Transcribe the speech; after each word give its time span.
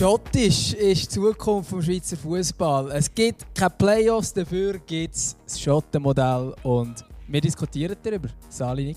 Schottisch 0.00 0.72
ist 0.72 1.14
die 1.14 1.20
Zukunft 1.20 1.72
des 1.72 1.84
Schweizer 1.84 2.16
Fußball. 2.16 2.90
Es 2.92 3.14
gibt 3.14 3.54
keine 3.54 3.68
Playoffs, 3.68 4.32
dafür 4.32 4.78
gibt 4.78 5.14
es 5.14 5.36
das 5.44 5.60
Schottenmodell 5.60 6.54
und 6.62 7.04
wir 7.28 7.40
diskutieren 7.42 7.94
darüber. 8.02 8.30
Sali, 8.48 8.84
Nick. 8.84 8.96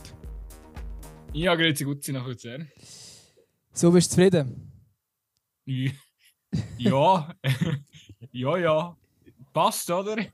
Ja, 1.34 1.56
grüezi 1.56 1.84
gut, 1.84 2.08
nach 2.08 2.26
Luzern. 2.26 2.72
So 3.74 3.92
bist 3.92 4.12
du 4.12 4.16
zufrieden? 4.16 4.72
Ja, 6.78 7.36
ja, 8.32 8.58
ja. 8.58 8.98
Passt, 9.52 9.92
oder? 9.92 10.16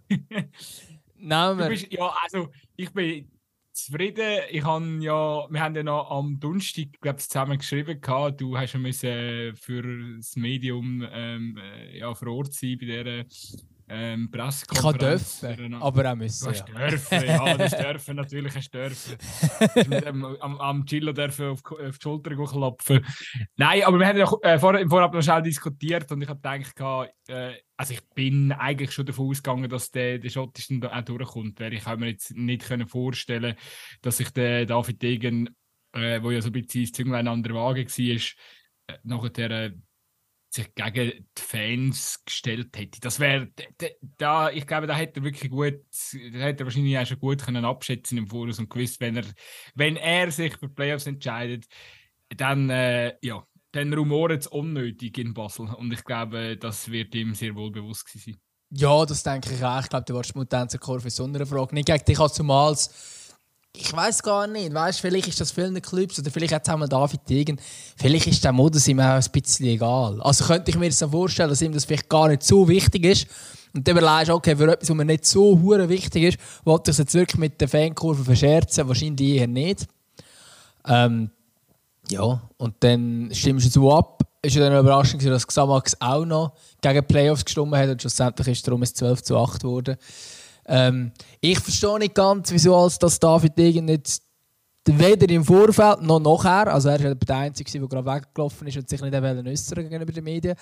Nein, 1.18 1.57
wir. 1.57 1.68
Bist, 1.68 1.88
ja, 1.92 2.14
also 2.21 2.48
ich 2.76 2.93
bin 2.93 3.28
zufrieden. 3.86 4.42
Ich 4.50 4.64
habe 4.64 4.86
ja, 5.00 5.47
wir 5.50 5.60
haben 5.60 5.75
ja 5.75 5.83
noch 5.83 6.11
am 6.11 6.39
Donnerstag 6.39 6.87
glaube 7.01 7.18
zusammen 7.18 7.57
geschrieben 7.57 8.00
gehabt. 8.00 8.42
Du 8.42 8.57
hast 8.57 8.74
ja 8.74 8.79
müssen 8.79 9.56
für 9.56 10.15
das 10.18 10.36
Medium 10.36 11.06
ähm, 11.11 11.57
äh, 11.57 11.97
ja, 11.97 12.14
vor 12.14 12.29
Ort 12.29 12.54
sein 12.54 12.78
bei 12.79 12.86
dieser 12.86 13.25
ähm, 13.89 14.29
Pressekonferenz. 14.29 15.43
Ich 15.43 15.56
dürfen, 15.56 15.74
aber 15.75 16.11
auch 16.11 16.16
müssen. 16.16 16.52
Du 16.52 16.57
ja. 16.57 16.89
dürfen, 16.89 17.25
ja, 17.25 17.57
du 17.57 17.64
hast 17.64 17.79
dürfen, 17.79 18.15
natürlich 18.15 18.56
hast 18.56 18.71
du 18.71 18.78
dürfen. 18.78 20.38
am, 20.42 20.60
am 20.60 20.86
Chillo 20.86 21.12
dürfen 21.12 21.50
auf, 21.50 21.65
auf 21.65 21.98
die 21.98 22.02
Schulter 22.02 22.36
klopfen. 22.36 23.06
Nein, 23.56 23.84
aber 23.84 24.00
wir 24.00 24.07
haben 24.07 24.18
ja 24.18 24.32
äh, 24.43 24.60
vor, 24.60 24.78
im 24.78 24.89
Vorab 24.89 25.14
noch 25.14 25.21
schnell 25.21 25.42
diskutiert 25.42 26.12
und 26.12 26.21
ich 26.21 26.29
habe 26.29 26.39
gedacht, 26.39 27.10
äh, 27.28 27.54
also 27.78 27.93
ich 27.93 28.02
bin 28.14 28.52
eigentlich 28.52 28.92
schon 28.92 29.06
davon 29.06 29.29
ausgegangen, 29.29 29.70
dass 29.70 29.90
der, 29.90 30.20
der 30.20 30.29
Schottischen 30.29 30.84
auch 30.86 31.01
durchkommt. 31.01 31.60
Weil 31.60 31.74
ich 31.74 31.84
kann 31.84 32.00
mir 32.00 32.09
jetzt 32.09 32.36
nicht 32.36 32.67
können 32.67 32.88
vorstellen 32.88 33.56
dass 34.02 34.17
sich 34.17 34.30
der 34.32 34.66
David 34.66 35.02
Degen, 35.02 35.50
äh, 35.94 36.22
wo 36.22 36.32
ja 36.32 36.42
so 36.42 36.50
ein 36.50 36.54
bisschen 36.54 36.84
das 36.84 36.92
Zünglein 36.92 37.28
an 37.28 37.44
der 37.44 37.54
Waage 37.54 37.86
war, 37.86 38.22
äh, 38.88 38.98
nachher 39.04 39.52
äh, 39.52 39.72
sich 40.50 40.73
gegen 40.73 41.25
die 41.38 41.42
Fans 41.42 42.23
gestellt 42.25 42.75
hätte. 42.75 43.00
Das 43.02 43.19
wäre, 43.19 43.50
da, 44.17 44.50
ich 44.50 44.66
glaube, 44.66 44.88
da 44.88 44.95
hätte 44.95 45.19
er 45.19 45.23
wirklich 45.23 45.52
gut, 45.52 45.81
da 46.33 46.39
hätte 46.39 46.64
er 46.64 46.66
wahrscheinlich 46.66 46.97
auch 46.97 47.05
schon 47.05 47.19
gut 47.19 47.44
können 47.44 47.66
abschätzen 47.66 48.17
im 48.17 48.28
Voraus 48.28 48.59
und 48.59 48.70
gewusst, 48.70 49.00
wenn 49.00 49.17
er, 49.17 49.25
wenn 49.75 49.95
er 49.95 50.31
sich 50.31 50.58
für 50.58 50.70
Playoffs 50.70 51.05
entscheidet, 51.05 51.66
dann, 52.36 52.70
äh, 52.70 53.16
ja, 53.22 53.44
dann 53.72 53.94
rumoren 53.94 54.39
es 54.39 54.47
unnötig 54.47 55.17
in 55.20 55.33
Basel. 55.33 55.67
Und 55.67 55.94
ich 55.94 56.03
glaube, 56.03 56.58
das 56.58 56.89
wird 56.89 57.14
ihm 57.14 57.36
sehr 57.36 57.55
wohl 57.55 57.72
bewusst 57.72 58.09
sein. 58.09 58.38
Ja, 58.72 59.05
das 59.05 59.23
denke 59.23 59.53
ich 59.53 59.64
auch. 59.64 59.81
Ich 59.81 59.89
glaube, 59.89 60.05
du 60.05 60.14
warst 60.14 60.36
mit 60.36 60.52
zur 60.52 60.80
Kurve 60.80 61.09
so 61.09 61.23
einer 61.25 61.45
Frage. 61.45 61.75
Nicht 61.75 61.88
gegen 61.88 62.05
dich 62.05 62.20
als 62.20 62.33
zumals 62.33 63.29
ich 63.75 63.94
weiß 63.94 64.23
gar 64.23 64.48
nicht, 64.48 64.73
weißt, 64.73 65.00
vielleicht 65.00 65.28
ist 65.28 65.39
das 65.39 65.52
vielen 65.52 65.81
Clubs 65.81 66.20
oder 66.20 66.31
vielleicht 66.31 66.52
jetzt 66.52 66.67
haben 66.67 66.81
wir 66.81 66.88
David 66.88 67.22
Degen, 67.30 67.59
vielleicht 67.95 68.28
ist 68.28 68.44
der 68.44 68.52
Modus 68.52 68.88
ihm 68.88 69.00
auch 69.00 69.03
ein 69.06 69.23
bisschen 69.31 69.67
egal. 69.67 70.22
Also 70.22 70.45
könnte 70.45 70.72
ich 70.72 70.78
mir 70.78 70.86
jetzt 70.86 71.03
vorstellen, 71.03 71.50
dass 71.50 71.61
ihm 71.61 71.72
das 71.72 71.86
vielleicht 71.86 72.09
gar 72.09 72.28
nicht 72.28 72.44
so 72.44 72.67
wichtig 72.67 73.06
ist 73.06 73.28
und 73.73 73.88
dann 73.88 73.98
überlegst 73.98 74.31
okay, 74.31 74.56
für 74.56 74.72
etwas, 74.72 74.89
was 74.89 74.98
mir 74.98 75.06
nicht 75.06 75.26
so 75.26 75.59
hure 75.61 75.88
wichtig 75.88 76.23
ist, 76.23 76.39
wollte 76.66 76.92
ich 76.92 76.95
es 76.95 76.98
jetzt 77.00 77.14
wirklich 77.14 77.38
mit 77.38 77.61
der 77.61 77.67
Fankurve 77.67 78.23
verscherzen? 78.23 78.88
Wahrscheinlich 78.88 79.36
eher 79.36 79.48
nicht. 79.48 79.86
Ähm, 80.88 81.30
ja, 82.09 82.42
und 82.58 82.76
dann 82.80 83.30
stimmst 83.31 83.67
du 83.67 83.81
so 83.81 83.94
ab. 83.94 84.23
Ist 84.42 84.56
ja 84.56 84.61
dann 84.61 84.72
eine 84.72 84.80
Überraschung, 84.80 85.20
dass 85.20 85.45
Xamax 85.45 86.00
auch 86.00 86.26
noch 86.26 86.54
gegen 86.81 87.06
Playoffs 87.06 87.45
gestimmt 87.45 87.76
hat 87.76 87.89
und 87.89 88.02
schlussendlich 88.02 88.48
ist 88.48 88.58
es 88.59 88.64
darum 88.64 88.83
12 88.83 89.22
zu 89.22 89.38
8 89.38 89.61
geworden. 89.61 89.98
Ähm, 90.70 91.12
ich 91.42 91.59
verstehe 91.59 91.98
nicht 91.98 92.14
ganz, 92.14 92.52
wieso 92.52 92.75
als 92.75 93.00
das 93.00 93.20
David 93.20 93.58
Degen 93.58 93.86
nicht 93.86 94.22
weder 94.86 95.30
im 95.30 95.44
Vorfeld 95.44 96.02
noch 96.02 96.20
nachher, 96.20 96.73
also 96.73 96.89
er 96.89 96.99
ist 96.99 97.27
der 97.27 97.36
Einzige, 97.36 97.71
der 97.71 97.88
gerade 97.88 98.05
weggelaufen 98.05 98.67
ist 98.67 98.77
und 98.77 98.89
sich 98.89 99.02
nicht 99.02 99.14
äußern 99.14 99.83
gegenüber 99.83 100.11
den 100.11 100.23
Medien, 100.23 100.55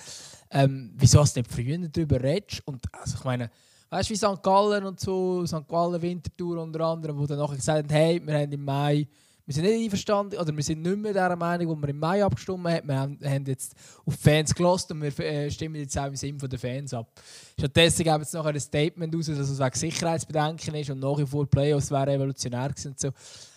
ähm, 0.50 0.92
wieso 0.96 1.20
hast 1.20 1.36
du 1.36 1.40
nicht 1.40 1.50
früher 1.50 1.78
darüber 1.78 2.22
redest? 2.22 2.62
Und 2.66 2.84
also 2.92 3.16
ich 3.18 3.24
meine, 3.24 3.50
weißt 3.90 4.08
du, 4.08 4.14
wie 4.14 4.16
St. 4.16 4.42
Gallen 4.42 4.84
und 4.84 5.00
so, 5.00 5.46
St. 5.46 5.66
Gallen 5.68 6.00
Wintertour 6.00 6.62
unter 6.62 6.80
anderem, 6.80 7.18
wo 7.18 7.26
dann 7.26 7.38
nachher 7.38 7.56
gesagt 7.56 7.78
haben, 7.78 7.94
hey, 7.94 8.20
wir 8.24 8.34
haben 8.34 8.52
im 8.52 8.64
Mai 8.64 9.06
wir 9.48 9.54
sind 9.54 9.64
nicht 9.64 9.84
einverstanden, 9.84 10.38
oder 10.38 10.54
wir 10.54 10.62
sind 10.62 10.82
nicht 10.82 10.98
mehr 10.98 11.14
der 11.14 11.34
Meinung, 11.34 11.74
die 11.74 11.82
wir 11.82 11.88
im 11.88 11.98
Mai 11.98 12.22
abgestimmt 12.22 12.68
haben. 12.68 12.86
Wir 12.86 13.30
haben, 13.30 13.46
jetzt 13.46 13.74
auf 14.04 14.14
Fans 14.14 14.54
gelost 14.54 14.90
und 14.92 15.00
wir 15.00 15.18
äh, 15.20 15.50
stimmen 15.50 15.76
jetzt 15.76 15.96
auch 15.96 16.04
im 16.04 16.16
Sinne 16.16 16.36
der 16.36 16.58
Fans 16.58 16.92
ab. 16.92 17.10
Stattdessen 17.58 18.04
geben 18.04 18.20
jetzt 18.20 18.34
noch 18.34 18.44
ein 18.44 18.60
Statement 18.60 19.16
aus, 19.16 19.24
dass 19.24 19.38
es 19.38 19.58
wegen 19.58 19.74
Sicherheitsbedenken 19.74 20.74
ist 20.74 20.90
und 20.90 21.00
nach 21.00 21.16
wie 21.16 21.24
vor 21.24 21.46
Playoffs 21.46 21.90
wären 21.90 22.10
revolutionär 22.10 22.68
gewesen 22.68 22.88
und 22.88 23.00
so. 23.00 23.08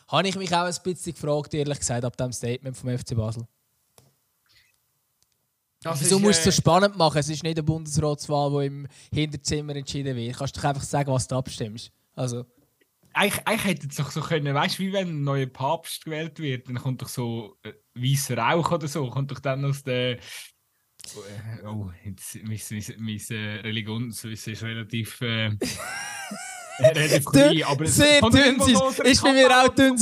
Habe 0.08 0.30
ich 0.30 0.38
mich 0.38 0.56
auch 0.56 0.64
ein 0.64 0.74
bisschen 0.82 1.14
gefragt, 1.14 1.54
ehrlich 1.54 1.80
gesagt, 1.80 2.06
ab 2.06 2.16
dem 2.16 2.32
Statement 2.32 2.78
vom 2.78 2.98
FC 2.98 3.14
Basel. 3.14 3.46
Das 5.84 6.00
Wieso 6.00 6.16
ist, 6.16 6.22
musst 6.22 6.46
du 6.46 6.50
es 6.50 6.56
so 6.56 6.60
äh, 6.60 6.62
spannend 6.62 6.98
machen? 6.98 7.18
Es 7.18 7.28
ist 7.28 7.44
nicht 7.44 7.58
eine 7.58 7.64
Bundesratswahl, 7.64 8.62
die 8.62 8.68
im 8.68 8.88
Hinterzimmer 9.12 9.76
entschieden 9.76 10.16
wird. 10.16 10.38
Kannst 10.38 10.56
du 10.56 10.62
doch 10.62 10.70
einfach 10.70 10.84
sagen, 10.84 11.12
was 11.12 11.28
du 11.28 11.36
abstimmst. 11.36 11.92
Also 12.16 12.46
eigentlich, 13.14 13.48
eigentlich 13.48 13.66
hätte 13.66 13.88
es 13.88 13.96
doch 13.96 14.12
so 14.12 14.22
können, 14.22 14.54
weißt 14.54 14.80
du, 14.80 14.84
wie 14.84 14.94
wenn 14.94 15.10
ein 15.10 15.24
neuer 15.24 15.48
Papst 15.48 16.06
gewählt 16.06 16.40
wird, 16.40 16.68
dann 16.68 16.76
kommt 16.76 17.02
doch 17.02 17.10
so 17.10 17.58
äh, 17.64 17.74
weißer 17.96 18.38
Rauch 18.38 18.72
oder 18.72 18.88
so, 18.88 19.10
kommt 19.10 19.32
doch 19.32 19.40
dann 19.40 19.66
aus 19.66 19.84
der. 19.84 20.20
Oh, 21.16 21.68
oh 21.68 21.92
jetzt, 22.04 22.36
mein, 22.44 22.60
mein, 22.70 22.96
mein 23.00 23.20
äh, 23.30 23.60
Religionswissen 23.62 24.54
ist 24.54 24.64
relativ. 24.64 25.22
Äh, 25.22 25.52
klein, 26.82 27.64
aber 27.64 27.86
sehr 27.88 28.22
dünn. 28.22 28.60
Ist 29.04 29.24
bei 29.24 29.34
mir 29.34 29.50
auch 29.50 29.70
dünn. 29.70 29.94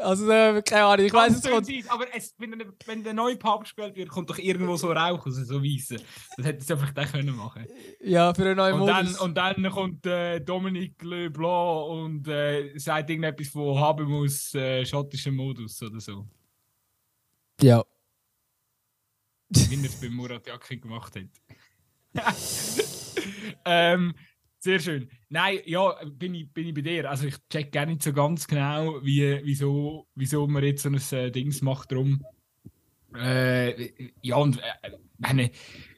Also, 0.00 0.30
äh, 0.30 0.62
keine 0.62 0.84
Ahnung, 0.84 1.06
ich 1.06 1.12
weiß 1.12 1.36
es 1.36 1.66
nicht. 1.66 1.90
Aber 1.90 2.06
es, 2.14 2.34
wenn, 2.38 2.54
wenn 2.86 3.04
der 3.04 3.14
neue 3.14 3.36
Papst 3.36 3.74
gespielt 3.76 3.96
wird, 3.96 4.08
kommt 4.08 4.30
doch 4.30 4.38
irgendwo 4.38 4.76
so 4.76 4.92
Rauch, 4.92 5.24
also 5.24 5.44
so 5.44 5.62
weiße. 5.62 5.96
Das 6.36 6.46
hätte 6.46 6.64
sie 6.64 6.72
einfach 6.72 7.12
können 7.12 7.36
machen 7.36 7.66
Ja, 8.00 8.32
für 8.34 8.42
einen 8.42 8.56
neuen 8.56 8.74
und 8.74 8.80
Modus. 8.80 8.94
Dann, 8.94 9.16
und 9.16 9.34
dann 9.34 9.70
kommt 9.70 10.06
äh, 10.06 10.40
Dominique 10.40 11.02
Leblanc 11.02 11.88
und 11.88 12.28
äh, 12.28 12.76
sagt 12.78 13.10
irgendetwas 13.10 13.48
von 13.48 13.78
haben 13.78 14.08
muss 14.08 14.54
äh, 14.54 14.84
schottischen 14.84 15.34
Modus 15.34 15.82
oder 15.82 16.00
so. 16.00 16.26
Ja. 17.60 17.84
Wie 19.48 19.74
er 19.74 19.84
es 19.84 20.00
bei 20.00 20.08
Murat 20.08 20.46
Yakin 20.46 20.80
gemacht 20.80 21.14
hat. 21.14 21.24
ähm, 23.64 24.14
sehr 24.62 24.78
schön. 24.78 25.10
Nein, 25.28 25.58
ja, 25.66 25.94
bin 26.04 26.34
ich, 26.34 26.52
bin 26.52 26.68
ich 26.68 26.74
bei 26.74 26.82
dir. 26.82 27.10
Also 27.10 27.26
ich 27.26 27.36
check 27.50 27.72
gar 27.72 27.84
nicht 27.84 28.02
so 28.02 28.12
ganz 28.12 28.46
genau, 28.46 29.02
wie, 29.02 29.40
wieso, 29.42 30.06
wieso 30.14 30.46
man 30.46 30.62
jetzt 30.62 30.84
so 30.84 30.88
ein 30.88 31.00
äh, 31.18 31.30
Dings 31.32 31.62
macht 31.62 31.90
drum. 31.90 32.24
Äh, 33.14 33.90
ja, 34.22 34.36
und 34.36 34.58
äh, 34.58 34.92
meine, 35.18 35.50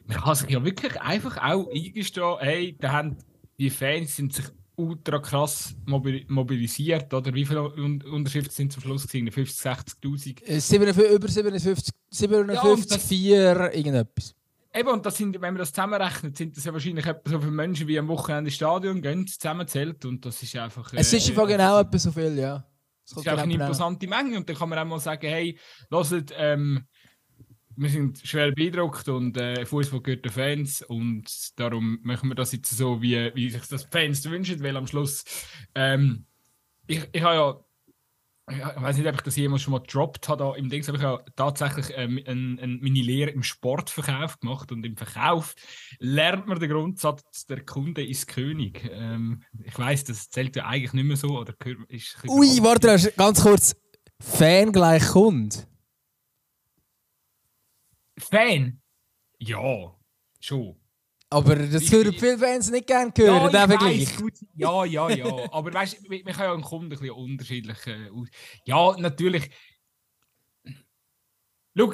man 0.07 0.17
kann 0.17 0.35
sich 0.35 0.49
ja 0.49 0.63
wirklich 0.63 0.99
einfach 0.99 1.37
auch 1.37 1.69
eingestehen, 1.71 2.37
hey, 2.39 2.75
da 2.79 2.91
haben 2.91 3.17
die 3.57 3.69
Fans 3.69 4.15
sind 4.15 4.33
sich 4.33 4.45
ultra 4.75 5.19
krass 5.19 5.75
mobilisiert, 5.85 7.13
oder? 7.13 7.33
Wie 7.33 7.45
viele 7.45 7.69
Unterschriften 7.69 8.51
sind 8.51 8.73
zum 8.73 8.81
Schluss 8.81 9.07
gewesen? 9.07 9.31
50, 9.31 9.65
60'000? 10.03 10.41
Äh, 10.43 11.15
über 11.15 11.27
57, 11.27 11.93
57 12.09 12.97
ja, 12.97 12.97
4, 12.97 13.71
irgendetwas. 13.75 14.35
Eben, 14.75 14.89
und 14.89 15.05
das 15.05 15.15
sind, 15.15 15.35
wenn 15.35 15.53
man 15.53 15.57
das 15.57 15.71
zusammenrechnet, 15.71 16.37
sind 16.37 16.57
das 16.57 16.65
ja 16.65 16.73
wahrscheinlich 16.73 17.05
etwa 17.05 17.29
so 17.29 17.39
viele 17.39 17.51
Menschen, 17.51 17.87
wie 17.87 17.97
am 17.97 18.09
Wochenende 18.09 18.49
ins 18.49 18.55
Stadion 18.55 19.01
gehen, 19.01 19.25
zusammenzählt. 19.25 20.03
Und 20.03 20.25
das 20.25 20.43
ist 20.43 20.55
einfach. 20.57 20.91
Äh, 20.91 20.97
es 20.97 21.13
ist 21.13 21.29
einfach 21.29 21.47
genau 21.47 21.79
etwa 21.79 21.97
so 21.97 22.11
viel, 22.11 22.37
ja. 22.37 22.65
Das, 23.07 23.17
ist 23.17 23.27
einfach 23.27 23.43
eine 23.43 23.53
imposante 23.53 24.07
Menge. 24.07 24.37
Und 24.37 24.49
dann 24.49 24.55
kann 24.55 24.67
man 24.67 24.79
auch 24.79 24.85
mal 24.85 24.99
sagen: 24.99 25.27
hey, 25.27 25.57
hört, 25.89 26.33
ähm, 26.35 26.85
wir 27.77 27.89
sind 27.89 28.19
schwer 28.19 28.51
beeindruckt 28.51 29.07
und 29.07 29.37
äh, 29.37 29.65
Fußball 29.65 30.01
gehört 30.01 30.25
den 30.25 30.31
Fans. 30.31 30.81
Und 30.81 31.57
darum 31.57 31.99
machen 32.03 32.29
wir 32.29 32.35
das 32.35 32.51
jetzt 32.51 32.75
so, 32.75 33.01
wie, 33.01 33.31
wie 33.33 33.49
sich 33.49 33.65
das 33.67 33.83
Fans 33.83 34.29
wünschen, 34.29 34.61
weil 34.61 34.75
am 34.75 34.87
Schluss. 34.87 35.23
Ähm, 35.73 36.25
ich, 36.87 37.07
ich 37.13 37.21
habe 37.21 37.35
ja 37.35 37.65
ich 38.47 38.59
weiß 38.59 38.97
nicht, 38.97 39.07
ob 39.07 39.15
ich 39.15 39.21
das 39.21 39.35
jemals 39.35 39.63
schon 39.63 39.71
mal 39.71 39.79
gedroppt 39.81 40.29
habe. 40.29 40.55
Im 40.57 40.69
Dings 40.69 40.87
habe 40.87 40.97
ich 40.97 41.03
ja 41.03 41.19
tatsächlich 41.35 41.87
ähm, 41.95 42.21
ein, 42.27 42.59
ein, 42.59 42.79
meine 42.79 43.01
Lehre 43.01 43.31
im 43.31 43.41
Sportverkauf 43.41 44.39
gemacht. 44.39 44.71
Und 44.71 44.85
im 44.85 44.95
Verkauf 44.95 45.55
lernt 45.97 46.45
man 46.45 46.59
den 46.59 46.69
Grundsatz, 46.69 47.47
der 47.47 47.65
Kunde 47.65 48.05
ist 48.05 48.27
König. 48.27 48.87
Ähm, 48.91 49.41
ich 49.63 49.77
weiß, 49.77 50.03
das 50.03 50.29
zählt 50.29 50.55
ja 50.55 50.67
eigentlich 50.67 50.93
nicht 50.93 51.05
mehr 51.05 51.17
so. 51.17 51.39
Oder 51.39 51.55
ist 51.87 52.17
Ui, 52.27 52.61
warte, 52.61 53.11
ganz 53.17 53.41
kurz. 53.41 53.75
Fan 54.19 54.71
gleich 54.71 55.07
Kunde? 55.07 55.67
Fan? 58.17 58.79
Ja, 59.39 59.95
schon. 60.39 60.79
Aber 61.29 61.55
das 61.55 61.91
würden 61.91 62.13
viele 62.13 62.37
Fans 62.37 62.69
nicht 62.69 62.87
gerne 62.87 63.11
hören, 63.15 63.43
ja, 63.43 63.49
der 63.49 63.67
Vergleich. 63.67 64.07
Ja, 64.55 64.85
ja, 64.85 65.09
ja. 65.09 65.51
Aber 65.51 65.73
weißt 65.73 66.05
du, 66.05 66.09
man 66.09 66.23
kann 66.23 66.45
ja 66.45 66.53
einen 66.53 66.61
Kunden 66.61 66.85
ein 66.85 66.89
bisschen 66.89 67.09
unterschiedlich 67.11 67.87
äh, 67.87 68.09
Ja, 68.65 68.95
natürlich. 68.97 69.49
Schau, 71.77 71.93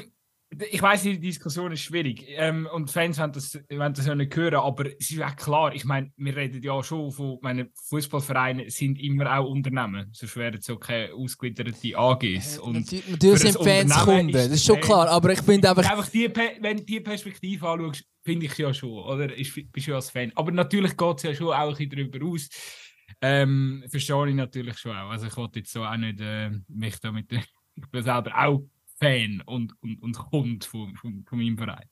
ich 0.70 0.82
weiß, 0.82 1.04
die 1.04 1.20
Diskussion 1.20 1.72
ist 1.72 1.82
schwierig 1.82 2.26
ähm, 2.28 2.68
und 2.74 2.92
Fans 2.92 3.20
wollen 3.20 3.32
das, 3.32 3.58
das 3.70 4.06
ja 4.06 4.16
nicht 4.16 4.36
hören, 4.36 4.56
aber 4.56 4.86
es 5.00 5.10
ist 5.10 5.22
auch 5.22 5.36
klar, 5.36 5.74
ich 5.74 5.86
meine, 5.86 6.12
wir 6.18 6.36
reden 6.36 6.62
ja 6.62 6.84
schon 6.84 7.12
von, 7.12 7.40
meine 7.42 7.70
Fußballvereine 7.88 8.70
sind 8.70 9.00
immer 9.00 9.38
auch 9.38 9.50
Unternehmen, 9.50 10.10
sonst 10.12 10.36
wären 10.36 10.56
es 10.56 10.66
so 10.66 10.78
keine 10.78 11.14
ausgegliederte 11.14 11.98
AGs. 11.98 12.60
Und 12.60 12.74
natürlich, 12.74 13.10
natürlich 13.10 13.40
sind 13.40 13.64
Fans 13.64 13.96
Kunden, 14.00 14.32
das 14.34 14.48
ist 14.48 14.66
schon 14.66 14.82
klar, 14.82 15.08
aber 15.08 15.32
ich 15.32 15.42
finde 15.42 15.70
einfach... 15.70 15.90
einfach 15.90 16.10
die, 16.10 16.30
wenn 16.60 16.78
du 16.78 16.84
die 16.84 17.00
Perspektive 17.00 17.70
anschaust, 17.70 18.04
finde 18.22 18.46
ich 18.46 18.58
ja 18.58 18.74
schon, 18.74 18.90
oder? 18.90 19.36
Ich 19.38 19.54
bin 19.54 19.84
schon 19.84 19.96
als 19.96 20.10
Fan. 20.10 20.32
Aber 20.36 20.52
natürlich 20.52 20.98
geht 20.98 21.18
es 21.18 21.24
ja 21.24 21.34
schon 21.34 21.48
auch 21.48 21.70
ein 21.80 21.90
bisschen 21.90 22.12
darüber 22.12 22.26
aus. 22.28 22.50
Ähm, 23.22 23.84
verstehe 23.88 24.30
ich 24.30 24.36
natürlich 24.36 24.78
schon 24.78 24.92
auch. 24.92 25.10
Also 25.10 25.28
ich 25.28 25.38
wollte 25.38 25.60
jetzt 25.60 25.72
so 25.72 25.84
auch 25.84 25.98
nicht 25.98 26.20
äh, 26.20 26.52
mich 26.68 27.00
da 27.00 27.12
mit... 27.12 27.32
ich 27.76 27.88
bin 27.90 28.04
selber 28.04 28.32
auch 28.38 28.62
Fan 29.02 29.42
und, 29.46 29.74
und, 29.82 30.02
und 30.02 30.32
Hund 30.32 30.66
von, 30.66 30.96
von, 30.96 31.26
von 31.28 31.38
meinem 31.38 31.58
Verein. 31.58 31.88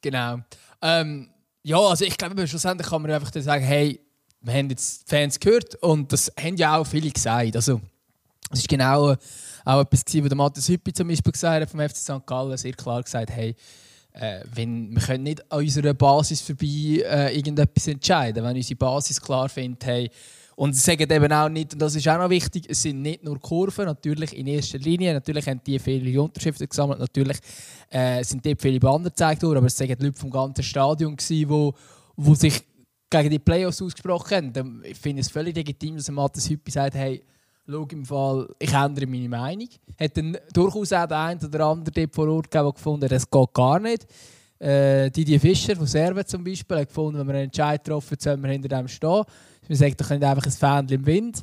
Genau. 0.00 0.38
Ähm, 0.80 1.30
ja, 1.62 1.78
also 1.78 2.04
ich 2.04 2.16
glaube, 2.16 2.46
schlussendlich 2.46 2.88
kann 2.88 3.02
man 3.02 3.10
einfach 3.10 3.32
sagen, 3.34 3.64
hey, 3.64 4.00
wir 4.40 4.54
haben 4.54 4.70
jetzt 4.70 5.02
die 5.10 5.16
Fans 5.16 5.38
gehört 5.38 5.74
und 5.82 6.12
das 6.12 6.32
haben 6.40 6.56
ja 6.56 6.76
auch 6.76 6.86
viele 6.86 7.10
gesagt. 7.10 7.56
Also, 7.56 7.80
es 8.50 8.60
ist 8.60 8.68
genau 8.68 9.14
auch 9.64 9.80
etwas, 9.80 10.04
was 10.06 10.28
der 10.28 10.36
Matthias 10.36 10.68
Hüppi 10.68 10.92
zum 10.92 11.08
Beispiel 11.08 11.32
gesagt 11.32 11.62
hat 11.62 11.70
vom 11.70 11.80
FC 11.80 11.96
St. 11.96 12.26
Gallen, 12.26 12.56
sehr 12.56 12.72
klar 12.72 13.02
gesagt, 13.02 13.30
hey, 13.30 13.54
äh, 14.12 14.40
wenn, 14.54 14.94
wir 14.94 15.02
können 15.02 15.24
nicht 15.24 15.52
an 15.52 15.58
unserer 15.58 15.94
Basis 15.94 16.40
vorbei 16.40 17.02
äh, 17.04 17.36
irgendetwas 17.36 17.86
entscheiden. 17.86 18.42
Wenn 18.42 18.56
unsere 18.56 18.76
Basis 18.76 19.20
klar 19.20 19.48
findet, 19.48 19.84
hey, 19.84 20.10
und 20.60 20.74
sie 20.74 20.80
sagen 20.82 21.10
eben 21.10 21.32
auch 21.32 21.48
nicht, 21.48 21.72
und 21.72 21.80
das 21.80 21.94
ist 21.94 22.06
auch 22.06 22.18
noch 22.18 22.28
wichtig, 22.28 22.66
es 22.68 22.82
sind 22.82 23.00
nicht 23.00 23.24
nur 23.24 23.40
Kurven, 23.40 23.86
natürlich 23.86 24.36
in 24.36 24.46
erster 24.46 24.76
Linie, 24.76 25.14
natürlich 25.14 25.46
haben 25.46 25.62
die 25.66 25.78
viele 25.78 26.20
Unterschriften 26.20 26.68
gesammelt, 26.68 26.98
natürlich 26.98 27.38
äh, 27.88 28.22
sind 28.22 28.44
dort 28.44 28.60
viele 28.60 28.78
Banner 28.78 29.04
gezeigt 29.04 29.42
worden, 29.42 29.56
aber 29.56 29.68
es 29.68 29.80
waren 29.80 29.88
Leute 29.88 30.20
vom 30.20 30.30
ganzen 30.30 30.62
Stadion, 30.62 31.16
die 31.16 31.48
wo, 31.48 31.72
wo 32.14 32.34
sich 32.34 32.62
gegen 33.08 33.30
die 33.30 33.38
Playoffs 33.38 33.80
ausgesprochen 33.80 34.52
haben. 34.54 34.82
Ich 34.84 34.98
finde 34.98 35.22
es 35.22 35.30
völlig 35.30 35.56
legitim, 35.56 35.96
dass 35.96 36.10
Matthias 36.10 36.50
Hüppi 36.50 36.70
sagt, 36.70 36.94
hey, 36.94 37.24
schau 37.66 37.86
im 37.90 38.04
Fall, 38.04 38.46
ich 38.58 38.74
ändere 38.74 39.06
meine 39.06 39.30
Meinung. 39.30 39.68
Hat 39.98 40.14
dann 40.14 40.36
durchaus 40.52 40.92
auch 40.92 41.06
der 41.06 41.20
eine 41.20 41.40
oder 41.42 41.64
andere 41.64 41.90
dort 41.90 42.14
vor 42.14 42.28
Ort 42.28 42.50
gefunden 42.50 43.04
hat, 43.04 43.12
das 43.12 43.30
geht 43.30 43.54
gar 43.54 43.80
nicht. 43.80 44.06
Äh, 44.60 45.10
Didier 45.10 45.40
Fischer 45.40 45.74
von 45.74 45.86
Servet 45.86 46.28
zum 46.28 46.44
Beispiel 46.44 46.76
hat 46.78 46.88
gefunden, 46.88 47.18
wenn 47.18 47.26
wir 47.28 47.34
einen 47.34 47.44
Entscheid 47.44 47.82
treffen, 47.82 48.16
sollen 48.20 48.42
wir 48.42 48.50
hinter 48.50 48.68
dem 48.68 48.88
stehen. 48.88 49.24
Man 49.68 49.78
sagt 49.78 50.00
doch 50.00 50.10
nicht 50.10 50.22
einfach 50.22 50.44
ein 50.44 50.52
Fähnchen 50.52 51.00
im 51.00 51.06
Wind. 51.06 51.42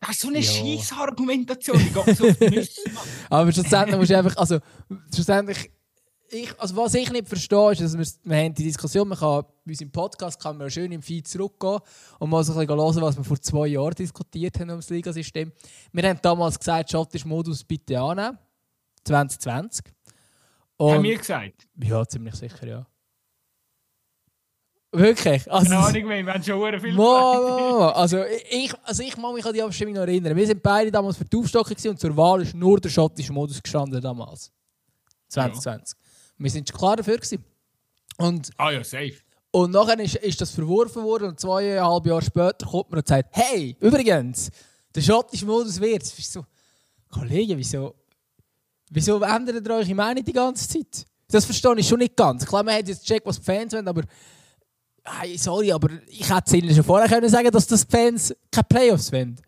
Das 0.00 0.10
ist 0.10 0.20
so 0.20 0.28
eine 0.28 0.38
ja. 0.38 0.50
scheisse 0.50 0.94
Argumentation, 0.96 1.78
die 1.78 1.92
geht 1.92 2.16
so 2.16 2.26
auf 2.26 2.36
die 2.38 2.68
Aber 3.30 3.52
schlussendlich 3.52 3.96
musst 3.96 4.10
du 4.10 4.18
einfach, 4.18 4.36
also 4.36 4.58
schlussendlich, 5.14 5.70
ich, 6.30 6.58
also 6.58 6.74
was 6.76 6.94
ich 6.94 7.12
nicht 7.12 7.28
verstehe, 7.28 7.72
ist, 7.72 7.82
dass 7.82 7.96
wir, 7.96 8.06
wir 8.24 8.36
haben 8.36 8.54
die 8.54 8.64
Diskussion, 8.64 9.06
man 9.06 9.18
kann 9.18 9.42
bei 9.64 9.72
unserem 9.72 9.92
Podcast 9.92 10.42
kann 10.42 10.56
man 10.56 10.70
schön 10.70 10.90
im 10.90 11.02
Feed 11.02 11.28
zurückgehen 11.28 11.78
und 12.18 12.30
mal 12.30 12.42
so 12.42 12.52
ein 12.54 12.66
bisschen 12.66 12.80
hören, 12.80 13.02
was 13.02 13.16
wir 13.16 13.24
vor 13.24 13.40
zwei 13.40 13.66
Jahren 13.66 13.94
diskutiert 13.94 14.58
haben 14.58 14.70
um 14.70 14.76
das 14.76 14.90
Ligasystem. 14.90 15.52
Wir 15.92 16.08
haben 16.08 16.18
damals 16.22 16.58
gesagt, 16.58 16.90
schottisch 16.90 17.26
Modus 17.26 17.62
bitte 17.62 18.00
annehmen, 18.00 18.38
2020. 19.04 19.84
Und, 20.80 20.94
haben 20.94 21.02
wir 21.02 21.18
gesagt? 21.18 21.68
Ja, 21.82 22.06
ziemlich 22.06 22.34
sicher, 22.36 22.66
ja. 22.66 22.86
Wirklich? 24.92 25.52
Also, 25.52 25.70
Keine 25.70 25.84
Ahnung 25.84 26.06
mehr, 26.06 26.24
wir 26.24 26.32
haben 26.32 26.42
schon 26.42 26.80
viel 26.80 26.94
Mo, 26.94 27.90
also 27.94 28.24
ich, 28.50 28.72
also 28.82 29.02
ich 29.02 29.14
kann 29.14 29.34
mich 29.34 29.44
an 29.44 29.52
die 29.52 29.62
Abstimmung 29.62 29.94
noch 29.94 30.00
erinnern. 30.00 30.34
Wir 30.34 30.46
sind 30.46 30.62
beide 30.62 30.90
damals 30.90 31.18
für 31.18 31.26
die 31.26 31.36
Aufstockung 31.36 31.76
und 31.84 32.00
zur 32.00 32.16
Wahl 32.16 32.40
ist 32.40 32.54
nur 32.54 32.80
der 32.80 32.88
schottische 32.88 33.30
Modus 33.30 33.62
gestanden 33.62 34.00
damals. 34.00 34.50
2020. 35.28 35.98
Ja. 35.98 36.04
Wir 36.38 36.50
sind 36.50 36.72
klar 36.72 36.96
dafür. 36.96 37.16
Gewesen. 37.16 37.44
Und, 38.16 38.50
ah 38.56 38.70
ja, 38.70 38.82
safe. 38.82 39.16
Und 39.50 39.72
nachher 39.72 40.00
ist, 40.00 40.16
ist 40.16 40.40
das 40.40 40.50
verworfen 40.50 41.02
worden 41.04 41.28
und 41.28 41.40
zweieinhalb 41.40 42.06
Jahre 42.06 42.22
später 42.22 42.66
kommt 42.66 42.90
man 42.90 43.00
und 43.00 43.06
sagt, 43.06 43.28
hey, 43.32 43.76
übrigens, 43.80 44.50
der 44.94 45.02
schottische 45.02 45.44
Modus 45.44 45.78
wird. 45.78 46.04
Ist 46.04 46.32
so, 46.32 46.46
Kollege, 47.10 47.58
wieso, 47.58 47.94
wieso 48.90 49.22
ändert 49.22 49.66
ihr 49.66 49.74
eure 49.74 49.94
Meinung 49.94 50.24
die 50.24 50.32
ganze 50.32 50.68
Zeit? 50.68 51.06
Das 51.28 51.44
verstehe 51.44 51.78
ich 51.78 51.88
schon 51.88 52.00
nicht 52.00 52.16
ganz. 52.16 52.44
Klar, 52.44 52.62
man 52.62 52.74
hat 52.74 52.88
jetzt 52.88 53.06
gecheckt, 53.06 53.24
was 53.24 53.38
die 53.38 53.44
Fans 53.44 53.72
wollen, 53.72 53.88
aber 53.88 54.02
hey, 55.04 55.38
sorry, 55.38 55.72
aber 55.72 55.88
ich 56.08 56.28
hätte 56.28 56.42
es 56.46 56.52
ihnen 56.52 56.74
schon 56.74 56.84
vorher 56.84 57.08
können 57.08 57.28
sagen 57.28 57.50
dass 57.50 57.66
das 57.66 57.86
die 57.86 57.96
Fans 57.96 58.34
keine 58.50 58.64
Playoffs 58.64 59.12
wollen. 59.12 59.40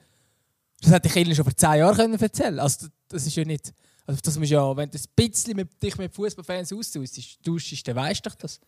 Das 0.81 0.93
hätte 0.93 1.09
ich 1.09 1.17
ihnen 1.17 1.35
schon 1.35 1.44
vor 1.44 1.56
zehn 1.56 1.75
Jahren 1.75 1.97
können 1.97 2.19
erzählen 2.19 2.56
Das, 2.56 2.91
das 3.09 3.27
ist 3.27 3.37
ja 3.37 3.44
nicht... 3.44 3.73
Also 4.05 4.21
das 4.21 4.37
musst 4.37 4.50
ja, 4.50 4.77
wenn 4.77 4.91
du 4.91 4.99
ein 4.99 5.05
bisschen 5.15 5.55
mit, 5.55 5.81
dich 5.81 5.97
mit 5.97 6.12
Fußballfans 6.12 6.73
austauschst, 6.73 7.38
dann 7.87 7.97
weißt 7.97 8.27
du 8.27 8.31
doch 8.31 8.37
das. 8.37 8.61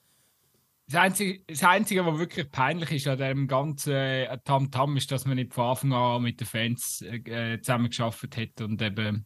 Das 0.86 1.00
Einzige, 1.00 1.40
das 1.46 1.64
Einzige, 1.64 2.04
was 2.06 2.18
wirklich 2.18 2.50
peinlich 2.50 2.92
ist 2.92 3.08
an 3.08 3.18
diesem 3.18 3.48
ganzen 3.48 3.94
äh, 3.94 4.38
Tamtam, 4.44 4.92
-Tam, 4.92 4.96
ist, 4.96 5.10
dass 5.10 5.24
man 5.24 5.36
nicht 5.36 5.54
von 5.54 5.70
Anfang 5.70 5.92
an 5.92 6.22
mit 6.22 6.38
den 6.38 6.46
Fans 6.46 7.02
äh, 7.02 7.58
zusammengearbeitet 7.60 8.36
hat 8.36 8.60
und 8.60 8.80
eben, 8.82 9.24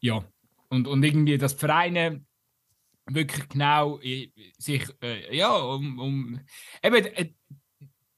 ja, 0.00 0.24
und, 0.72 0.88
und 0.88 1.02
irgendwie, 1.04 1.36
dass 1.36 1.52
Vereine 1.52 2.24
wirklich 3.06 3.48
genau 3.48 4.00
äh, 4.00 4.30
sich, 4.58 4.84
äh, 5.02 5.36
ja, 5.36 5.54
um, 5.54 5.98
um 5.98 6.40
eben, 6.82 7.04
äh, 7.04 7.34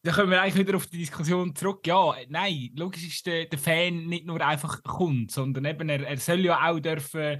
da 0.05 0.12
kommen 0.12 0.31
wir 0.31 0.43
eigentlich 0.43 0.67
wieder 0.67 0.77
auf 0.77 0.87
die 0.87 0.99
Diskussion 0.99 1.56
zurück. 1.56 1.87
Ja, 1.87 2.15
nein, 2.29 2.71
logisch 2.77 3.06
ist 3.06 3.27
der, 3.27 3.47
der 3.47 3.59
Fan 3.59 4.05
nicht 4.05 4.27
nur 4.27 4.39
einfach 4.43 4.83
Kunde, 4.83 5.33
sondern 5.33 5.65
eben 5.65 5.89
er, 5.89 6.06
er 6.06 6.19
soll 6.19 6.41
ja 6.41 6.61
auch 6.69 6.79
dürfen 6.79 7.39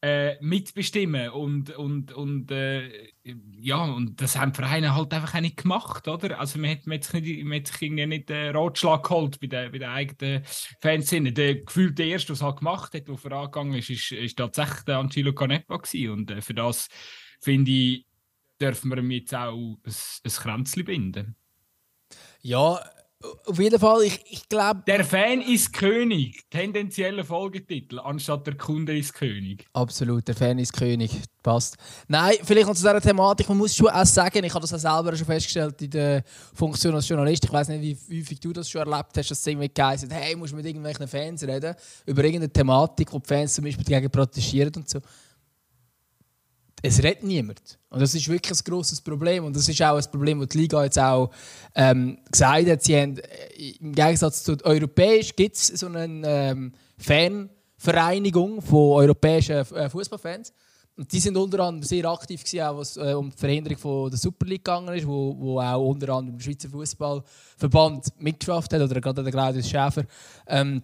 äh, 0.00 0.36
mitbestimmen 0.40 1.30
und, 1.30 1.70
und, 1.70 2.12
und 2.12 2.52
äh, 2.52 3.10
ja, 3.58 3.82
und 3.82 4.20
das 4.20 4.38
haben 4.38 4.52
die 4.52 4.58
Vereine 4.58 4.94
halt 4.94 5.12
einfach 5.12 5.34
auch 5.34 5.40
nicht 5.40 5.56
gemacht, 5.56 6.06
oder? 6.06 6.38
Also 6.38 6.60
man 6.60 6.70
hat, 6.70 6.86
man 6.86 6.98
hat 6.98 7.04
sich 7.04 7.20
nicht, 7.20 7.44
man 7.44 7.58
hat 7.58 7.66
sich 7.66 7.82
irgendwie 7.82 8.06
nicht 8.06 8.28
den 8.28 8.54
Ratschlag 8.54 9.02
geholt 9.02 9.40
bei 9.40 9.48
den, 9.48 9.72
bei 9.72 9.78
den 9.78 9.88
eigenen 9.88 10.44
Fans. 10.80 11.10
Der 11.10 11.54
Gefühl, 11.56 11.92
der 11.92 12.06
erste, 12.06 12.32
was 12.32 12.42
halt 12.42 12.58
gemacht 12.58 12.94
hat, 12.94 13.08
der 13.08 13.16
vorangegangen 13.16 13.74
ist, 13.74 13.90
ist, 13.90 14.12
ist 14.12 14.38
tatsächlich 14.38 14.84
der 14.84 14.98
Angelo 14.98 15.32
Canepa 15.32 15.78
gewesen. 15.78 16.10
Und 16.10 16.30
äh, 16.30 16.40
für 16.40 16.54
das, 16.54 16.86
finde 17.40 17.72
ich, 17.72 18.06
dürfen 18.60 18.90
wir 18.90 18.98
ihm 18.98 19.10
jetzt 19.10 19.34
auch 19.34 19.52
ein, 19.52 19.78
ein 19.84 20.30
Kränzchen 20.30 20.84
binden. 20.84 21.36
Ja, 22.46 22.78
auf 23.46 23.58
jeden 23.58 23.78
Fall, 23.78 24.02
ich, 24.02 24.20
ich 24.28 24.48
glaube. 24.50 24.82
Der 24.86 25.02
Fan 25.02 25.40
ist 25.40 25.72
König. 25.72 26.42
Tendenzieller 26.50 27.24
Folgetitel, 27.24 27.98
anstatt 27.98 28.46
der 28.46 28.58
Kunde 28.58 28.96
ist 28.98 29.14
König. 29.14 29.64
Absolut, 29.72 30.28
der 30.28 30.34
Fan 30.34 30.58
ist 30.58 30.74
König. 30.74 31.10
Passt. 31.42 31.76
Nein, 32.06 32.34
vielleicht 32.42 32.66
noch 32.66 32.74
zu 32.74 32.82
dieser 32.82 33.00
Thematik. 33.00 33.48
Man 33.48 33.56
muss 33.56 33.74
schon 33.74 33.88
auch 33.88 34.04
sagen, 34.04 34.44
ich 34.44 34.52
habe 34.52 34.60
das 34.60 34.74
auch 34.74 34.78
selber 34.78 35.16
schon 35.16 35.26
festgestellt 35.26 35.80
in 35.80 35.90
der 35.90 36.22
Funktion 36.52 36.94
als 36.94 37.08
Journalist. 37.08 37.44
Ich 37.46 37.52
weiß 37.52 37.68
nicht, 37.68 37.98
wie 38.08 38.20
häufig 38.20 38.40
du 38.40 38.52
das 38.52 38.68
schon 38.68 38.80
erlebt 38.80 39.16
hast, 39.16 39.30
dass 39.30 39.38
es 39.38 39.46
irgendwie 39.46 39.70
geheißen 39.72 40.10
hey, 40.10 40.36
musst 40.36 40.54
mit 40.54 40.66
irgendwelchen 40.66 41.08
Fans 41.08 41.42
reden, 41.42 41.74
über 42.04 42.24
irgendeine 42.24 42.52
Thematik, 42.52 43.10
wo 43.10 43.18
die 43.18 43.26
Fans 43.26 43.54
zum 43.54 43.64
Beispiel 43.64 43.84
dagegen 43.84 44.10
protestieren 44.10 44.72
und 44.76 44.88
so 44.88 45.00
es 46.86 47.02
redet 47.02 47.22
niemand. 47.22 47.78
Und 47.88 48.02
das 48.02 48.14
ist 48.14 48.28
wirklich 48.28 48.58
ein 48.58 48.64
grosses 48.64 49.00
Problem. 49.00 49.44
Und 49.44 49.56
das 49.56 49.66
ist 49.66 49.80
auch 49.80 49.96
ein 49.96 50.10
Problem, 50.10 50.40
das 50.40 50.50
die 50.50 50.58
Liga 50.58 50.84
jetzt 50.84 50.98
auch 50.98 51.30
ähm, 51.74 52.18
gesagt 52.30 52.68
hat. 52.68 52.82
Sie 52.82 52.94
haben, 52.94 53.16
äh, 53.16 53.70
Im 53.80 53.94
Gegensatz 53.94 54.44
zu 54.44 54.54
europäisch 54.62 55.34
gibt 55.34 55.56
es 55.56 55.68
so 55.68 55.86
eine 55.86 56.20
ähm, 56.26 56.72
Fanvereinigung 56.98 58.60
von 58.60 58.92
europäischen 58.98 59.56
äh, 59.56 59.88
Fußballfans. 59.88 60.52
Und 60.96 61.10
die 61.10 61.20
sind 61.20 61.38
unter 61.38 61.60
anderem 61.60 61.82
sehr 61.82 62.04
aktiv 62.04 62.44
gewesen, 62.44 62.60
auch 62.60 62.76
was 62.76 62.98
äh, 62.98 63.14
um 63.14 63.30
die 63.30 63.36
Verhinderung 63.36 63.78
von 63.78 64.10
der 64.10 64.18
Super 64.18 64.44
League 64.44 64.64
gegangen 64.64 64.94
ist, 64.94 65.06
wo, 65.06 65.34
wo 65.38 65.60
auch 65.60 65.88
unter 65.88 66.10
anderem 66.10 66.36
der 66.36 66.44
Schweizer 66.44 66.68
Fußballverband 66.68 68.20
mitgeschafft 68.20 68.74
hat 68.74 68.82
oder 68.82 69.00
gerade 69.00 69.22
der 69.22 69.32
Claudius 69.32 69.70
Schäfer. 69.70 70.04
Ähm, 70.46 70.82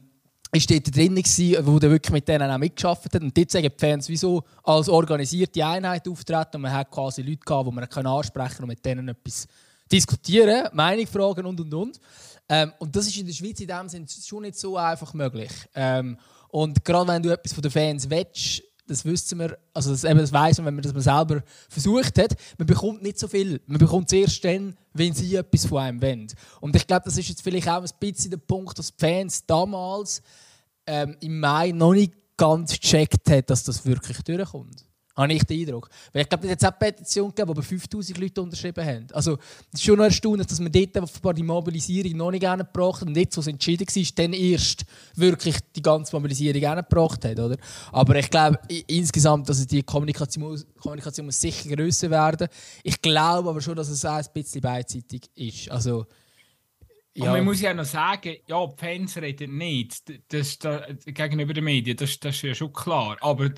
ist 0.52 0.70
dort 0.70 0.94
drin, 0.94 1.16
wo 1.16 1.78
der 1.78 1.90
wirklich 1.90 2.12
mit 2.12 2.28
denen 2.28 2.50
auch 2.50 2.58
mitgearbeitet 2.58 3.14
hat. 3.14 3.22
Und 3.22 3.36
dort 3.36 3.50
sagen 3.50 3.68
die 3.68 3.78
Fans, 3.78 4.08
wieso 4.08 4.42
als 4.64 4.88
organisierte 4.88 5.64
Einheit 5.64 6.08
auftreten 6.08 6.56
und 6.56 6.62
man 6.62 6.72
hat 6.72 6.90
quasi 6.90 7.22
Leute 7.22 7.40
gehabt, 7.44 7.68
die 7.68 7.74
man 7.74 8.06
ansprechen 8.06 8.54
kann 8.56 8.64
und 8.64 8.68
mit 8.68 8.84
denen 8.84 9.08
etwas 9.08 9.46
diskutieren, 9.90 10.68
Meinung 10.72 11.06
fragen 11.06 11.46
und 11.46 11.60
und 11.60 11.74
und. 11.74 12.00
Ähm, 12.48 12.72
und 12.78 12.94
das 12.94 13.06
ist 13.06 13.16
in 13.16 13.26
der 13.26 13.32
Schweiz 13.32 13.60
in 13.60 13.68
dem 13.68 13.88
Sinne 13.88 14.06
schon 14.08 14.42
nicht 14.42 14.58
so 14.58 14.76
einfach 14.76 15.14
möglich. 15.14 15.52
Ähm, 15.74 16.18
und 16.48 16.84
gerade 16.84 17.06
wenn 17.06 17.22
du 17.22 17.32
etwas 17.32 17.52
von 17.52 17.62
den 17.62 17.70
Fans 17.70 18.10
willst, 18.10 18.62
das 18.90 19.04
wissen 19.04 19.38
wir, 19.38 19.56
also 19.72 19.90
das, 19.92 20.04
eben, 20.04 20.18
das 20.18 20.32
weiss 20.32 20.58
man, 20.58 20.66
wenn 20.66 20.74
man 20.74 20.82
das 20.82 20.92
mal 20.92 21.00
selber 21.00 21.42
versucht 21.68 22.18
hat, 22.18 22.34
man 22.58 22.66
bekommt 22.66 23.02
nicht 23.02 23.18
so 23.18 23.28
viel. 23.28 23.60
Man 23.66 23.78
bekommt 23.78 24.12
es 24.12 24.18
erst 24.18 24.44
dann, 24.44 24.76
wenn 24.92 25.14
sie 25.14 25.36
etwas 25.36 25.66
von 25.66 25.78
einem 25.78 26.02
wollen. 26.02 26.26
Und 26.60 26.74
ich 26.74 26.86
glaube, 26.86 27.04
das 27.04 27.16
ist 27.16 27.28
jetzt 27.28 27.42
vielleicht 27.42 27.68
auch 27.68 27.82
ein 27.82 27.88
bisschen 28.00 28.32
der 28.32 28.38
Punkt, 28.38 28.78
dass 28.78 28.94
die 28.94 28.98
Fans 28.98 29.46
damals 29.46 30.22
ähm, 30.86 31.16
im 31.20 31.38
Mai 31.38 31.70
noch 31.70 31.92
nicht 31.92 32.14
ganz 32.36 32.72
gecheckt 32.72 33.30
haben, 33.30 33.46
dass 33.46 33.62
das 33.64 33.84
wirklich 33.86 34.20
durchkommt. 34.22 34.84
Habe 35.20 35.32
ich 35.32 35.44
den 35.44 35.60
Eindruck. 35.60 35.88
Weil 36.12 36.22
ich 36.22 36.28
glaube, 36.28 36.46
es 36.46 36.62
hat 36.64 36.82
eine 36.82 36.92
Petition 36.92 37.28
gegeben, 37.34 37.54
die 37.54 37.62
5000 37.62 38.18
Leute 38.18 38.42
unterschrieben 38.42 38.84
haben. 38.84 39.06
Also, 39.12 39.38
es 39.72 39.80
ist 39.80 39.84
schon 39.84 39.96
noch 39.96 40.04
erstaunlich, 40.04 40.46
dass 40.46 40.60
man 40.60 40.72
dort 40.72 40.96
offenbar 40.98 41.34
die 41.34 41.42
Mobilisierung 41.42 42.16
noch 42.16 42.30
nicht 42.30 42.42
gebracht 42.42 43.00
hat 43.00 43.08
und 43.08 43.16
jetzt, 43.16 43.36
wo 43.36 43.40
es 43.40 43.46
entschieden 43.46 43.86
war, 43.86 44.04
dann 44.16 44.32
erst 44.32 44.84
wirklich 45.14 45.56
die 45.74 45.82
ganze 45.82 46.14
Mobilisierung 46.16 46.60
gebracht 46.60 47.24
hat. 47.24 47.38
Oder? 47.38 47.56
Aber 47.92 48.16
ich 48.16 48.30
glaube 48.30 48.58
insgesamt, 48.86 49.48
dass 49.48 49.66
die 49.66 49.82
Kommunikation, 49.82 50.62
Kommunikation 50.80 51.26
muss 51.26 51.40
sicher 51.40 51.74
grösser 51.74 52.10
werden. 52.10 52.48
Ich 52.82 53.00
glaube 53.00 53.50
aber 53.50 53.60
schon, 53.60 53.76
dass 53.76 53.88
es 53.88 54.04
auch 54.04 54.14
ein 54.14 54.26
bisschen 54.32 54.60
beidseitig 54.60 55.30
ist. 55.34 55.70
Also, 55.70 56.06
ja. 57.14 57.26
Und 57.26 57.38
man 57.38 57.44
muss 57.44 57.60
ja 57.60 57.74
noch 57.74 57.84
sagen, 57.84 58.36
ja, 58.46 58.66
die 58.66 58.76
Fans 58.76 59.16
reden 59.16 59.58
nicht 59.58 60.04
das, 60.32 60.58
das, 60.58 60.82
gegenüber 61.04 61.52
den 61.52 61.64
Medien, 61.64 61.96
das, 61.96 62.20
das 62.20 62.36
ist 62.36 62.42
ja 62.42 62.54
schon 62.54 62.72
klar. 62.72 63.16
Aber 63.20 63.50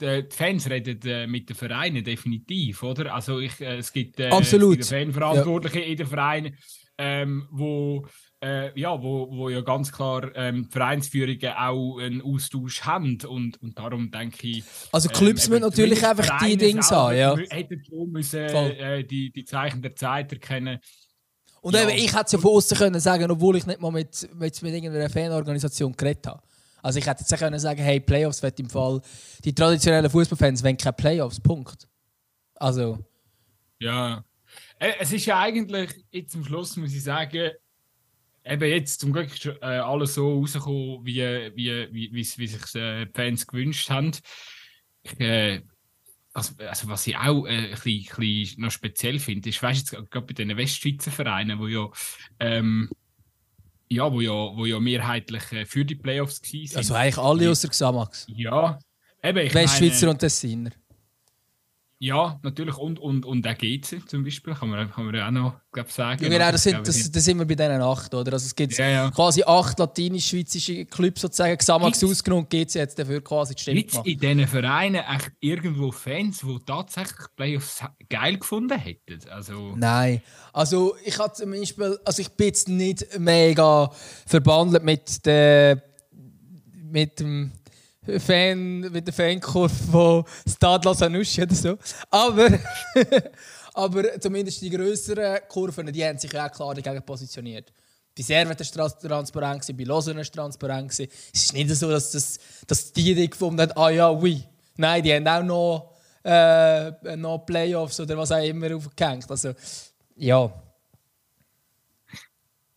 die 0.00 0.24
Fans 0.30 0.68
reden 0.68 1.00
äh, 1.04 1.26
mit 1.26 1.48
den 1.48 1.56
Vereinen 1.56 2.04
definitiv, 2.04 2.82
oder? 2.82 3.14
Also 3.14 3.40
ich, 3.40 3.60
äh, 3.60 3.76
es 3.76 3.92
gibt 3.92 4.20
äh, 4.20 4.28
Absolut. 4.28 4.84
Fanverantwortliche 4.84 5.80
ja. 5.80 5.86
in 5.86 5.96
den 5.96 6.06
Vereinen, 6.06 6.56
ähm, 6.98 7.48
wo, 7.50 8.06
äh, 8.42 8.78
ja, 8.78 9.02
wo, 9.02 9.28
wo 9.30 9.48
ja 9.48 9.60
ganz 9.60 9.92
klar 9.92 10.30
ähm, 10.34 10.68
Vereinsführungen 10.70 11.52
auch 11.56 11.98
einen 11.98 12.22
Austausch 12.22 12.82
haben 12.82 13.18
und, 13.26 13.60
und 13.62 13.78
darum 13.78 14.10
denke 14.10 14.46
ich... 14.46 14.64
Also 14.92 15.08
Clubs 15.08 15.46
ähm, 15.46 15.52
müssen 15.52 15.62
natürlich 15.62 16.06
einfach 16.06 16.38
die 16.44 16.56
Dinge 16.56 16.82
haben, 16.82 17.16
ja. 17.16 17.36
Hätten 17.36 17.82
schon 17.84 18.10
müssen 18.10 18.40
äh, 18.40 19.04
die, 19.04 19.30
die 19.30 19.44
Zeichen 19.44 19.82
der 19.82 19.94
Zeit 19.94 20.32
erkennen 20.32 20.78
und 21.66 21.74
ja. 21.74 21.82
eben, 21.82 21.98
ich 21.98 22.12
hätte 22.14 22.26
es 22.26 22.32
ja 22.32 22.38
von 22.38 22.52
außen 22.52 22.78
können 22.78 23.00
sagen, 23.00 23.28
obwohl 23.28 23.56
ich 23.56 23.66
nicht 23.66 23.80
mal 23.80 23.90
mit, 23.90 24.28
mit, 24.34 24.62
mit 24.62 24.72
irgendeiner 24.72 25.10
Fanorganisation 25.10 25.96
geredet 25.96 26.24
habe. 26.28 26.40
Also 26.86 27.00
ich 27.00 27.06
hätte 27.08 27.24
jetzt 27.28 27.36
können 27.36 27.58
sagen, 27.58 27.82
hey, 27.82 27.98
Playoffs 27.98 28.44
wird 28.44 28.60
im 28.60 28.70
Fall. 28.70 29.02
Die 29.44 29.52
traditionellen 29.52 30.08
Fußballfans 30.08 30.62
wollen 30.62 30.76
keine 30.76 30.92
Playoffs. 30.92 31.40
Punkt. 31.40 31.88
Also. 32.54 33.04
Ja. 33.80 34.24
Äh, 34.78 34.92
es 35.00 35.12
ist 35.12 35.26
ja 35.26 35.40
eigentlich, 35.40 35.90
jetzt 36.12 36.30
zum 36.30 36.44
Schluss 36.44 36.76
muss 36.76 36.94
ich 36.94 37.02
sagen, 37.02 37.50
eben 38.44 38.70
jetzt 38.70 39.00
zum 39.00 39.12
Glück 39.12 39.34
ist 39.34 39.46
äh, 39.46 39.64
alles 39.64 40.14
so 40.14 40.38
rausgekommen, 40.38 41.04
wie, 41.04 41.16
wie, 41.56 41.88
wie, 41.90 42.12
wie, 42.12 42.24
wie 42.36 42.46
sich 42.46 42.74
äh, 42.76 43.06
die 43.06 43.12
Fans 43.12 43.48
gewünscht 43.48 43.90
haben. 43.90 44.12
Ich, 45.02 45.18
äh, 45.18 45.62
also, 46.34 46.54
also, 46.58 46.86
was 46.86 47.04
ich 47.08 47.16
auch 47.16 47.46
äh, 47.46 47.50
ein, 47.50 47.70
bisschen, 47.70 48.12
ein 48.12 48.20
bisschen 48.20 48.62
noch 48.62 48.70
speziell 48.70 49.18
finde, 49.18 49.48
ist, 49.48 49.60
weißt 49.60 49.92
du, 49.92 50.04
gerade 50.04 50.26
bei 50.26 50.34
den 50.34 50.56
Westschweizer 50.56 51.10
Vereinen, 51.10 51.58
wo 51.58 51.66
ja, 51.66 51.90
ähm, 52.38 52.88
ja, 53.88 54.12
wo 54.12 54.20
ja, 54.20 54.32
wo 54.32 54.64
ja 54.66 54.80
mehrheitlich 54.80 55.52
äh, 55.52 55.64
für 55.64 55.84
die 55.84 55.94
Playoffs 55.94 56.42
waren. 56.42 56.76
Also 56.76 56.94
eigentlich 56.94 57.18
alle 57.18 57.50
außer 57.50 57.68
Xamax. 57.68 58.26
Ja, 58.28 58.78
eben. 59.22 59.38
Ich 59.38 59.54
Westschweizer 59.54 60.06
meine, 60.06 60.10
und 60.12 60.18
Tessiner. 60.18 60.70
Ja, 61.98 62.38
natürlich. 62.42 62.76
Und, 62.76 62.98
und, 62.98 63.24
und 63.24 63.46
auch 63.46 63.56
GC 63.56 64.06
zum 64.06 64.22
Beispiel, 64.22 64.54
kann 64.54 64.68
man, 64.68 64.90
kann 64.90 65.06
man 65.06 65.18
auch 65.18 65.30
noch 65.30 65.60
glaub, 65.72 65.90
sagen. 65.90 66.22
Ja, 66.22 66.28
genau, 66.28 66.50
das 66.50 66.62
sind, 66.64 66.86
das, 66.86 67.10
das 67.10 67.24
sind 67.24 67.38
wir 67.38 67.46
bei 67.46 67.54
diesen 67.54 67.80
acht, 67.80 68.12
oder? 68.14 68.34
Also 68.34 68.44
es 68.44 68.54
gibt 68.54 68.76
ja, 68.76 68.86
ja. 68.86 69.10
quasi 69.10 69.42
acht 69.42 69.78
latinisch-schweizische 69.78 70.84
Clubs 70.84 71.22
sozusagen, 71.22 71.56
Xamax 71.56 72.04
ausgenommen 72.04 72.44
und 72.44 72.50
GC 72.50 72.74
jetzt 72.74 72.98
dafür 72.98 73.22
quasi 73.24 73.54
die 73.54 73.62
Stimme 73.62 73.82
gemacht. 73.82 74.06
in 74.06 74.18
diesen 74.18 74.46
Vereinen 74.46 75.04
echt 75.04 75.32
irgendwo 75.40 75.90
Fans, 75.90 76.40
die 76.40 76.58
tatsächlich 76.66 77.34
Playoffs 77.34 77.82
geil 78.10 78.36
gefunden 78.36 78.78
hätten? 78.78 79.18
Also... 79.30 79.74
Nein, 79.76 80.20
also 80.52 80.96
ich 81.02 81.18
hatte 81.18 81.42
zum 81.42 81.50
Beispiel, 81.52 81.98
also 82.04 82.20
ich 82.20 82.28
bin 82.30 82.48
jetzt 82.48 82.68
nicht 82.68 83.18
mega 83.18 83.90
verbandelt 84.26 84.84
mit 84.84 85.24
der 85.24 85.82
mit 86.88 87.20
dem 87.20 87.52
Fan, 88.18 88.80
mit 88.80 89.06
der 89.06 89.14
Fankurve 89.14 89.74
von 89.90 90.24
Stade 90.48 90.88
Lasanussi 90.88 91.42
oder 91.42 91.54
so. 91.54 91.78
Aber, 92.10 92.48
aber 93.74 94.20
zumindest 94.20 94.62
die 94.62 94.70
größeren 94.70 95.40
Kurven, 95.48 95.92
die 95.92 96.04
haben 96.04 96.18
sich 96.18 96.32
ja 96.32 96.46
auch 96.46 96.52
klar 96.52 96.74
dagegen 96.74 97.02
positioniert. 97.04 97.72
Bei 98.16 98.22
Servet 98.22 98.76
war 98.76 98.86
es 98.86 98.98
transparent, 98.98 99.76
bei 99.76 99.84
Lausanne 99.84 100.16
war 100.16 100.22
es 100.22 100.30
transparent. 100.30 100.90
Es 100.90 101.00
ist 101.32 101.52
nicht 101.52 101.68
so, 101.70 101.90
dass, 101.90 102.12
das, 102.12 102.38
dass 102.66 102.92
die 102.92 103.10
Idee 103.10 103.26
gefunden 103.26 103.60
haben, 103.60 103.72
ah 103.76 103.90
ja, 103.90 104.10
oui. 104.10 104.42
Nein, 104.76 105.02
die 105.02 105.14
haben 105.14 105.28
auch 105.28 105.42
noch, 105.42 105.94
äh, 106.24 107.16
noch 107.16 107.38
Playoffs 107.44 108.00
oder 108.00 108.16
was 108.16 108.32
auch 108.32 108.42
immer 108.42 108.74
aufgehängt. 108.74 109.30
Also, 109.30 109.52
ja. 110.16 110.50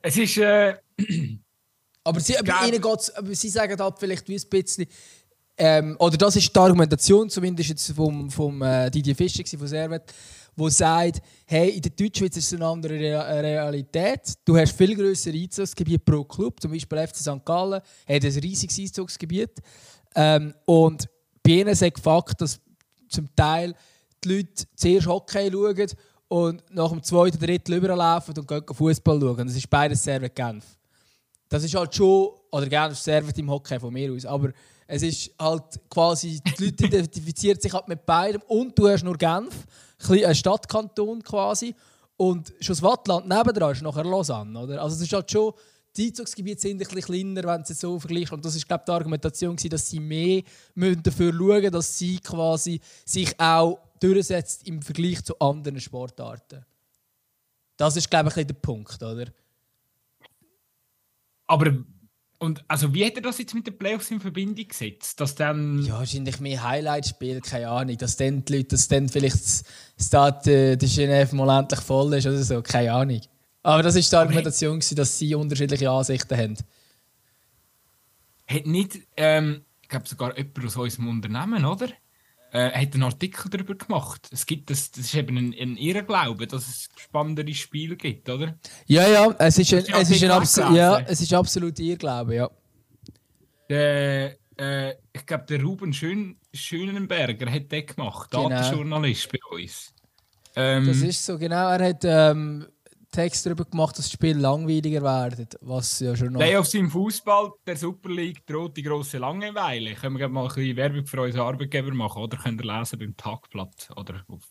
Es 0.01 0.17
ist... 0.17 0.37
Äh 0.37 0.75
aber 2.03 2.19
sie, 2.19 2.37
aber 2.37 2.67
ihnen 2.67 2.81
geht's, 2.81 3.09
aber 3.11 3.33
sie 3.33 3.49
sagen 3.49 3.79
halt 3.79 3.95
vielleicht 3.99 4.27
wie 4.27 4.35
ein 4.35 4.49
bisschen, 4.49 4.87
ähm, 5.59 5.97
oder 5.99 6.15
das 6.15 6.37
ist 6.37 6.55
die 6.55 6.59
Argumentation, 6.59 7.29
zumindest 7.29 7.69
jetzt 7.69 7.91
vom, 7.91 8.31
vom 8.31 8.61
äh, 8.61 8.89
Didier 8.89 9.15
Fischer 9.15 9.43
von 9.57 9.67
Servet, 9.67 10.03
wo 10.55 10.69
sagt, 10.69 11.21
hey, 11.45 11.71
in 11.71 11.81
der 11.81 11.91
Deutschschweiz 11.91 12.37
ist 12.37 12.47
es 12.47 12.53
eine 12.53 12.65
andere 12.65 12.93
Re 12.93 13.43
Realität. 13.43 14.35
Du 14.45 14.57
hast 14.57 14.71
viel 14.71 14.95
größere 14.95 15.35
Einzugsgebiet 15.35 16.05
pro 16.05 16.23
Club, 16.23 16.61
zum 16.61 16.71
Beispiel 16.71 17.05
FC 17.05 17.17
St. 17.17 17.45
Gallen 17.45 17.81
hat 17.81 18.23
ein 18.23 18.39
riesiges 18.39 18.79
Einzugsgebiet. 18.79 19.51
Ähm, 20.15 20.53
und 20.65 21.09
bei 21.43 21.51
ihnen 21.51 21.75
sagt 21.75 21.99
Fakt, 21.99 22.39
dass 22.41 22.61
zum 23.09 23.27
Teil 23.35 23.73
die 24.23 24.35
Leute 24.35 24.63
zuerst 24.75 25.07
Hockey 25.07 25.51
schauen 25.51 25.87
und 26.29 26.63
nach 26.73 26.89
dem 26.89 27.03
zweiten, 27.03 27.37
dritten 27.37 27.73
überlaufen 27.73 28.37
und 28.37 28.47
gehen 28.47 28.63
Fußball 28.71 29.19
schauen. 29.19 29.47
Das 29.47 29.57
ist 29.57 29.69
beides 29.69 30.03
Servet 30.03 30.35
Genf. 30.35 30.63
Das 31.49 31.63
ist 31.65 31.75
halt 31.75 31.93
schon, 31.93 32.29
oder 32.49 32.67
Genf 32.67 32.97
Servet 32.97 33.37
im 33.39 33.49
Hockey 33.49 33.77
von 33.77 33.91
mir 33.91 34.13
aus, 34.13 34.25
aber 34.25 34.53
es 34.91 35.03
ist 35.03 35.31
halt 35.39 35.79
quasi, 35.87 36.41
die 36.41 36.65
Leute 36.65 36.87
identifizieren 36.87 37.59
sich 37.59 37.71
halt 37.71 37.87
mit 37.87 38.07
beidem 38.07 38.41
und 38.47 38.77
du 38.77 38.89
hast 38.89 39.03
nur 39.03 39.15
Genf, 39.17 39.67
ein 40.09 40.33
Stadtkanton 40.33 41.21
quasi. 41.21 41.75
Und 42.17 42.51
schon 42.59 42.73
das 42.73 42.81
Wattland 42.81 43.27
nebendran 43.27 43.73
ist 43.73 43.83
nachher 43.83 44.03
Lausanne. 44.03 44.59
Oder? 44.59 44.81
Also 44.81 44.95
es 44.95 45.03
ist 45.03 45.13
halt 45.13 45.29
schon, 45.29 45.53
die 45.95 46.07
Einzugsgebiete 46.07 46.59
sind 46.59 46.81
ein 46.81 46.87
bisschen 46.87 47.01
kleiner, 47.03 47.43
wenn 47.43 47.63
sie 47.63 47.75
so 47.75 47.99
vergleichen. 47.99 48.33
Und 48.33 48.43
das 48.43 48.55
ist 48.55 48.67
glaube 48.67 48.81
ich, 48.81 48.85
die 48.85 48.91
Argumentation, 48.91 49.55
dass 49.55 49.89
sie 49.89 49.99
mehr 49.99 50.41
dafür 50.75 51.33
schauen 51.33 51.61
müssen, 51.61 51.71
dass 51.71 51.97
sie 51.97 52.17
quasi 52.17 52.81
sich 53.05 53.39
auch 53.39 53.77
durchsetzt 53.99 54.67
im 54.67 54.81
Vergleich 54.81 55.23
zu 55.23 55.37
anderen 55.37 55.79
Sportarten. 55.79 56.65
Das 57.77 57.95
ist 57.95 58.09
glaube 58.09 58.29
ich 58.35 58.47
der 58.47 58.55
Punkt, 58.55 59.03
oder? 59.03 59.27
Aber 61.45 61.73
und 62.41 62.63
also 62.69 62.93
wie 62.93 63.05
hat 63.05 63.15
er 63.15 63.21
das 63.21 63.37
jetzt 63.37 63.53
mit 63.53 63.67
den 63.67 63.77
Playoffs 63.77 64.09
in 64.11 64.21
Verbindung 64.21 64.65
gesetzt? 64.65 65.19
Dass 65.19 65.35
dann 65.35 65.83
ja, 65.83 65.95
wahrscheinlich 65.95 66.39
mehr 66.39 66.63
Highlight-Spiel, 66.63 67.41
keine 67.41 67.67
Ahnung. 67.67 67.97
Dass 67.97 68.15
dann 68.15 68.45
die 68.45 68.53
Leute, 68.53 68.69
dass 68.69 68.87
dann 68.87 69.09
vielleicht 69.09 69.35
das 69.35 69.63
Stade 69.99 70.71
äh, 70.71 70.77
der 70.77 70.87
Genève 70.87 71.35
mal 71.35 71.59
endlich 71.59 71.81
voll 71.81 72.13
ist 72.13 72.25
oder 72.25 72.41
so, 72.41 72.61
keine 72.61 72.93
Ahnung. 72.93 73.19
Aber 73.61 73.83
das 73.83 73.95
war 73.95 74.01
die 74.01 74.15
Argumentation, 74.15 74.79
gewesen, 74.79 74.95
dass 74.95 75.19
sie 75.19 75.35
unterschiedliche 75.35 75.91
Ansichten 75.91 76.37
haben. 76.37 76.57
Hat 78.47 78.65
nicht, 78.65 78.99
ähm, 79.17 79.65
ich 79.81 79.89
glaube 79.89 80.07
sogar 80.07 80.37
jemand 80.37 80.65
aus 80.65 80.77
unserem 80.77 81.09
Unternehmen, 81.09 81.65
oder? 81.65 81.89
Äh, 82.51 82.71
hat 82.71 82.93
einen 82.93 83.03
Artikel 83.03 83.49
darüber 83.49 83.75
gemacht. 83.75 84.29
Es 84.31 84.45
gibt 84.45 84.69
das, 84.69 84.91
das 84.91 85.05
ist 85.05 85.15
eben 85.15 85.37
ein, 85.37 85.55
ein 85.59 85.77
Irrglaube, 85.77 86.47
dass 86.47 86.67
es 86.67 86.89
spannendere 86.97 87.53
Spiele 87.53 87.95
gibt, 87.95 88.29
oder? 88.29 88.57
Ja, 88.87 89.07
ja, 89.07 89.35
es 89.37 89.57
ist, 89.57 89.73
ein, 89.73 89.85
es 89.93 90.09
ist, 90.09 90.23
ein 90.23 90.31
abs 90.31 90.55
ja, 90.55 90.99
es 91.01 91.21
ist 91.21 91.33
absolut 91.33 91.79
Irrglaube, 91.79 92.35
ja. 92.35 92.49
Der, 93.69 94.37
äh, 94.57 94.95
ich 95.13 95.25
glaube, 95.25 95.45
der 95.47 95.61
Ruben 95.61 95.93
Schön 95.93 96.37
Schönenberger 96.53 97.51
hat 97.51 97.71
den 97.71 97.85
gemacht, 97.85 98.31
genau. 98.31 98.49
Datenjournalist 98.49 99.31
bei 99.31 99.39
uns. 99.55 99.93
Ähm, 100.55 100.87
das 100.87 100.97
ist 100.97 101.25
so, 101.25 101.37
genau. 101.37 101.69
Er 101.69 101.89
hat 101.89 102.03
ähm, 102.03 102.65
Text 103.19 103.45
darüber 103.45 103.65
gemacht, 103.65 103.97
dass 103.97 104.05
das 104.05 104.13
Spiel 104.13 104.37
langweiliger 104.37 105.01
wird. 105.01 105.57
Was 105.59 105.99
ja 105.99 106.15
schon 106.15 106.31
noch... 106.31 106.39
Playoffs 106.39 106.73
im 106.73 106.89
Fußball, 106.89 107.51
der 107.67 107.75
Super 107.75 108.09
League 108.09 108.45
droht 108.45 108.77
die 108.77 108.83
grosse 108.83 109.17
Langeweile. 109.17 109.93
Können 109.95 110.17
wir 110.17 110.29
mal 110.29 110.43
ein 110.43 110.47
bisschen 110.47 110.77
Werbung 110.77 111.05
für 111.05 111.21
unseren 111.21 111.41
Arbeitgeber 111.41 111.93
machen 111.93 112.23
oder 112.23 112.37
könnt 112.37 112.61
ihr 112.61 112.79
lesen 112.79 112.97
beim 112.97 113.17
Tagblatt 113.17 113.89
oder 113.97 114.23
auf 114.29 114.47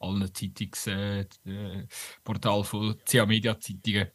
allen 0.00 0.26
Zeitungsportalen 0.32 2.62
äh, 2.62 2.64
von 2.64 2.96
CA 3.04 3.26
Media 3.26 3.60
Zeitungen. 3.60 4.08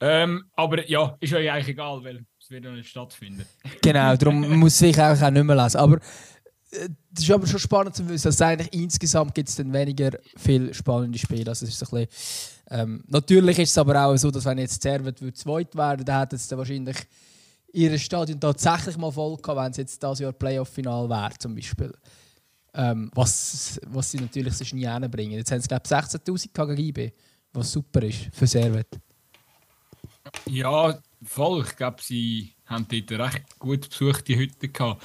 Ähm, 0.00 0.44
aber 0.52 0.86
ja, 0.86 1.16
ist 1.18 1.32
euch 1.32 1.50
eigentlich 1.50 1.68
egal, 1.68 2.04
weil 2.04 2.26
es 2.38 2.50
wird 2.50 2.66
ja 2.66 2.72
nicht 2.72 2.90
stattfinden. 2.90 3.46
Genau, 3.80 4.14
darum 4.16 4.40
muss 4.58 4.82
ich 4.82 5.00
auch 5.00 5.30
nicht 5.30 5.44
mehr 5.44 5.56
lesen. 5.56 5.78
Aber 5.78 5.96
äh, 5.96 6.00
das 7.10 7.24
ist 7.24 7.30
aber 7.30 7.46
schon 7.46 7.58
spannend 7.58 7.94
zu 7.94 8.08
wissen, 8.08 8.28
dass 8.28 8.40
eigentlich 8.40 8.72
insgesamt 8.72 9.34
gibt 9.34 9.48
es 9.48 9.56
dann 9.56 9.72
weniger 9.72 10.10
viel 10.36 10.72
spannende 10.72 11.18
Spiele. 11.18 11.50
Also 11.50 11.66
es 11.66 11.74
ist 11.74 11.82
ein 11.82 12.06
bisschen 12.06 12.52
ähm, 12.70 13.04
natürlich 13.06 13.58
ist 13.58 13.70
es 13.70 13.78
aber 13.78 14.02
auch 14.02 14.16
so, 14.16 14.30
dass 14.30 14.46
wenn 14.46 14.56
jetzt 14.56 14.82
Servet 14.82 15.18
zweit 15.36 15.74
werden, 15.76 16.06
dann 16.06 16.20
hätten 16.20 16.38
sie 16.38 16.56
wahrscheinlich 16.56 16.96
ihr 17.72 17.98
Stadion 17.98 18.40
tatsächlich 18.40 18.96
mal 18.96 19.12
voll 19.12 19.36
gehabt, 19.36 19.60
wenn 19.60 19.70
es 19.72 19.76
jetzt 19.76 20.02
das 20.02 20.20
Jahr 20.20 20.32
Playoff-Final 20.32 21.08
wäre, 21.08 21.36
zum 21.38 21.54
Beispiel. 21.54 21.92
Ähm, 22.74 23.10
was, 23.14 23.78
was 23.86 24.10
sie 24.10 24.18
natürlich 24.18 24.54
sonst 24.54 24.72
nie 24.72 24.88
hinbringen. 24.88 25.36
Jetzt 25.36 25.52
haben 25.52 25.60
sie, 25.60 25.68
glaube 25.68 25.82
ich, 25.84 25.90
16'000 25.90 26.66
gegen 26.66 26.88
IB, 26.88 27.12
was 27.52 27.72
super 27.72 28.02
ist 28.02 28.28
für 28.32 28.46
Servet. 28.46 28.98
Ja, 30.46 30.98
voll. 31.22 31.64
Ich 31.66 31.76
glaube, 31.76 32.02
sie 32.02 32.54
haben 32.64 32.86
dort 32.88 33.20
recht 33.20 33.58
gut 33.58 33.90
besuchte 33.90 34.34
Hütte 34.34 34.68
gehabt. 34.68 35.04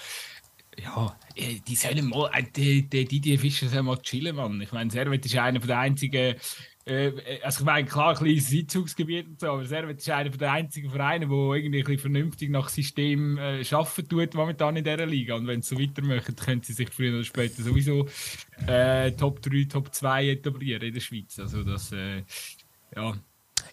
Ja, 0.81 1.17
äh, 1.35 1.59
die 1.67 1.75
sollen 1.75 2.09
mal, 2.09 2.29
äh, 2.33 2.43
die, 2.43 2.87
die 2.87 3.05
Didier 3.05 3.39
Fischer 3.39 3.67
soll 3.67 3.83
mal 3.83 3.97
chillen, 3.97 4.35
Mann. 4.35 4.61
Ich 4.61 4.71
meine, 4.71 4.91
Servet 4.91 5.25
ist 5.25 5.35
einer 5.35 5.59
der 5.59 5.79
einzigen, 5.79 6.35
äh, 6.85 7.11
also 7.43 7.61
ich 7.61 7.65
meine, 7.65 7.87
klar, 7.87 8.09
ein 8.11 8.15
kleines 8.15 8.51
Einzugsgebiet 8.51 9.27
und 9.27 9.39
so, 9.39 9.47
aber 9.47 9.65
Servet 9.65 9.97
ist 9.99 10.09
einer 10.09 10.29
der 10.29 10.51
einzigen 10.51 10.89
Vereine, 10.89 11.27
der 11.27 11.37
irgendwie 11.37 11.93
ein 11.93 11.99
vernünftig 11.99 12.49
nach 12.49 12.69
System 12.69 13.37
äh, 13.37 13.63
arbeiten 13.71 14.07
tut, 14.07 14.33
momentan 14.33 14.75
in 14.75 14.83
dieser 14.83 15.05
Liga. 15.05 15.35
Und 15.35 15.47
wenn 15.47 15.61
sie 15.61 15.75
so 15.75 15.81
weitermachen, 15.81 16.35
können 16.35 16.61
sie 16.61 16.73
sich 16.73 16.89
früher 16.89 17.15
oder 17.15 17.23
später 17.23 17.63
sowieso 17.63 18.07
äh, 18.67 19.11
Top 19.11 19.41
3, 19.41 19.65
Top 19.65 19.93
2 19.93 20.29
etablieren 20.29 20.83
in 20.83 20.93
der 20.93 21.01
Schweiz. 21.01 21.39
Also 21.39 21.63
das, 21.63 21.91
äh, 21.91 22.23
ja, 22.95 23.13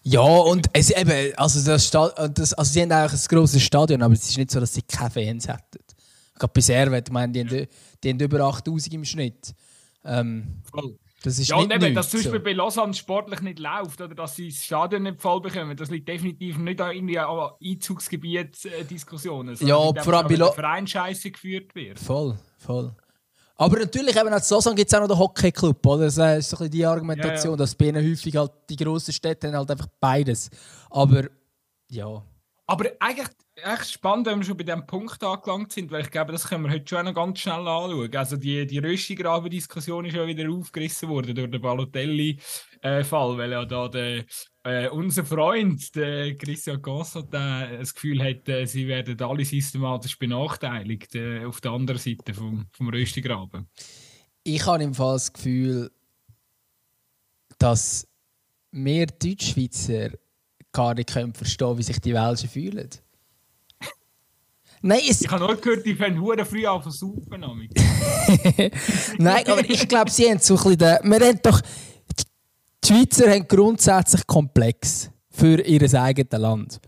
ja, 0.07 0.21
und 0.21 0.69
es 0.75 0.91
eben, 0.91 1.35
also, 1.37 1.65
das, 1.65 1.91
das 1.91 2.53
also 2.53 2.73
sie 2.73 2.83
haben 2.83 2.93
eigentlich 2.93 3.23
ein 3.23 3.29
grosses 3.29 3.63
Stadion, 3.63 4.03
aber 4.03 4.13
es 4.13 4.29
ist 4.29 4.37
nicht 4.37 4.51
so, 4.51 4.61
dass 4.61 4.75
sie 4.75 4.83
keine 4.83 5.11
Fans 5.11 5.49
hätten. 5.49 5.79
Gerade 6.37 6.53
bei 6.53 6.61
Servet, 6.61 7.09
ich 7.09 7.13
meine, 7.13 7.33
die, 7.33 7.41
haben, 7.41 7.69
die 8.03 8.11
haben 8.11 8.21
über 8.21 8.41
8000 8.41 8.95
im 8.95 9.05
Schnitt. 9.05 9.55
Ähm, 10.05 10.63
das 11.23 11.39
ist 11.39 11.49
ja, 11.49 11.57
nicht 11.57 11.73
und 11.73 11.83
eben, 11.83 11.95
dass 11.95 12.11
zum 12.11 12.21
Beispiel 12.21 12.39
so. 12.39 12.45
bei 12.45 12.53
Lausanne 12.53 12.93
sportlich 12.93 13.41
nicht 13.41 13.59
läuft 13.59 14.01
oder 14.03 14.15
dass 14.15 14.37
sie 14.37 14.49
das 14.49 14.63
Stadion 14.63 15.05
nicht 15.05 15.23
voll 15.23 15.41
bekommen, 15.41 15.75
das 15.75 15.89
liegt 15.91 16.07
definitiv 16.07 16.59
nicht 16.59 16.79
an 16.83 16.95
irgendwie 16.95 17.19
an 17.19 17.51
Einzugsgebiet-Diskussionen. 17.65 19.57
Ja, 19.61 19.95
vor 20.03 20.15
allem 20.15 20.29
bei 20.29 20.53
Verein 20.53 20.87
scheiße 20.87 21.31
geführt 21.31 21.75
wird. 21.75 21.99
Voll, 21.99 22.37
voll. 22.59 22.95
Aber 23.57 23.79
natürlich, 23.79 24.17
eben 24.17 24.29
als 24.29 24.51
Lausanne 24.51 24.77
gibt 24.77 24.93
es 24.93 24.95
auch 24.95 25.01
noch 25.01 25.09
den 25.09 25.19
Hockey-Club, 25.19 25.87
oder? 25.87 26.05
Das 26.05 26.17
ist 26.17 26.19
so 26.19 26.27
ein 26.29 26.39
bisschen 26.41 26.71
die 26.71 26.85
Argumentation, 26.85 27.53
Ja, 27.53 27.57
ja. 27.57 27.57
dass 27.57 27.75
bei 27.75 27.87
ihnen 27.87 28.05
häufig 28.05 28.37
halt 28.37 28.53
die 28.69 28.77
grossen 28.77 29.15
Städte 29.15 29.47
haben 29.47 29.57
halt 29.57 29.71
einfach 29.71 29.89
beides. 30.01 30.51
Aber 30.91 31.25
ja. 31.89 32.23
Aber 32.67 32.91
eigentlich 32.99 33.29
echt 33.57 33.93
spannend, 33.93 34.27
wenn 34.27 34.39
wir 34.39 34.45
schon 34.45 34.57
bei 34.57 34.65
diesem 34.65 34.87
Punkt 34.87 35.23
angelangt 35.23 35.73
sind, 35.73 35.91
weil 35.91 36.03
ich 36.03 36.11
glaube, 36.11 36.33
das 36.33 36.49
können 36.49 36.65
wir 36.65 36.73
heute 36.73 36.89
schon 36.89 37.05
noch 37.05 37.15
ganz 37.15 37.39
schnell 37.39 37.67
anschauen. 37.69 38.17
Also 38.17 38.37
die, 38.37 38.67
die 38.67 38.79
Röstigraben-Diskussion 38.79 40.05
ist 40.07 40.17
ja 40.17 40.27
wieder 40.27 40.51
aufgerissen 40.51 41.09
worden 41.09 41.35
durch 41.35 41.51
den 41.51 41.61
Balotelli-Fall, 41.61 43.39
weil 43.39 43.53
ja 43.53 43.65
da 43.65 43.89
der, 43.89 44.25
äh, 44.65 44.89
unser 44.89 45.25
Freund, 45.25 45.95
der 45.95 46.37
Christian 46.37 46.79
äh, 46.79 47.79
das 47.79 47.95
Gefühl 47.95 48.23
hat, 48.23 48.49
äh, 48.49 48.67
sie 48.67 48.89
werden 48.89 49.21
alle 49.21 49.45
systematisch 49.45 50.19
benachteiligt 50.19 51.15
äh, 51.15 51.45
auf 51.45 51.61
der 51.61 51.73
anderen 51.73 52.01
Seite 52.01 52.35
vom, 52.35 52.67
vom 52.73 52.89
Röstigraben. 52.89 53.69
Ich 54.43 54.67
habe 54.67 54.83
im 54.83 54.95
Fall 54.95 55.15
das 55.15 55.33
Gefühl, 55.33 55.91
dass 57.59 58.09
wir 58.73 59.07
Deutschschweizer 59.07 60.11
gar 60.73 60.95
nicht 60.95 61.11
können 61.11 61.33
verstehen 61.33 61.79
wie 61.79 61.83
sich 61.83 62.01
die 62.01 62.13
Welschen 62.13 62.51
fühlen. 62.51 62.91
Nein, 64.87 65.01
es, 65.09 65.23
Ich 65.23 65.31
habe 65.31 65.43
nur 65.43 65.57
gehört, 65.57 65.87
die 65.87 65.95
fangen 65.95 66.21
hure 66.21 66.45
früh 66.45 66.65
zu 66.83 66.91
saufen. 66.91 67.41
Nein, 69.19 69.47
aber 69.47 69.65
ich 69.71 69.89
glaube, 69.89 70.11
sie 70.11 70.29
haben 70.29 70.39
so 70.41 70.57
ein 70.57 70.63
bisschen 70.63 70.79
den, 70.79 71.11
wir 71.11 71.27
haben 71.27 71.41
doch, 71.43 71.63
die 72.85 72.87
Schweizer 72.87 73.31
haben 73.31 73.49
grundsätzlich 73.49 74.27
komplex 74.27 75.11
für 75.31 75.59
ihr 75.63 75.81
eigenes 75.95 76.39
Land. 76.39 76.81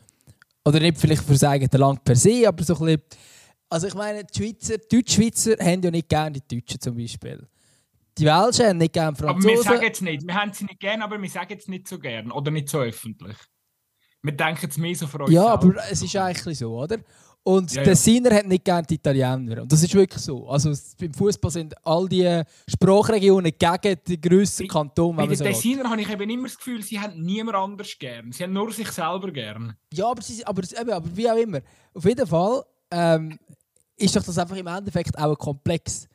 Oder 0.66 0.80
nicht 0.80 0.98
vielleicht 0.98 1.22
für 1.22 1.32
das 1.32 1.44
eigene 1.44 1.70
Land 1.78 2.04
per 2.04 2.16
se, 2.16 2.46
aber 2.46 2.62
so 2.64 2.74
ein 2.74 2.84
bisschen, 2.84 3.02
also 3.70 3.86
ich 3.86 3.94
meine, 3.94 4.24
die 4.24 4.42
Schweizer, 4.42 4.76
die 4.76 4.96
Deutschschweizer 4.96 5.56
haben 5.64 5.80
ja 5.80 5.90
nicht 5.90 6.10
gerne 6.10 6.38
die 6.38 6.60
Deutschen 6.60 6.78
zum 6.78 6.96
Beispiel. 6.98 7.48
Die 8.18 8.26
Welschen 8.26 8.66
haben 8.66 8.76
nicht 8.76 8.92
gerne 8.92 9.16
Aber 9.18 9.42
wir 9.42 9.42
Franzosen. 9.42 9.62
sagen 9.62 9.82
jetzt 9.82 10.02
nicht, 10.02 10.26
wir 10.26 10.34
haben 10.34 10.52
sie 10.52 10.66
nicht 10.66 10.80
gern, 10.80 11.00
aber 11.00 11.20
wir 11.20 11.30
sagen 11.30 11.48
jetzt 11.48 11.70
nicht 11.70 11.88
so 11.88 11.98
gern 11.98 12.30
oder 12.30 12.50
nicht 12.50 12.68
so 12.68 12.80
öffentlich. 12.80 13.38
Wir 14.20 14.32
denken 14.32 14.60
jetzt 14.64 14.76
mehr 14.76 14.94
so 14.94 15.06
für 15.06 15.20
uns. 15.20 15.32
Ja, 15.32 15.58
selber. 15.58 15.78
aber 15.78 15.90
es 15.90 16.02
ist 16.02 16.14
eigentlich 16.14 16.58
so, 16.58 16.78
oder? 16.78 16.98
Und 17.46 17.72
Ja, 17.74 17.82
der 17.84 17.92
ja. 17.92 17.96
Sinner 17.96 18.34
hat 18.34 18.46
nicht 18.48 18.64
gerne 18.64 18.84
die 18.84 18.94
Italiener. 18.96 19.62
Und 19.62 19.70
das 19.70 19.80
ist 19.80 19.94
wirklich 19.94 20.20
so. 20.20 20.48
Also 20.48 20.72
beim 20.98 21.14
Fußball 21.14 21.50
sind 21.52 21.74
all 21.86 22.08
die 22.08 22.42
Sprachregionen 22.66 23.52
gegen 23.56 23.96
den 24.08 24.20
grössten 24.20 24.66
Kanton, 24.66 25.14
Bei 25.14 25.28
den 25.28 25.36
so 25.36 25.44
will. 25.44 25.52
Tessiner 25.52 25.88
habe 25.88 26.00
ich 26.00 26.10
eben 26.10 26.28
immer 26.28 26.48
das 26.48 26.56
Gefühl, 26.56 26.82
sie 26.82 26.98
haben 26.98 27.22
niemand 27.22 27.56
anders 27.56 27.96
gern. 28.00 28.32
Sie 28.32 28.42
haben 28.42 28.52
nur 28.52 28.72
sich 28.72 28.90
selber 28.90 29.30
gern. 29.30 29.76
Ja, 29.92 30.10
aber, 30.10 30.22
sie, 30.22 30.44
aber, 30.44 30.60
eben, 30.64 30.90
aber 30.90 31.08
wie 31.16 31.30
auch 31.30 31.36
immer. 31.36 31.60
Auf 31.94 32.04
jeden 32.04 32.26
Fall 32.26 32.64
ähm, 32.90 33.38
ist 33.96 34.16
doch 34.16 34.24
das 34.24 34.38
einfach 34.38 34.56
im 34.56 34.66
Endeffekt 34.66 35.16
auch 35.16 35.30
ein 35.30 35.36
Komplex. 35.36 36.08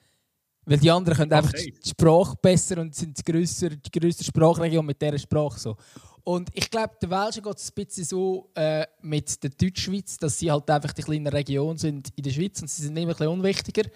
Weil 0.66 0.80
die 0.80 0.92
anderen 0.92 1.18
können 1.18 1.32
einfach 1.32 1.54
Okay. 1.54 1.74
die 1.84 1.90
Sprache 1.90 2.36
besser 2.42 2.78
und 2.82 2.94
sind 2.94 3.18
die 3.18 3.32
grösste, 3.32 3.70
die 3.70 4.00
grösste 4.00 4.26
Sprachregion 4.26 4.86
mit 4.86 5.02
dieser 5.02 5.18
Sprache 5.18 5.58
so. 5.58 5.78
Und 6.24 6.50
ich 6.54 6.70
glaube, 6.70 6.94
der 7.02 7.10
Welschen 7.10 7.44
geht 7.44 7.58
es 7.58 7.70
ein 7.70 7.86
bisschen 7.86 8.06
so 8.06 8.50
äh, 8.56 8.86
mit 9.02 9.42
der 9.44 9.50
Deutschschweiz, 9.50 10.18
dass 10.18 10.38
sie 10.38 10.52
halt 10.52 10.70
einfach 10.70 10.94
die 10.94 11.02
kleine 11.02 11.34
Region 11.34 11.78
sind 11.78 12.10
in 12.16 12.24
der 12.24 12.32
Schweiz 12.32 12.62
und 12.62 12.70
sie 12.70 12.84
sind 12.84 12.96
immer 12.96 13.12
ein 13.12 13.18
bisschen 13.18 13.28
unwichtiger. 13.28 13.90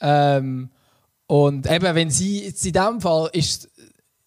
Ähm, 0.00 0.70
und 1.26 1.70
eben, 1.70 1.94
wenn 1.94 2.10
sie, 2.10 2.44
jetzt 2.44 2.66
in 2.66 2.72
diesem 2.72 3.00
Fall 3.00 3.30
ist, 3.32 3.70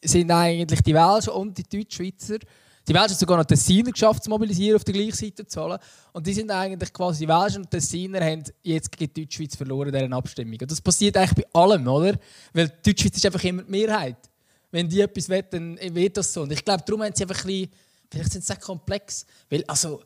sind 0.04 0.32
eigentlich 0.32 0.82
die 0.82 0.94
Welschen 0.94 1.34
und 1.34 1.58
die 1.58 1.64
Deutschschweizer, 1.64 2.40
die 2.88 2.94
Welschen 2.94 3.10
haben 3.10 3.20
sogar 3.20 3.38
noch 3.38 3.46
Tessiner 3.46 3.92
geschafft 3.92 4.24
zu 4.24 4.30
mobilisieren, 4.30 4.76
auf 4.76 4.84
der 4.84 4.94
gleichen 4.94 5.14
Seite 5.16 5.46
zu 5.46 5.48
zahlen. 5.48 5.80
Und 6.14 6.26
die 6.26 6.34
sind 6.34 6.52
eigentlich 6.52 6.94
quasi, 6.94 7.26
die 7.26 7.28
Welschen 7.28 7.64
und 7.64 7.72
Tessiner 7.72 8.22
haben 8.22 8.44
jetzt 8.62 8.92
gegen 8.92 9.14
die 9.14 9.22
Deutschschweiz 9.24 9.56
verloren 9.56 9.94
in 9.94 10.00
dieser 10.00 10.16
Abstimmung. 10.16 10.58
Und 10.62 10.72
das 10.72 10.82
passiert 10.82 11.18
eigentlich 11.18 11.46
bei 11.46 11.60
allem, 11.60 11.88
oder? 11.88 12.18
Weil 12.54 12.70
die 12.70 12.92
Deutschschweiz 12.92 13.18
ist 13.18 13.26
einfach 13.26 13.44
immer 13.44 13.64
die 13.64 13.72
Mehrheit. 13.72 14.18
Wenn 14.76 14.90
die 14.90 15.00
etwas 15.00 15.30
wollen, 15.30 15.46
dann 15.52 15.96
wird 15.96 16.18
das 16.18 16.34
so. 16.34 16.42
Und 16.42 16.52
ich 16.52 16.66
glaube, 16.66 16.84
darum 16.86 17.02
haben 17.02 17.16
sie 17.16 17.24
einfach 17.24 17.46
ein 17.46 17.48
bisschen, 17.48 17.72
vielleicht 18.12 18.32
sind 18.34 18.44
sie 18.44 18.52
auch 18.52 18.60
komplex. 18.60 19.26
Weil, 19.50 19.64
also, 19.68 20.04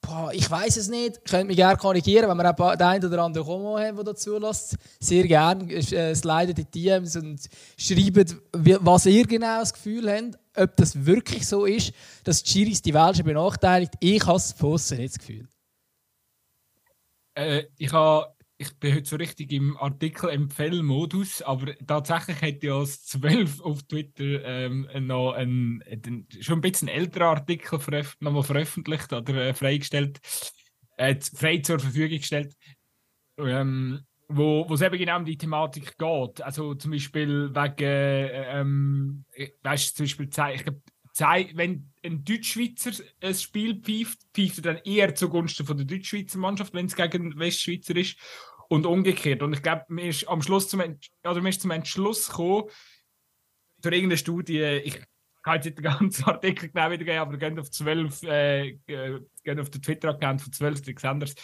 boah, 0.00 0.30
ich 0.32 0.50
weiß 0.50 0.78
es 0.78 0.88
nicht. 0.88 1.22
Könnt 1.26 1.46
mich 1.46 1.58
gerne 1.58 1.76
korrigieren, 1.76 2.26
wenn 2.26 2.38
wir 2.38 2.50
auch 2.50 2.74
den 2.74 2.86
einen 2.86 3.04
oder 3.04 3.22
anderen 3.22 3.46
Homo 3.46 3.78
haben, 3.78 3.96
der 3.96 4.04
dazu 4.06 4.38
lässt. 4.38 4.76
Sehr 4.98 5.26
gerne 5.26 5.70
äh, 5.70 6.14
slidet 6.14 6.58
in 6.58 6.66
die 6.72 6.84
DMs 6.84 7.16
und 7.16 7.38
schreibt, 7.76 8.34
was 8.54 9.04
ihr 9.04 9.26
genau 9.26 9.60
das 9.60 9.74
Gefühl 9.74 10.10
habt, 10.10 10.38
ob 10.56 10.74
das 10.76 11.04
wirklich 11.04 11.46
so 11.46 11.66
ist, 11.66 11.92
dass 12.24 12.42
die 12.42 12.50
Schiris 12.50 12.80
die 12.80 12.94
Welschen 12.94 13.26
benachteiligt. 13.26 13.92
Ich 14.00 14.26
habe 14.26 14.38
es 14.38 14.90
nicht 14.90 15.12
das 15.12 15.18
Gefühl. 15.18 15.46
Äh, 17.34 17.64
ich, 17.76 17.92
ha, 17.92 18.26
ich 18.60 18.76
bin 18.78 18.94
heute 18.94 19.08
so 19.08 19.16
richtig 19.16 19.52
im 19.52 19.76
Artikel-Empfehl-Modus, 19.76 21.42
aber 21.42 21.76
tatsächlich 21.86 22.42
hat 22.42 22.62
ja 22.64 22.80
das 22.80 23.04
12 23.04 23.60
auf 23.60 23.84
Twitter 23.84 24.44
ähm, 24.44 24.88
noch 25.06 25.32
einen, 25.32 25.82
schon 26.40 26.58
ein 26.58 26.60
bisschen 26.60 26.88
älteren 26.88 27.28
Artikel 27.28 27.78
veröf 27.78 28.16
nochmal 28.18 28.42
veröffentlicht 28.42 29.12
oder 29.12 29.34
äh, 29.36 29.54
freigestellt, 29.54 30.18
äh, 30.96 31.14
frei 31.20 31.58
zur 31.58 31.78
Verfügung 31.78 32.18
gestellt. 32.18 32.52
Ähm, 33.38 34.00
wo, 34.28 34.68
wo 34.68 34.74
es 34.74 34.82
eben 34.82 34.98
genau 34.98 35.18
um 35.18 35.24
die 35.24 35.38
Thematik 35.38 35.96
geht. 35.96 36.42
Also 36.42 36.74
zum 36.74 36.90
Beispiel 36.90 37.50
wegen, 37.54 37.76
äh, 37.84 38.60
ähm, 38.60 39.24
weißt 39.62 39.96
zum 39.96 40.04
Beispiel, 40.04 40.28
ich 40.54 40.64
glaub, 40.64 40.76
zei- 41.12 41.52
wenn 41.54 41.92
ein 42.08 42.24
Deutschschweizer 42.24 42.90
ein 43.20 43.34
Spiel 43.34 43.80
pfeift, 43.80 44.20
pfeift 44.34 44.58
er 44.58 44.74
dann 44.74 44.82
eher 44.84 45.14
zugunsten 45.14 45.66
von 45.66 45.76
der 45.76 45.86
Deutschschweizer 45.86 46.38
Mannschaft, 46.38 46.74
wenn 46.74 46.86
es 46.86 46.96
gegen 46.96 47.38
Westschweizer 47.38 47.96
ist. 47.96 48.18
Und 48.70 48.84
umgekehrt. 48.84 49.42
Und 49.42 49.54
ich 49.54 49.62
glaube, 49.62 49.86
mir 49.88 50.10
ist 50.10 50.28
am 50.28 50.42
Schluss 50.42 50.68
zum, 50.68 50.80
Ent 50.80 51.08
oder 51.24 51.40
mir 51.40 51.48
ist 51.48 51.62
zum 51.62 51.70
Entschluss 51.70 52.28
gekommen, 52.28 52.64
durch 53.80 53.94
irgendeine 53.94 54.18
Studie, 54.18 54.60
ich 54.84 55.00
kann 55.42 55.54
jetzt 55.54 55.64
nicht 55.64 55.78
den 55.78 55.84
ganzen 55.84 56.24
Artikel 56.26 56.68
genau 56.68 56.90
wiedergeben, 56.90 57.18
aber 57.18 57.38
geht 57.38 57.58
auf 57.58 57.70
12, 57.70 58.22
äh, 58.24 58.68
äh, 58.86 59.20
geht 59.42 59.58
auf 59.58 59.70
den 59.70 59.80
Twitter-Account 59.80 60.42
von 60.42 60.52
12 60.52 60.82
Senders. 61.00 61.34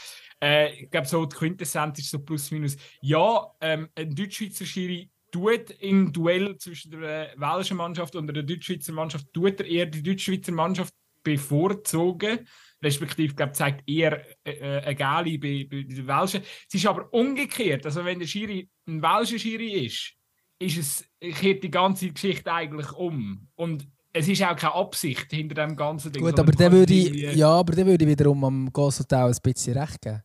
Äh, 0.42 0.74
ich 0.82 0.90
glaube, 0.90 1.06
so 1.06 1.24
die 1.24 1.34
Quintessenz 1.34 1.98
ist 2.00 2.10
so 2.10 2.18
plus 2.18 2.50
minus. 2.50 2.76
Ja, 3.00 3.50
ähm, 3.62 3.88
ein 3.94 4.14
Deutschschweizer 4.14 4.66
Schiri 4.66 5.10
tut 5.34 5.70
im 5.80 6.12
Duell 6.12 6.56
zwischen 6.58 6.92
der 6.92 7.32
äh, 7.32 7.40
welschen 7.40 7.76
Mannschaft 7.76 8.14
und 8.14 8.32
der 8.32 8.44
Deutschschweizer 8.44 8.92
Mannschaft, 8.92 9.26
tut 9.32 9.60
er 9.60 9.66
eher 9.66 9.86
die 9.86 10.02
Deutschschweizer 10.02 10.52
Mannschaft 10.52 10.94
bevorzugen. 11.24 12.46
Respektive, 12.80 13.34
glaube 13.34 13.52
zeigt 13.52 13.88
eher 13.88 14.24
äh, 14.44 14.52
äh, 14.52 14.80
eine 14.82 14.94
Gali 14.94 15.36
bei, 15.38 15.66
bei 15.68 15.82
den 15.82 16.06
Welschen. 16.06 16.42
Es 16.68 16.74
ist 16.74 16.86
aber 16.86 17.12
umgekehrt. 17.12 17.84
Also, 17.84 18.04
wenn 18.04 18.20
der 18.20 18.28
Schiri 18.28 18.68
ein 18.86 19.02
welscher 19.02 19.38
Schiri 19.38 19.86
ist, 19.86 20.12
ist 20.60 20.78
es, 20.78 21.04
kehrt 21.40 21.64
die 21.64 21.70
ganze 21.70 22.12
Geschichte 22.12 22.52
eigentlich 22.52 22.92
um. 22.92 23.48
Und 23.56 23.88
es 24.12 24.28
ist 24.28 24.42
auch 24.44 24.54
keine 24.54 24.74
Absicht 24.74 25.32
hinter 25.32 25.66
dem 25.66 25.74
ganzen 25.74 26.12
Ding. 26.12 26.22
Gut, 26.22 26.38
aber 26.38 26.52
kannst 26.52 26.72
würde 26.72 26.94
ich, 26.94 27.34
ja, 27.34 27.48
aber 27.48 27.74
dann 27.74 27.86
würde 27.86 28.04
ich 28.04 28.10
wiederum 28.10 28.44
am 28.44 28.72
Gossotau 28.72 29.26
ein 29.26 29.36
bisschen 29.42 29.76
recht 29.76 30.00
geben. 30.00 30.22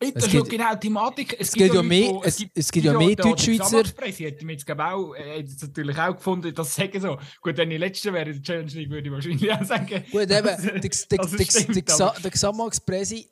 Es 0.00 0.10
ist 0.10 0.30
gibt- 0.30 0.52
ja 0.52 0.58
genau 0.58 0.74
die 0.74 0.80
Thematik. 0.86 1.36
Es, 1.40 1.50
gibt 1.52 1.66
ja 1.66 1.74
Leute, 1.74 1.88
mehr- 1.88 2.08
wo- 2.10 2.22
es- 2.22 2.44
es 2.54 2.70
gibt 2.70 2.86
ja 2.86 2.92
mehr 2.96 3.16
Deutschschweizer- 3.16 3.82
Gesamtpresse 3.82 4.24
hätte 4.24 4.44
mir 4.44 4.52
jetzt 4.52 4.70
auch, 4.70 5.12
äh, 5.14 5.44
natürlich 5.60 5.98
auch 5.98 6.14
gefunden, 6.14 6.54
das 6.54 6.72
sagen 6.74 7.00
so. 7.00 7.18
Gut, 7.42 7.56
wenn 7.56 7.70
ich 7.72 7.80
letzter 7.80 8.12
wäre 8.12 8.30
in 8.30 8.34
der 8.36 8.42
Challenge 8.44 8.70
League, 8.72 8.90
würde 8.90 9.08
ich 9.08 9.12
wahrscheinlich 9.12 9.52
auch 9.52 9.64
sagen. 9.64 10.04
Gut, 10.12 10.22
eben, 10.22 10.30
dass- 10.30 10.62
der, 10.62 11.20
es 11.24 11.32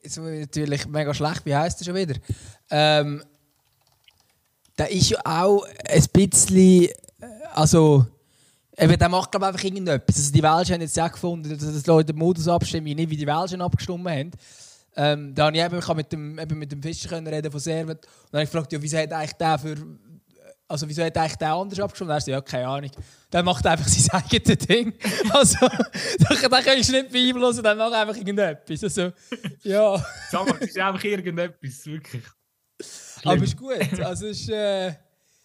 jetzt 0.02 0.18
muss 0.18 0.28
ich 0.30 0.40
natürlich 0.40 0.86
mega 0.88 1.14
schlecht, 1.14 1.46
wie 1.46 1.54
heißt 1.54 1.80
er 1.80 1.84
schon 1.84 1.94
wieder? 1.94 2.16
Ähm, 2.70 3.22
der 4.76 4.90
ist 4.90 5.10
ja 5.10 5.18
auch 5.24 5.64
ein 5.88 6.04
bisschen, 6.12 6.84
äh, 6.86 6.90
also, 7.54 8.06
eben, 8.76 8.98
der 8.98 9.08
macht 9.08 9.30
glaube 9.30 9.46
ich 9.46 9.48
einfach 9.52 9.64
irgendetwas. 9.64 10.16
Also 10.16 10.32
die 10.32 10.42
Welschen 10.42 10.74
haben 10.74 10.80
jetzt 10.80 10.98
auch 11.00 11.12
gefunden, 11.12 11.48
dass 11.56 11.82
die 11.82 11.88
Leute 11.88 12.12
die 12.12 12.18
Modus 12.18 12.48
abstimmen, 12.48 12.86
nicht 12.96 13.08
wie 13.08 13.16
die 13.16 13.26
Welschen 13.26 13.62
abgestimmt 13.62 14.08
haben. 14.08 14.32
Ähm, 14.98 15.34
da 15.34 15.46
habe 15.46 15.56
ich 15.56 15.62
eben, 15.62 15.78
ich 15.78 15.94
mit 15.94 16.12
dem, 16.12 16.38
eben 16.38 16.58
mit 16.58 16.72
dem 16.72 16.82
Fischer 16.82 17.10
können 17.10 17.26
reden 17.26 17.50
von 17.50 17.60
Servet. 17.60 17.98
Und 18.06 18.32
dann 18.32 18.38
habe 18.38 18.44
ich 18.44 18.50
gefragt, 18.50 18.72
ja, 18.72 18.80
wieso 18.80 18.96
hat 18.96 19.12
eigentlich 19.12 19.32
der 19.34 19.58
für. 19.58 19.76
Also, 20.68 20.88
wieso 20.88 21.04
hat 21.04 21.16
eigentlich 21.16 21.36
der 21.36 21.52
anders 21.52 21.78
abgestimmt? 21.78 22.10
Und 22.10 22.16
er 22.16 22.20
sagt, 22.20 22.28
ja, 22.28 22.40
keine 22.40 22.66
Ahnung. 22.66 22.90
Dann 23.30 23.44
macht 23.44 23.64
einfach 23.66 23.86
sein 23.86 24.22
eigenes 24.24 24.58
Ding. 24.66 24.94
Also, 25.30 25.58
dann, 26.18 26.50
dann 26.50 26.64
kannst 26.64 26.88
du 26.88 26.92
nicht 26.92 27.12
beeinflussen, 27.12 27.62
dann 27.62 27.78
macht 27.78 27.92
einfach 27.92 28.16
irgendetwas. 28.16 28.82
Also, 28.82 29.12
ja. 29.62 30.04
Sag 30.30 30.48
mal, 30.48 30.56
es 30.60 30.70
ist 30.70 30.78
einfach 30.78 31.04
irgendetwas, 31.04 31.86
wirklich. 31.86 32.24
Aber 33.24 33.36
es 33.36 33.50
ist 33.50 33.56
gut. 33.56 34.00
Also, 34.00 34.26
es 34.26 34.40
ist, 34.40 34.48
äh, 34.48 34.88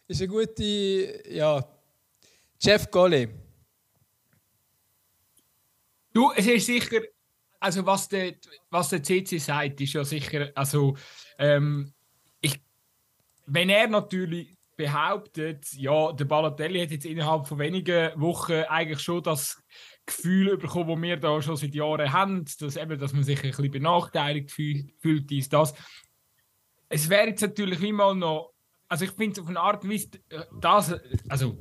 ist 0.07 0.21
eine 0.21 0.27
gute. 0.27 1.29
Ja. 1.29 1.63
Jeff 2.59 2.89
Golly. 2.89 3.27
Du, 6.13 6.31
es 6.35 6.45
ist 6.45 6.65
sicher, 6.65 7.01
also 7.61 7.85
was 7.85 8.09
der, 8.09 8.33
was 8.69 8.89
der 8.89 9.03
CC 9.03 9.37
sagt, 9.37 9.79
ist 9.79 9.93
ja 9.93 10.03
sicher, 10.03 10.49
also 10.55 10.97
ähm, 11.37 11.93
ich, 12.41 12.59
wenn 13.45 13.69
er 13.69 13.87
natürlich 13.87 14.57
behauptet, 14.75 15.71
ja, 15.73 16.11
der 16.11 16.25
Balotelli 16.25 16.81
hat 16.81 16.89
jetzt 16.89 17.05
innerhalb 17.05 17.47
von 17.47 17.59
wenigen 17.59 18.19
Wochen 18.19 18.63
eigentlich 18.67 18.99
schon 18.99 19.21
das 19.21 19.61
Gefühl 20.07 20.57
bekommen, 20.57 20.89
das 20.89 21.01
wir 21.01 21.17
da 21.17 21.41
schon 21.41 21.55
seit 21.55 21.75
Jahren 21.75 22.11
haben, 22.11 22.45
dass, 22.59 22.75
eben, 22.75 22.99
dass 22.99 23.13
man 23.13 23.23
sich 23.23 23.43
ein 23.43 23.51
bisschen 23.51 23.71
benachteiligt 23.71 24.49
fühlt, 24.49 25.29
dies, 25.29 25.47
das. 25.47 25.75
Es 26.89 27.09
wäre 27.09 27.27
jetzt 27.27 27.41
natürlich 27.41 27.79
mal 27.91 28.15
noch, 28.15 28.53
also 28.87 29.05
ich 29.05 29.11
finde 29.11 29.33
es 29.33 29.39
auf 29.39 29.47
eine 29.47 29.59
Art 29.59 29.83
und 29.83 29.91
Weise, 29.91 30.09
das, 30.59 30.95
also 31.29 31.59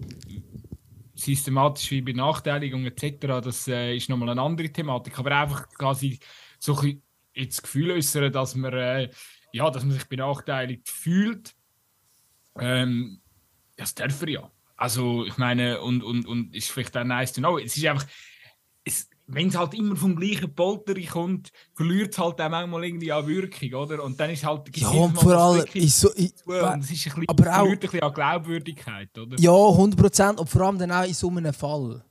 systematische 1.21 2.03
Benachteiligung 2.03 2.85
etc., 2.87 3.19
das 3.43 3.69
äh, 3.69 3.97
ist 3.97 4.09
nochmal 4.09 4.31
eine 4.31 4.43
andere 4.43 4.71
Thematik. 4.71 5.19
Aber 5.19 5.37
einfach 5.37 5.69
quasi 5.71 6.19
so 6.59 6.79
ein 6.79 7.03
das 7.35 7.63
Gefühl 7.63 7.93
äußern, 7.93 8.33
dass 8.33 8.55
man, 8.55 8.73
äh, 8.73 9.11
ja, 9.53 9.71
dass 9.71 9.85
man 9.85 9.93
sich 9.93 10.09
benachteiligt 10.09 10.89
fühlt. 10.89 11.55
Ähm, 12.59 13.21
das 13.77 13.95
darf 13.95 14.21
er 14.23 14.29
ja. 14.29 14.51
Also, 14.77 15.27
ich 15.27 15.37
meine, 15.37 15.81
und, 15.81 16.03
und, 16.03 16.27
und 16.27 16.55
ist 16.55 16.71
vielleicht 16.71 16.97
auch 16.97 17.05
nice 17.05 17.33
to 17.33 17.41
know. 17.41 17.59
Es 17.59 17.77
ist 17.77 17.85
einfach, 17.87 18.07
wenn 19.33 19.49
es 19.49 19.57
halt 19.57 19.75
immer 19.75 19.97
vom 19.97 20.17
gleichen 20.17 20.55
Polter 20.55 20.95
kommt, 21.11 21.51
verliert 21.75 22.13
es 22.13 22.19
halt 22.19 22.41
auch 22.41 22.49
manchmal 22.49 22.85
irgendwie 22.85 23.13
an 23.13 23.27
Wirkung, 23.27 23.75
oder? 23.75 24.03
Und 24.03 24.19
dann 24.19 24.31
ist 24.31 24.45
halt... 24.45 24.77
Ja, 24.77 24.89
und 24.89 25.19
vor 25.19 25.33
allem... 25.33 25.65
Ich 25.73 25.95
so, 25.95 26.11
ich, 26.17 26.33
und 26.45 26.85
es 26.85 26.91
ist 26.91 27.07
ein 27.07 27.21
bisschen, 27.21 27.29
aber 27.29 27.51
auch, 27.51 27.55
verliert 27.57 27.73
ein 27.73 27.81
bisschen 27.81 28.03
an 28.03 28.13
Glaubwürdigkeit, 28.13 29.19
oder? 29.19 29.37
Ja, 29.39 29.51
100% 29.51 30.37
und 30.37 30.49
vor 30.49 30.63
allem 30.63 30.79
dann 30.79 30.93
auch 30.93 31.05
in 31.05 31.15
so 31.15 31.29
einem 31.29 31.55
Fall. 31.55 32.03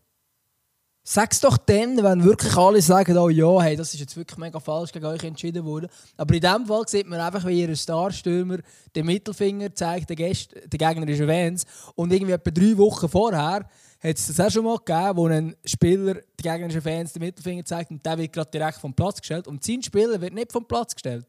Sag's 1.11 1.39
doch 1.39 1.57
dann, 1.57 1.97
wenn 2.03 2.23
wirklich 2.23 2.55
alle 2.55 2.81
sagen, 2.83 3.17
oh 3.17 3.29
ja, 3.29 3.61
hey, 3.61 3.75
das 3.75 3.93
ist 3.93 3.99
jetzt 3.99 4.15
wirklich 4.15 4.37
mega 4.37 4.59
falsch 4.59 4.91
gegen 4.91 5.05
euch 5.05 5.23
entschieden 5.23 5.65
worden. 5.65 5.89
Aber 6.17 6.35
in 6.35 6.41
dem 6.41 6.67
Fall 6.67 6.83
sieht 6.87 7.07
man 7.07 7.19
einfach, 7.19 7.47
wie 7.47 7.61
ihr 7.61 7.75
Starstürmer 7.75 8.59
den 8.95 9.07
Mittelfinger 9.07 9.73
zeigt, 9.73 10.09
den, 10.11 10.17
Gäst, 10.17 10.53
den 10.53 10.77
gegnerischen 10.77 11.25
Fans. 11.25 11.65
Und 11.95 12.13
irgendwie 12.13 12.33
etwa 12.33 12.51
drei 12.51 12.77
Wochen 12.77 13.09
vorher 13.09 13.67
hat 14.01 14.17
es 14.17 14.27
das 14.27 14.39
auch 14.39 14.51
schon 14.51 14.63
mal 14.63 14.77
gegeben, 14.77 15.17
wo 15.17 15.27
ein 15.27 15.55
Spieler 15.65 16.13
den 16.13 16.23
gegnerischen 16.37 16.81
Fans 16.81 17.13
den 17.13 17.21
Mittelfinger 17.21 17.65
zeigt 17.65 17.91
und 17.91 18.05
der 18.05 18.17
wird 18.17 18.31
gerade 18.31 18.49
direkt 18.49 18.77
vom 18.79 18.93
Platz 18.93 19.19
gestellt. 19.19 19.47
Und 19.47 19.63
sein 19.63 19.83
Spieler 19.83 20.19
wird 20.21 20.33
nicht 20.33 20.51
vom 20.51 20.65
Platz 20.65 20.95
gestellt. 20.95 21.25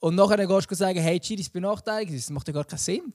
Und 0.00 0.16
nachher 0.16 0.46
gehst 0.46 0.70
du 0.70 0.74
sagen, 0.74 1.00
hey, 1.00 1.18
Chiri 1.20 1.40
ist 1.40 1.52
benachteiligt. 1.52 2.14
Das 2.14 2.30
macht 2.30 2.48
ja 2.48 2.54
gar 2.54 2.64
keinen 2.64 2.78
Sinn. 2.78 3.12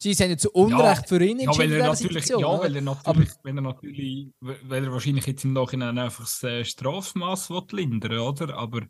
Sie 0.00 0.14
sind 0.14 0.30
ja 0.30 0.36
zu 0.36 0.50
Unrecht 0.50 1.02
ja, 1.02 1.06
für 1.06 1.24
ihn. 1.24 1.40
Ja, 1.40 1.56
weil 1.56 1.72
er 1.72 1.88
natürlich, 1.88 2.28
ja, 2.28 2.38
weil 2.38 2.76
er 2.76 2.82
natürlich, 2.82 3.30
wenn 3.42 3.58
er 3.58 3.62
natürlich, 3.62 4.28
weil 4.40 4.84
er 4.84 4.92
wahrscheinlich 4.92 5.26
jetzt 5.26 5.44
im 5.44 5.54
Nachhinein 5.54 5.98
einfach 5.98 6.24
das 6.24 6.42
äh, 6.44 6.64
Strafmaß 6.64 7.50
lindern 7.72 8.18
oder? 8.18 8.56
Aber 8.56 8.82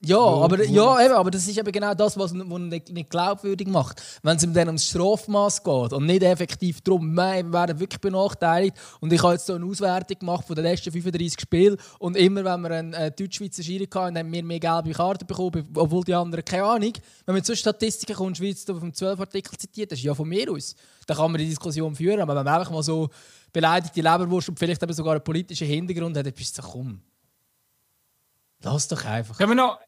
ja, 0.00 0.16
wo, 0.16 0.44
aber, 0.44 0.58
wo 0.58 0.62
ja 0.62 1.04
eben, 1.04 1.14
aber 1.14 1.30
das 1.32 1.48
ist 1.48 1.58
eben 1.58 1.72
genau 1.72 1.92
das, 1.92 2.16
was, 2.16 2.32
was 2.32 2.60
nicht, 2.60 2.92
nicht 2.92 3.10
glaubwürdig 3.10 3.66
macht. 3.66 4.00
Wenn 4.22 4.36
es 4.36 4.44
ihm 4.44 4.54
dann 4.54 4.68
ums 4.68 4.86
Strafmaß 4.86 5.64
geht 5.64 5.92
und 5.92 6.06
nicht 6.06 6.22
effektiv 6.22 6.80
darum, 6.82 7.12
wir 7.14 7.52
werden 7.52 7.80
wirklich 7.80 8.00
benachteiligt. 8.00 8.76
Und 9.00 9.12
ich 9.12 9.20
habe 9.20 9.32
jetzt 9.32 9.46
so 9.46 9.54
eine 9.54 9.66
Auswertung 9.66 10.20
gemacht 10.20 10.46
von 10.46 10.54
den 10.54 10.66
letzten 10.66 10.92
35 10.92 11.40
Spielen 11.40 11.76
und 11.98 12.16
immer, 12.16 12.44
wenn 12.44 12.60
wir 12.60 12.70
einen 12.70 12.92
äh, 12.92 13.10
Deutsch-Schweizer 13.10 13.64
Schiri 13.64 13.88
hatten, 13.92 14.16
haben 14.16 14.30
wir 14.30 14.44
mehr 14.44 14.60
gelbe 14.60 14.92
Karten 14.92 15.26
bekommen, 15.26 15.68
obwohl 15.74 16.04
die 16.04 16.14
anderen 16.14 16.44
keine 16.44 16.64
Ahnung. 16.64 16.92
Wenn 17.26 17.34
man 17.34 17.42
zu 17.42 17.56
Statistiken 17.56 18.14
kommt, 18.14 18.36
Schweiz 18.36 18.70
auf 18.70 18.78
dem 18.78 18.94
12 18.94 19.18
Artikel 19.18 19.58
zitiert, 19.58 19.90
das 19.90 19.98
ist 19.98 20.04
ja 20.04 20.14
von 20.14 20.28
mir 20.28 20.48
aus. 20.52 20.76
Da 21.08 21.14
kann 21.14 21.32
man 21.32 21.40
die 21.40 21.48
Diskussion 21.48 21.96
führen, 21.96 22.20
aber 22.20 22.36
wenn 22.36 22.44
man 22.44 22.54
einfach 22.54 22.70
mal 22.70 22.84
so 22.84 23.08
beleidigte 23.52 24.00
Leberwurst 24.00 24.48
und 24.48 24.60
vielleicht 24.60 24.80
eben 24.80 24.92
sogar 24.92 25.14
einen 25.14 25.24
politischen 25.24 25.66
Hintergrund 25.66 26.16
hat, 26.16 26.24
dann 26.24 26.32
bist 26.32 26.56
du 26.56 26.62
so, 26.62 26.68
komm. 26.68 27.00
Lass 28.62 28.88
doch 28.88 29.04
einfach. 29.04 29.36
Können 29.38 29.50
wir 29.50 29.56
noch 29.56 29.78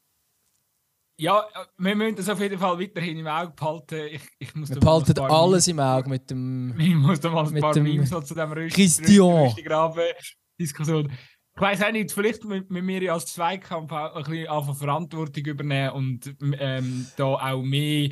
ja, 1.21 1.45
wir 1.77 1.95
müssen 1.95 2.15
das 2.15 2.27
auf 2.29 2.39
jeden 2.39 2.57
Fall 2.57 2.79
weiterhin 2.79 3.19
im 3.19 3.27
Auge 3.27 3.53
behalten. 3.55 4.07
Ich, 4.11 4.23
ich 4.39 4.55
muss 4.55 4.71
wir 4.71 4.79
behalten 4.79 5.19
alles 5.19 5.67
im 5.67 5.79
Auge 5.79 6.09
mit 6.09 6.31
dem. 6.31 6.73
Ich 6.79 6.95
muss 6.95 7.19
da 7.19 7.29
mal 7.29 7.45
ein 7.45 7.61
paar 7.61 7.77
Memes 7.77 8.09
zu 8.09 8.21
diesem 8.21 8.51
Rüstigraben-Diskussion. 8.51 11.11
Ich 11.53 11.61
weiß 11.61 11.83
auch 11.83 11.91
nicht, 11.91 12.11
vielleicht 12.11 12.43
mit, 12.45 12.71
mit 12.71 12.83
mir 12.83 13.13
als 13.13 13.27
Zweikampf 13.27 13.91
auch 13.91 14.15
ein 14.15 14.23
bisschen 14.23 14.75
Verantwortung 14.75 15.45
übernehmen 15.45 15.91
und 15.91 16.35
ähm, 16.57 17.05
da 17.15 17.25
auch 17.25 17.61
mehr. 17.61 18.09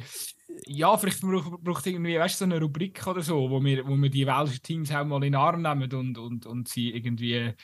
Ja, 0.67 0.95
vielleicht 0.95 1.21
braucht 1.21 1.79
es 1.79 1.87
irgendwie 1.87 2.19
weißt, 2.19 2.37
so 2.37 2.45
eine 2.45 2.61
Rubrik 2.61 3.07
oder 3.07 3.23
so, 3.23 3.49
wo 3.49 3.59
wir, 3.63 3.87
wo 3.87 3.95
wir 3.95 4.11
die 4.11 4.27
welschen 4.27 4.61
Teams 4.61 4.91
auch 4.91 5.03
mal 5.03 5.15
in 5.15 5.31
den 5.31 5.35
Arm 5.35 5.63
nehmen 5.63 5.91
und, 5.91 6.19
und, 6.19 6.45
und 6.45 6.67
sie 6.67 6.91
irgendwie 6.91 7.55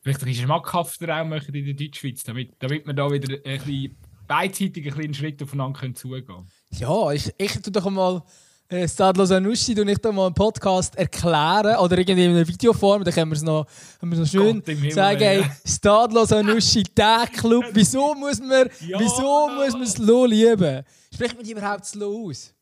vielleicht 0.00 0.22
ein 0.22 0.26
bisschen 0.26 0.46
schmackhafter 0.46 1.20
auch 1.20 1.26
machen 1.26 1.54
in 1.54 1.66
der 1.66 1.74
Deutschschweiz, 1.74 2.22
damit, 2.22 2.54
damit 2.58 2.86
wir 2.86 2.94
da 2.94 3.10
wieder 3.10 3.34
ein 3.34 3.42
bisschen 3.42 3.98
beidseitig 4.26 4.84
einen 4.86 4.94
kleinen 4.94 5.14
Schritt 5.14 5.42
aufeinander 5.42 5.78
können 5.78 5.94
zugehen 5.94 6.24
können. 6.24 6.48
Ja, 6.70 7.12
ich, 7.12 7.32
ich 7.38 7.52
tue 7.60 7.72
doch 7.72 7.88
mal 7.90 8.22
äh, 8.68 8.88
Stadlos 8.88 9.30
Anuschi 9.30 9.78
und 9.78 9.88
ich 9.88 9.98
da 9.98 10.10
mal 10.10 10.26
einen 10.26 10.34
Podcast 10.34 10.96
erklären 10.96 11.76
oder 11.78 11.98
irgendwie 11.98 12.24
in 12.24 12.30
einer 12.30 12.48
Videoform, 12.48 13.04
dann 13.04 13.12
können 13.12 13.30
wir 13.30 13.36
es 13.36 13.42
noch, 13.42 13.66
können 14.00 14.12
wir 14.12 14.18
noch 14.18 14.26
schön 14.26 14.62
Gott, 14.64 14.92
sagen, 14.92 15.20
hey, 15.20 15.44
Stadlos 15.64 16.32
Anuschi, 16.32 16.82
der 16.82 17.26
Club, 17.36 17.66
wieso 17.72 18.14
muss 18.14 18.40
man, 18.40 18.68
ja. 18.86 18.98
wieso 18.98 19.48
muss 19.48 19.72
man 19.74 19.86
Slow 19.86 20.26
lieben? 20.26 20.82
Spricht 21.12 21.36
man 21.36 21.44
die 21.44 21.52
überhaupt 21.52 21.84
Slow 21.84 22.28
aus? 22.30 22.54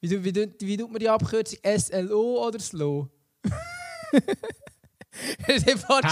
Wie, 0.00 0.24
wie, 0.24 0.34
wie, 0.34 0.48
wie 0.60 0.76
tut 0.76 0.90
man 0.90 1.00
die 1.00 1.08
Abkürzung? 1.08 1.58
SLO 1.76 2.46
oder 2.46 2.58
Slow? 2.60 3.08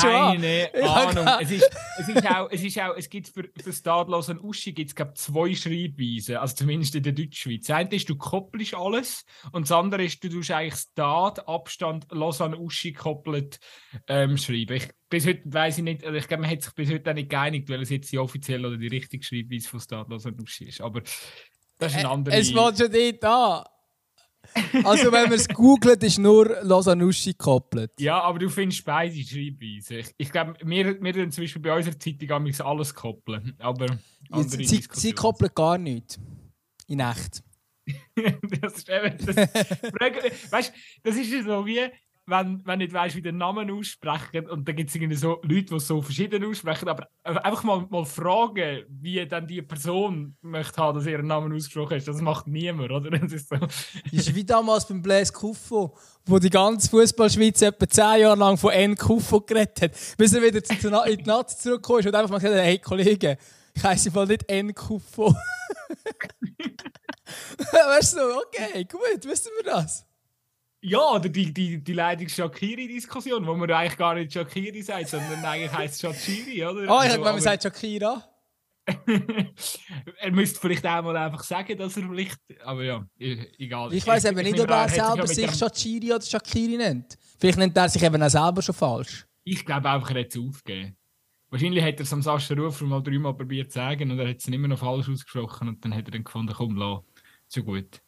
Keine 0.02 0.70
Ahnung. 0.90 1.26
Es 1.40 1.50
ist, 1.50 1.70
es 2.00 2.08
ist 2.08 2.26
auch, 2.26 2.48
es 2.50 2.62
ist 2.62 2.80
auch, 2.80 2.96
es 2.96 3.08
gibt 3.08 3.28
für, 3.28 3.48
für 3.62 3.72
Stadlos 3.72 4.28
und 4.28 4.42
Uschi 4.42 4.72
gibt 4.72 4.98
es 4.98 5.24
zwei 5.24 5.54
Schreibweisen, 5.54 6.36
also 6.36 6.56
zumindest 6.56 6.94
in 6.96 7.04
der 7.04 7.12
Deutschschweiz. 7.12 7.66
Das 7.66 7.76
eine 7.76 7.90
ist, 7.90 8.08
du 8.08 8.16
koppelst 8.16 8.74
alles 8.74 9.24
und 9.52 9.62
das 9.62 9.72
andere 9.72 10.04
ist, 10.04 10.22
du 10.22 10.28
tust 10.28 10.50
eigentlich 10.50 10.80
Stad, 10.80 11.46
Abstand, 11.48 12.06
Lausanne, 12.10 12.58
Uschi 12.58 12.92
koppelt 12.92 13.60
ähm, 14.08 14.36
schreiben. 14.36 14.76
Ich, 14.76 14.88
bis 15.08 15.26
heute 15.26 15.42
weiß 15.44 15.78
ich 15.78 15.84
nicht, 15.84 16.02
ich 16.02 16.28
glaube, 16.28 16.42
man 16.42 16.50
hat 16.50 16.62
sich 16.62 16.74
bis 16.74 16.90
heute 16.90 17.10
auch 17.10 17.14
nicht 17.14 17.30
geeinigt, 17.30 17.68
weil 17.68 17.82
es 17.82 17.90
jetzt 17.90 18.10
die 18.12 18.18
offizielle 18.18 18.68
oder 18.68 18.76
die 18.76 18.88
richtige 18.88 19.24
Schreibweise 19.24 19.68
von 19.68 19.80
Stadlos 19.80 20.26
und 20.26 20.40
Uschi 20.42 20.64
ist. 20.64 20.80
Aber 20.80 21.02
das 21.78 21.92
ist 21.92 21.98
ein 21.98 22.06
anderer. 22.06 22.36
Es 22.36 22.50
fängt 22.50 22.78
schon 22.78 22.90
nicht 22.90 23.24
an. 23.24 23.64
Also 24.84 25.12
wenn 25.12 25.24
man 25.24 25.32
es 25.32 25.48
googelt, 25.48 26.02
ist 26.02 26.18
nur 26.18 26.58
Losanuschi 26.62 27.32
gekoppelt. 27.32 27.92
Ja, 27.98 28.20
aber 28.22 28.38
du 28.38 28.48
findest 28.48 28.84
beide 28.84 29.14
Schreibweisen. 29.14 29.98
Ich, 29.98 30.14
ich 30.16 30.30
glaube, 30.32 30.54
wir, 30.62 31.00
wir 31.00 31.12
tun 31.12 31.30
zum 31.30 31.44
Beispiel 31.44 31.62
bei 31.62 31.76
unserer 31.76 31.98
Zeitung 31.98 32.30
alles 32.60 32.94
koppeln. 32.94 33.54
Aber 33.58 33.86
andere 34.30 34.64
sie, 34.64 34.84
sie 34.90 35.12
koppeln 35.12 35.50
gar 35.54 35.78
nichts. 35.78 36.18
In 36.86 37.00
echt. 37.00 37.42
das 38.60 38.74
ist 38.74 38.88
eben 38.88 39.16
das, 39.18 39.36
weißt, 40.52 40.72
das 41.02 41.16
ist 41.16 41.44
so 41.44 41.66
wie, 41.66 41.88
wenn, 42.28 42.64
wenn 42.66 42.78
nicht 42.78 42.92
weißt, 42.92 43.16
wie 43.16 43.22
der 43.22 43.32
Namen 43.32 43.70
aussprechen 43.70 44.48
und 44.48 44.68
dann 44.68 44.76
gibt 44.76 44.90
es 44.90 44.96
irgendwie 44.96 45.16
so 45.16 45.40
Leute, 45.42 45.74
die 45.74 45.80
so 45.80 46.02
verschieden 46.02 46.44
aussprechen, 46.44 46.88
aber 46.88 47.08
einfach 47.22 47.64
mal, 47.64 47.86
mal 47.88 48.04
fragen, 48.04 48.84
wie 48.88 49.26
dann 49.26 49.46
die 49.46 49.62
Person 49.62 50.36
möchte 50.42 50.80
haben, 50.80 50.98
dass 50.98 51.06
ihren 51.06 51.26
Namen 51.26 51.52
ausgesprochen 51.54 51.96
ist, 51.96 52.06
das 52.06 52.20
macht 52.20 52.46
niemand, 52.46 52.90
oder? 52.92 53.10
Das 53.18 53.32
ist, 53.32 53.48
so. 53.48 53.56
ist 54.12 54.34
wie 54.34 54.44
damals 54.44 54.86
beim 54.86 55.02
Blaise 55.02 55.32
Kuffo, 55.32 55.96
wo 56.26 56.38
die 56.38 56.50
ganze 56.50 56.88
Fußballschweiz 56.90 57.62
etwa 57.62 57.88
zehn 57.88 58.20
Jahre 58.20 58.38
lang 58.38 58.58
von 58.58 58.72
N. 58.72 58.94
Kuffo 58.96 59.40
geredet 59.40 59.82
hat, 59.82 59.92
bis 60.16 60.34
er 60.34 60.42
wieder 60.42 60.62
in 61.06 61.18
die 61.18 61.24
Nazi 61.24 61.56
zurückgekommen 61.58 62.00
ist 62.00 62.06
und 62.06 62.14
einfach 62.14 62.30
mal 62.30 62.38
gesagt 62.38 62.54
hat, 62.54 62.64
hey 62.64 62.78
Kollege, 62.78 63.38
ich 63.74 63.82
heiße 63.82 64.10
mal 64.10 64.26
nicht 64.26 64.48
N. 64.48 64.74
Kuffo. 64.74 65.34
weißt 67.26 68.16
du, 68.16 68.20
okay, 68.38 68.84
gut, 68.84 69.24
wissen 69.24 69.50
wir 69.56 69.72
das. 69.72 70.07
Ja, 70.80 71.00
oder 71.14 71.28
die, 71.28 71.52
die, 71.52 71.82
die 71.82 71.92
Leitungs-Shakiri-Diskussion, 71.92 73.44
wo 73.46 73.54
man 73.54 73.70
eigentlich 73.70 73.96
gar 73.96 74.14
nicht 74.14 74.32
Shakiri 74.32 74.82
sagt, 74.82 75.08
sondern 75.08 75.44
eigentlich 75.44 75.72
heisst 75.72 75.94
es 75.94 76.00
Shakiri, 76.00 76.64
oder? 76.64 76.82
Oh, 76.82 77.02
ich 77.02 77.10
also, 77.10 77.20
man 77.20 77.40
sagt 77.40 77.64
Shakira. 77.64 78.24
er 80.18 80.30
müsste 80.30 80.60
vielleicht 80.60 80.86
auch 80.86 81.02
mal 81.02 81.16
einfach 81.16 81.42
sagen, 81.42 81.76
dass 81.76 81.96
er 81.96 82.04
vielleicht. 82.04 82.38
Aber 82.64 82.84
ja, 82.84 83.04
egal. 83.18 83.92
Ich 83.92 84.06
weiß 84.06 84.24
eben 84.26 84.40
nicht, 84.42 84.60
ob 84.60 84.70
er 84.70 84.88
selber 84.88 85.26
sich 85.26 85.52
Shakiri 85.52 86.12
oder 86.12 86.24
Shakiri 86.24 86.76
nennt. 86.76 87.18
Vielleicht 87.38 87.58
nennt 87.58 87.76
er 87.76 87.88
sich 87.88 88.02
eben 88.02 88.22
auch 88.22 88.30
selber 88.30 88.62
schon 88.62 88.74
falsch. 88.74 89.26
Ich 89.44 89.64
glaube 89.64 89.90
einfach, 89.90 90.10
er 90.10 90.20
hat 90.20 90.28
es 90.28 90.38
aufgegeben. 90.38 90.96
Wahrscheinlich 91.50 91.82
hat 91.82 91.94
er 91.94 92.02
es 92.02 92.12
am 92.12 92.22
Sascha 92.22 92.54
Rufer 92.54 92.84
mal 92.84 93.02
dreimal 93.02 93.34
probiert 93.34 93.72
zu 93.72 93.78
sagen 93.78 94.10
und 94.10 94.18
er 94.18 94.28
hat 94.28 94.38
es 94.38 94.48
immer 94.48 94.68
noch 94.68 94.78
falsch 94.78 95.08
ausgesprochen 95.08 95.68
und 95.68 95.84
dann 95.84 95.94
hat 95.94 96.06
er 96.06 96.10
dann 96.12 96.24
gefunden, 96.24 96.52
komm, 96.54 96.76
lass, 96.76 97.00
so 97.46 97.62
gut. 97.62 98.02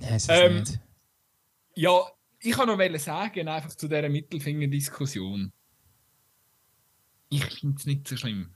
Ja, 0.00 0.08
es 0.08 0.24
ist 0.24 0.30
Ähm, 0.30 0.56
nicht. 0.56 0.80
Ja, 1.76 2.00
ich 2.40 2.52
kann 2.52 2.68
noch 2.68 2.98
sagen, 2.98 3.48
einfach 3.48 3.74
zu 3.74 3.86
dieser 3.86 4.08
Mittelfinger-Diskussion. 4.08 5.52
Ich 7.28 7.44
finde 7.44 7.76
es 7.78 7.86
nicht 7.86 8.08
so 8.08 8.16
schlimm. 8.16 8.50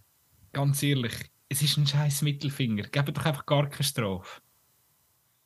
Ganz 0.52 0.82
ehrlich, 0.82 1.12
es 1.48 1.62
ist 1.62 1.76
ein 1.76 1.86
scheiß 1.86 2.22
Mittelfinger. 2.22 2.84
Gebt 2.84 3.16
doch 3.16 3.24
einfach 3.24 3.46
gar 3.46 3.68
keine 3.68 3.84
Strafe. 3.84 4.40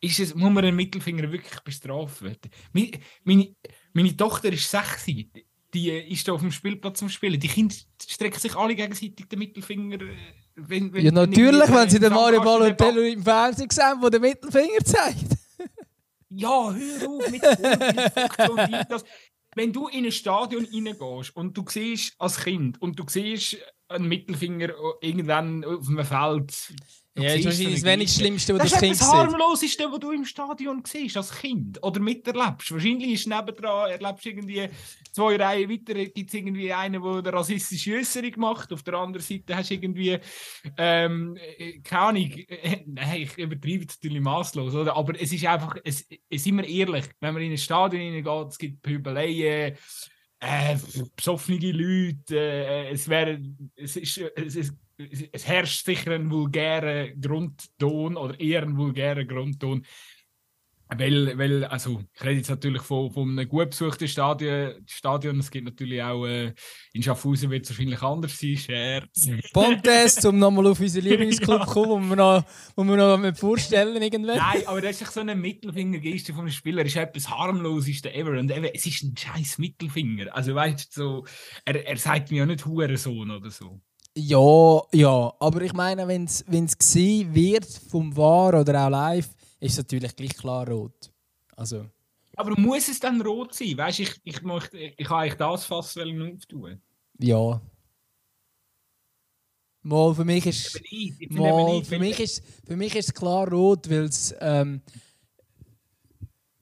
Ist 0.01 0.21
es, 0.21 0.35
muss 0.35 0.51
man 0.53 0.65
einen 0.65 0.77
Mittelfinger 0.77 1.31
wirklich 1.33 1.61
bestrafen? 1.61 2.37
Mi- 2.73 2.99
Meine, 3.25 3.55
meine 3.93 4.17
Tochter 4.17 4.53
ist 4.53 4.71
sechs, 4.71 5.05
die 5.07 5.31
die 5.73 5.91
ist 5.91 6.29
da 6.29 6.33
auf 6.35 6.41
dem 6.41 6.53
Spielplatz 6.53 7.01
zum 7.01 7.09
Spielen. 7.09 7.41
Die 7.41 7.49
Kinder 7.49 7.75
strecken 8.01 8.39
sich 8.39 8.55
alle 8.55 8.77
gegenseitig 8.77 9.27
den 9.27 9.39
Mittelfinger. 9.41 10.01
äh, 10.03 10.17
Wenn, 10.55 10.93
wenn, 10.93 11.05
Ja, 11.05 11.11
natürlich, 11.11 11.69
wenn 11.69 11.91
sie 11.91 11.99
den 11.99 12.13
Mario 12.13 12.41
Ballon 12.41 12.77
Balotelli 12.77 13.15
im 13.15 13.25
Fernsehen 13.25 13.69
sehen, 13.71 14.01
der 14.01 14.11
den 14.11 14.21
Mittelfinger 14.21 14.85
zeigt. 14.85 15.34
Ja, 16.37 16.73
hör 16.73 17.09
auf 17.09 17.31
mit 17.31 17.43
dies, 17.43 18.87
das. 18.89 19.05
Wenn 19.55 19.73
du 19.73 19.87
in 19.87 20.05
ein 20.05 20.13
Stadion 20.13 20.65
reingehst 20.65 21.37
und 21.37 21.57
du 21.57 21.65
siehst 21.69 22.15
als 22.19 22.39
Kind 22.39 22.81
und 22.83 22.99
du 22.99 23.05
siehst 23.09 23.57
einen 23.89 24.09
Mittelfinger 24.09 24.71
irgendwann 25.01 25.65
auf 25.65 25.89
einem 25.89 26.05
Feld. 26.05 26.75
Ja, 27.17 27.25
das 27.37 27.37
ist 27.37 27.45
wahrscheinlich 27.47 28.09
das. 28.09 28.17
Schlimmste, 28.17 28.55
was 28.55 28.63
Das 28.63 28.71
das 28.73 28.81
Kind 28.81 28.97
sieht. 28.97 29.07
harmloseste, 29.07 29.85
was 29.93 30.01
du 30.01 30.11
im 30.11 30.25
Stadion 30.25 30.83
siehst, 30.85 31.17
als 31.17 31.31
Kind 31.31 31.81
oder 31.83 32.01
miterlebst. 32.01 32.73
Wahrscheinlich 32.73 33.13
ist 33.13 33.29
nebendran, 33.29 33.91
erlebst 33.93 34.27
irgendwie 34.27 34.69
zwei 35.13 35.37
Reihen 35.37 35.71
weiter, 35.71 35.95
gibt 36.07 36.29
es 36.29 36.35
irgendwie 36.35 36.73
einen, 36.73 37.01
der 37.01 37.13
eine 37.13 37.33
rassistische 37.33 37.95
Äußerung 37.99 38.33
macht. 38.39 38.73
Auf 38.73 38.83
der 38.83 38.95
anderen 38.95 39.25
Seite 39.25 39.55
hast 39.55 39.71
du 39.71 39.75
irgendwie, 39.75 40.19
ähm, 40.77 41.37
äh, 41.59 41.79
keine 41.85 42.03
Ahnung, 42.03 42.31
äh, 42.49 42.79
nein, 42.87 43.23
ich 43.23 43.39
übertreibe 43.39 43.85
es 43.89 43.97
natürlich 44.03 44.21
maßlos, 44.23 44.75
oder? 44.75 44.97
Aber 44.97 45.15
es 45.21 45.33
ist 45.33 45.47
einfach, 45.47 45.77
es, 45.85 46.05
sind 46.31 46.57
wir 46.57 46.67
ehrlich, 46.67 47.05
wenn 47.21 47.33
man 47.35 47.43
in 47.45 47.53
ein 47.53 47.59
Stadion 47.59 48.03
hineingeht, 48.03 48.49
es 48.51 48.59
gibt 48.59 48.83
Pöbeleien, 48.83 49.77
äh, 50.41 50.77
besoffene 51.15 51.71
Leute, 51.71 52.39
äh, 52.41 52.91
es 52.91 53.09
wäre, 53.09 53.41
es 53.77 53.95
ist, 53.97 54.19
es 54.19 54.57
es- 54.57 54.73
es 54.97 55.47
herrscht 55.47 55.85
sicher 55.85 56.13
ein 56.13 56.31
vulgärer 56.31 57.09
Grundton 57.11 58.17
oder 58.17 58.39
eher 58.39 58.63
ein 58.63 58.77
vulgärer 58.77 59.25
Grundton. 59.25 59.85
Weil, 60.97 61.37
weil, 61.39 61.65
also, 61.65 62.05
ich 62.15 62.23
rede 62.23 62.37
jetzt 62.37 62.51
natürlich 62.51 62.83
von, 62.83 63.11
von 63.11 63.31
einem 63.31 63.49
gut 63.49 63.71
besuchten 63.71 64.07
Stadion. 64.07 64.75
Stadion. 64.87 65.41
Es 65.41 65.51
gibt 65.51 65.65
natürlich 65.65 66.01
auch 66.03 66.27
äh, 66.27 66.53
in 66.93 67.03
Schaffhausen 67.03 67.51
wird 67.51 67.65
es 67.65 67.71
wahrscheinlich 67.71 68.03
anders 68.03 68.39
sein. 68.39 68.57
Scherz. 68.57 69.29
Podcast, 69.53 70.25
um 70.27 70.39
nochmal 70.39 70.67
auf 70.67 70.79
unseren 70.79 71.05
Lieblingsclub 71.09 71.61
Ja. 71.61 71.67
zu 71.67 71.73
kommen, 71.73 71.89
wo 71.89 71.99
wir 72.11 72.17
noch, 72.17 72.45
wo 72.77 72.85
wir 72.85 72.97
noch 72.97 73.37
vorstellen 73.37 74.01
irgendwann. 74.01 74.37
Nein, 74.37 74.67
aber 74.67 74.83
das 74.83 75.01
ist 75.01 75.13
so 75.15 75.21
eine 75.21 75.35
Mittelfingergeste 75.35 76.35
vom 76.35 76.49
Spieler. 76.51 76.85
ist 76.85 76.97
etwas 76.97 77.31
harmloseste 77.31 78.15
ever. 78.15 78.39
Und 78.39 78.53
eben, 78.53 78.67
es 78.67 78.85
ist 78.87 79.03
ein 79.03 79.17
scheiß 79.17 79.59
Mittelfinger. 79.59 80.37
Also, 80.37 80.55
weißt 80.55 80.97
du, 80.97 81.01
so, 81.03 81.27
er, 81.65 81.87
er 81.87 81.97
sagt 81.97 82.31
mir 82.31 82.39
ja 82.39 82.47
nicht 82.47 82.67
Hurensohn 82.67 83.31
oder 83.31 83.51
so. 83.51 83.81
Ja, 84.17 84.83
ja, 84.93 85.35
aber 85.41 85.63
ich 85.63 85.73
meine, 85.73 86.07
wenn 86.07 86.25
es 86.25 86.79
gesehen 86.79 87.35
wird 87.35 87.67
vom 87.67 88.17
VAR 88.17 88.61
oder 88.61 88.87
auch 88.87 88.91
live, 88.91 89.29
ist 89.59 89.73
es 89.73 89.79
natürlich 89.79 90.15
gleich 90.15 90.37
klar 90.37 90.69
rot. 90.69 91.11
Also, 91.57 91.87
Aber 92.37 92.59
muss 92.59 92.89
es 92.89 93.01
dann 93.01 93.21
rot 93.21 93.55
sein? 93.55 93.77
Weißt 93.77 93.99
du, 93.99 94.03
ich, 94.05 94.21
ich, 94.23 94.43
möchte, 94.43 94.79
ich 94.79 95.07
kann 95.07 95.21
eigentlich 95.21 95.35
das 95.35 95.65
Fass 95.65 95.97
auftun. 95.97 96.81
ja. 97.19 97.61
Mal, 99.87 100.15
für 100.15 100.25
mich 100.25 100.47
ist. 100.47 100.81
Ich 100.91 101.29
mal, 101.29 101.85
für 101.85 101.99
mich 101.99 102.19
ist, 102.19 102.43
für 102.67 102.75
mich 102.75 102.95
ist 102.95 103.09
es 103.09 103.15
klar 103.15 103.47
rot, 103.47 103.91
weil 103.91 104.05
es, 104.05 104.35
ähm, 104.41 104.81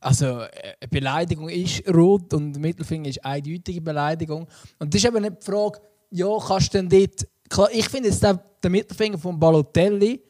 also, 0.00 0.40
äh, 0.40 0.74
eine 0.80 0.88
Beleidigung 0.90 1.48
ist 1.48 1.88
rot 1.88 2.34
und 2.34 2.58
Mittelfinger 2.58 3.08
ist 3.08 3.24
eindeutige 3.24 3.80
Beleidigung. 3.80 4.48
Und 4.80 4.92
das 4.92 5.04
ist 5.04 5.08
eben 5.08 5.22
nicht 5.22 5.36
die 5.40 5.44
Frage, 5.44 5.80
ja, 6.10 6.36
kannst 6.44 6.74
du 6.74 6.78
denn 6.78 6.88
dort, 6.88 7.28
klar, 7.52 7.68
ich 7.72 7.88
finde 7.88 8.08
jetzt 8.08 8.22
den, 8.22 8.38
den 8.62 8.72
Mittelfinger 8.72 9.18
von 9.18 9.38
Balotelli, 9.38 10.20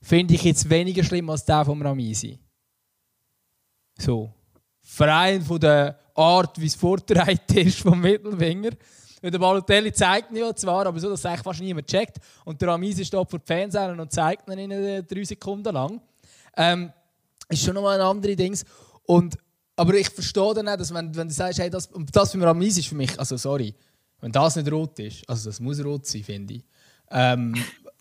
finde 0.00 0.34
ich 0.34 0.42
jetzt 0.42 0.68
weniger 0.68 1.04
schlimm 1.04 1.28
als 1.30 1.44
der 1.44 1.64
von 1.64 1.80
Ramisi. 1.82 2.38
So. 3.98 4.32
Verein 4.82 5.42
von 5.42 5.60
der 5.60 5.98
Art, 6.14 6.60
wie 6.60 6.66
es 6.66 6.74
vortreibt 6.74 7.52
ist 7.52 7.80
vom 7.80 8.00
Mittelfinger. 8.00 8.70
Der 9.22 9.38
Balotelli 9.38 9.92
zeigt 9.92 10.30
ihn 10.30 10.38
ja 10.38 10.54
zwar, 10.54 10.86
aber 10.86 10.98
so, 10.98 11.10
dass 11.10 11.26
eigentlich 11.26 11.42
fast 11.42 11.60
niemand 11.60 11.86
checkt. 11.86 12.16
Und 12.44 12.60
der 12.60 12.70
Ramisi 12.70 13.04
steht 13.04 13.30
vor 13.30 13.38
die 13.38 13.46
Fernsehen 13.46 14.00
und 14.00 14.10
zeigt 14.10 14.48
ihn 14.48 14.58
ihnen 14.58 14.82
äh, 14.82 15.02
drei 15.02 15.24
Sekunden 15.24 15.74
lang. 15.74 16.00
Ähm, 16.56 16.90
ist 17.48 17.62
schon 17.62 17.74
nochmal 17.74 18.00
ein 18.00 18.06
anderes 18.06 18.36
Ding. 18.36 18.58
Und, 19.04 19.36
aber 19.76 19.94
ich 19.94 20.08
verstehe 20.08 20.54
dann 20.54 20.68
auch, 20.68 20.76
dass 20.76 20.92
wenn, 20.94 21.14
wenn 21.14 21.28
du 21.28 21.34
sagst, 21.34 21.58
hey, 21.58 21.68
das, 21.68 21.90
das 22.12 22.32
beim 22.32 22.42
Ramisi 22.42 22.80
ist 22.80 22.88
für 22.88 22.94
mich, 22.94 23.18
also 23.18 23.36
sorry, 23.36 23.74
wenn 24.20 24.32
das 24.32 24.56
nicht 24.56 24.70
rot 24.70 24.98
ist, 24.98 25.28
also 25.28 25.50
das 25.50 25.60
muss 25.60 25.82
rot 25.84 26.06
sein, 26.06 26.22
finde 26.22 26.54
ich. 26.54 26.64
Ähm, 27.10 27.54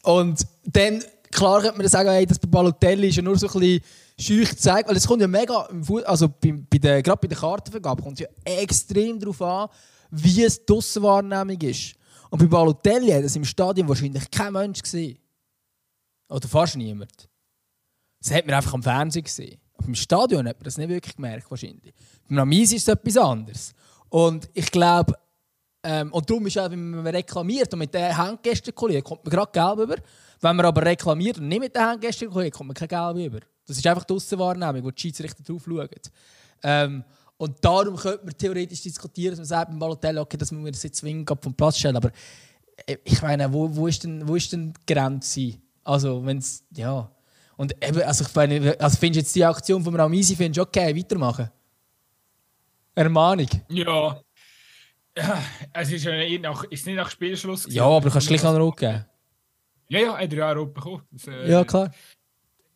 und 0.04 0.46
dann, 0.66 1.04
klar 1.32 1.62
könnte 1.62 1.78
man 1.78 1.88
sagen, 1.88 2.10
hey, 2.10 2.26
das 2.26 2.40
bei 2.40 2.48
Balotelli 2.48 3.10
ist 3.10 3.16
ja 3.16 3.22
nur 3.22 3.38
so 3.38 3.48
ein 3.48 3.60
bisschen 3.60 3.82
schüch 4.20 4.50
gezeigt, 4.50 4.90
weil 4.90 4.98
es 4.98 5.08
kommt 5.08 5.22
ja 5.22 5.28
mega, 5.28 5.68
also 6.06 6.30
bei, 6.30 6.54
bei 6.70 6.78
der, 6.78 7.02
gerade 7.02 7.20
bei 7.20 7.28
der 7.28 7.38
Kartenvergabe 7.38 8.02
kommt 8.02 8.20
es 8.20 8.28
ja 8.28 8.28
extrem 8.44 9.20
darauf 9.20 9.42
an, 9.42 9.70
wie 10.12 10.44
es 10.44 10.64
die 10.66 10.74
Aussenwahrnehmung 10.74 11.60
ist. 11.62 11.96
Und 12.30 12.40
bei 12.40 12.46
Balotelli 12.46 13.12
hat 13.12 13.24
es 13.24 13.36
im 13.36 13.46
Stadion 13.46 13.88
wahrscheinlich 13.88 14.30
kein 14.30 14.54
Mensch 14.54 14.82
gesehen. 14.82 15.18
Oder 16.30 16.48
fast 16.48 16.76
niemand. 16.76 17.28
Das 18.22 18.32
hat 18.32 18.46
man 18.46 18.56
einfach 18.56 18.74
am 18.74 18.84
Fernsehen 18.84 19.24
gesehen. 19.24 19.60
Aber 19.76 19.88
im 19.88 19.96
Stadion 19.96 20.48
hat 20.48 20.58
man 20.58 20.64
das 20.64 20.78
nicht 20.78 20.90
wirklich 20.90 21.16
gemerkt, 21.16 21.50
wahrscheinlich. 21.50 21.94
Beim 22.28 22.40
Ramisi 22.40 22.76
ist 22.76 22.88
es 22.88 22.94
etwas 22.94 23.18
anderes. 23.18 23.74
Und 24.10 24.50
ich 24.54 24.70
glaube, 24.70 25.14
ähm, 25.84 26.12
und 26.12 26.30
darum 26.30 26.46
ist 26.48 26.58
auch, 26.58 26.70
wenn 26.70 26.90
man 26.92 27.08
reklamiert 27.08 27.72
und 27.74 27.80
mit 27.80 27.94
den 27.94 28.16
Handgestikulieren, 28.16 29.04
kommt 29.04 29.24
man 29.24 29.32
gerade 29.32 29.52
gelb 29.52 29.80
über. 29.80 30.02
Wenn 30.42 30.56
man 30.56 30.66
aber 30.66 30.86
reklamiert 30.86 31.38
und 31.38 31.48
nicht 31.48 31.60
mit 31.60 31.76
den 31.76 31.82
Handgestikulieren, 31.82 32.52
kommt 32.52 32.68
man 32.68 32.74
kein 32.76 32.88
gelb 32.88 33.28
über. 33.28 33.40
Das 33.66 33.78
ist 33.78 33.88
einfach 33.88 34.04
die 34.04 34.14
Aussenwahrnehmung, 34.14 34.84
wo 34.84 34.92
die 34.92 35.02
Schiedsrichter 35.02 35.44
drauf 35.44 35.64
schauen. 35.66 35.90
Ähm, 36.64 37.04
und 37.38 37.56
darum 37.64 37.96
könnte 37.96 38.26
man 38.26 38.38
theoretisch 38.38 38.82
diskutieren, 38.82 39.32
dass 39.32 39.40
man 39.40 39.46
sagt 39.46 39.70
beim 39.70 39.80
Balotelli, 39.80 40.20
okay, 40.20 40.36
das 40.36 40.52
müssen 40.52 40.66
wir 40.66 40.72
jetzt 40.72 40.96
zwingend 40.96 41.32
vom 41.42 41.54
Platz 41.54 41.78
stellen. 41.78 41.96
Aber 41.96 42.12
äh, 42.86 42.98
ich 43.06 43.22
meine, 43.22 43.52
wo, 43.54 43.74
wo, 43.74 43.88
ist 43.88 44.04
denn, 44.04 44.28
wo 44.28 44.36
ist 44.36 44.52
denn 44.52 44.74
die 44.74 44.94
Grenze? 44.94 45.54
Also, 45.86 46.26
wenn 46.26 46.40
es, 46.40 46.66
ja. 46.76 47.10
Und 47.56 47.74
eben, 47.86 48.02
also 48.02 48.26
ich 48.26 48.36
meine, 48.36 48.76
also 48.80 48.98
findest 48.98 49.16
du 49.16 49.20
jetzt 49.20 49.36
die 49.36 49.46
Aktion 49.46 49.84
von 49.84 49.96
Ramisi, 49.96 50.36
findest 50.36 50.58
du 50.58 50.62
okay, 50.64 50.96
weitermachen? 50.96 51.50
Ermahnung. 52.96 53.48
Ja. 53.70 54.20
Ja. 55.20 55.44
Es 55.74 55.92
ist, 55.92 56.04
ja 56.04 56.12
nicht 56.12 56.42
nach, 56.42 56.64
ist 56.66 56.86
nicht 56.86 56.96
nach 56.96 57.10
Spielschluss. 57.10 57.64
gewesen. 57.64 57.78
Ja, 57.78 57.86
aber 57.86 58.08
du 58.08 58.12
kannst 58.12 58.28
gleich 58.28 58.44
an 58.44 58.54
den 58.56 58.62
Rot 58.62 58.78
geben. 58.78 59.06
Ja, 59.90 60.00
ja, 60.00 60.18
hat 60.18 60.32
er 60.32 60.38
ja 60.38 60.52
auch 60.52 60.56
rot 60.56 60.74
bekommen. 60.74 61.02
Das, 61.12 61.28
äh, 61.28 61.50
Ja, 61.50 61.64
klar. 61.64 61.92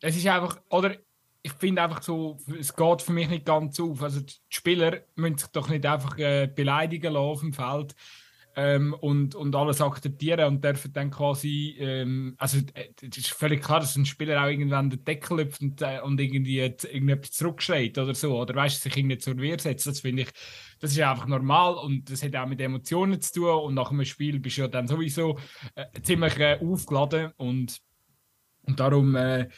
Es 0.00 0.16
ist 0.16 0.26
einfach, 0.26 0.60
oder 0.70 0.96
ich 1.42 1.52
finde 1.52 1.82
einfach 1.82 2.02
so, 2.02 2.38
es 2.58 2.74
geht 2.74 3.02
für 3.02 3.12
mich 3.12 3.28
nicht 3.28 3.44
ganz 3.44 3.78
auf. 3.78 4.02
Also 4.02 4.20
die 4.20 4.34
Spieler 4.48 5.00
müssen 5.14 5.38
sich 5.38 5.48
doch 5.48 5.68
nicht 5.68 5.84
einfach 5.86 6.18
äh, 6.18 6.46
beleidigen 6.46 7.12
lassen 7.12 7.24
auf 7.24 7.40
dem 7.40 7.52
Feld 7.52 7.94
ähm, 8.56 8.94
und, 8.94 9.34
und 9.34 9.54
alles 9.56 9.80
akzeptieren 9.80 10.46
und 10.46 10.64
dürfen 10.64 10.92
dann 10.92 11.10
quasi, 11.10 11.76
ähm, 11.78 12.34
also 12.38 12.58
äh, 12.74 12.90
es 13.02 13.18
ist 13.18 13.30
völlig 13.30 13.62
klar, 13.62 13.80
dass 13.80 13.96
ein 13.96 14.06
Spieler 14.06 14.42
auch 14.42 14.48
irgendwann 14.48 14.90
den 14.90 15.04
Deckel 15.04 15.38
lüpft 15.38 15.60
und, 15.60 15.82
äh, 15.82 16.00
und 16.02 16.20
irgendwie 16.20 16.56
jetzt 16.56 16.84
irgendetwas 16.84 17.32
zurückschreit 17.32 17.98
oder 17.98 18.14
so, 18.14 18.40
oder 18.40 18.54
weißt 18.54 18.82
sich 18.82 18.96
irgendwie 18.96 19.18
zur 19.18 19.38
Wehr 19.38 19.58
setzt. 19.58 19.86
Das 19.86 20.00
finde 20.00 20.22
ich, 20.22 20.28
das 20.80 20.92
ist 20.92 21.00
einfach 21.00 21.26
normal 21.26 21.74
und 21.74 22.10
das 22.10 22.22
hat 22.22 22.36
auch 22.36 22.46
mit 22.46 22.60
Emotionen 22.60 23.20
zu 23.20 23.32
tun 23.32 23.64
und 23.64 23.74
nach 23.74 23.90
einem 23.90 24.04
Spiel 24.04 24.38
bist 24.38 24.58
du 24.58 24.62
ja 24.62 24.68
dann 24.68 24.88
sowieso 24.88 25.38
äh, 25.74 25.86
ziemlich 26.02 26.38
äh, 26.38 26.58
aufgeladen 26.60 27.32
und, 27.36 27.78
und 28.62 28.78
darum 28.80 29.16
äh, 29.16 29.48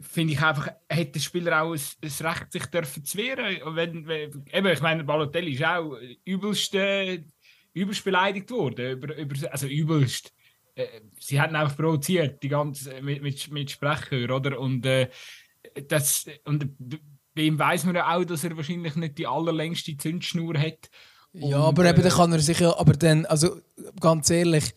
finde 0.00 0.34
ich 0.34 0.42
einfach, 0.42 0.68
hat 0.90 1.14
der 1.14 1.20
Spieler 1.20 1.62
auch 1.62 1.72
ein 1.72 1.80
Recht, 2.02 2.52
sich 2.52 2.66
dürfen 2.66 3.04
zu 3.04 3.18
wehren. 3.18 3.60
Wenn, 3.74 4.06
wenn, 4.06 4.44
eben, 4.52 4.66
ich 4.68 4.80
meine, 4.80 5.04
Balotelli 5.04 5.52
ist 5.52 5.64
auch 5.64 5.96
äh, 5.96 6.16
übelst 7.74 8.04
beleidigt 8.04 8.50
worden. 8.50 8.92
Über, 8.92 9.16
über, 9.16 9.52
also 9.52 9.66
übelst. 9.66 10.32
Äh, 10.74 10.86
sie 11.18 11.40
hatten 11.40 11.56
einfach 11.56 11.76
provoziert, 11.76 12.42
die 12.42 12.48
ganze, 12.48 13.00
mit, 13.02 13.22
mit, 13.22 13.50
mit 13.50 13.70
Sprechhör, 13.70 14.34
oder? 14.34 14.58
Und, 14.58 14.86
äh, 14.86 15.08
das, 15.88 16.26
und 16.44 16.70
bei 17.34 17.42
ihm 17.42 17.58
weiß 17.58 17.84
man 17.84 17.94
ja 17.94 18.14
auch, 18.14 18.24
dass 18.24 18.44
er 18.44 18.56
wahrscheinlich 18.56 18.96
nicht 18.96 19.18
die 19.18 19.26
allerlängste 19.26 19.96
Zündschnur 19.96 20.58
hat. 20.58 20.90
Ja, 21.32 21.58
Und, 21.58 21.64
aber 21.64 21.88
eben, 21.88 22.00
äh, 22.00 22.02
dann 22.02 22.12
kann 22.12 22.32
er 22.32 22.40
sich 22.40 22.60
ja, 22.60 22.76
aber 22.76 22.92
dann, 22.92 23.26
also 23.26 23.60
ganz 24.00 24.28
ehrlich, 24.30 24.74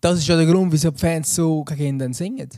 das 0.00 0.18
ist 0.18 0.28
ja 0.28 0.36
der 0.36 0.46
Grund, 0.46 0.72
wieso 0.72 0.90
die 0.90 0.98
Fans 0.98 1.34
so 1.34 1.64
gegen 1.64 1.84
ihn 1.84 1.98
dann 1.98 2.12
singen. 2.12 2.50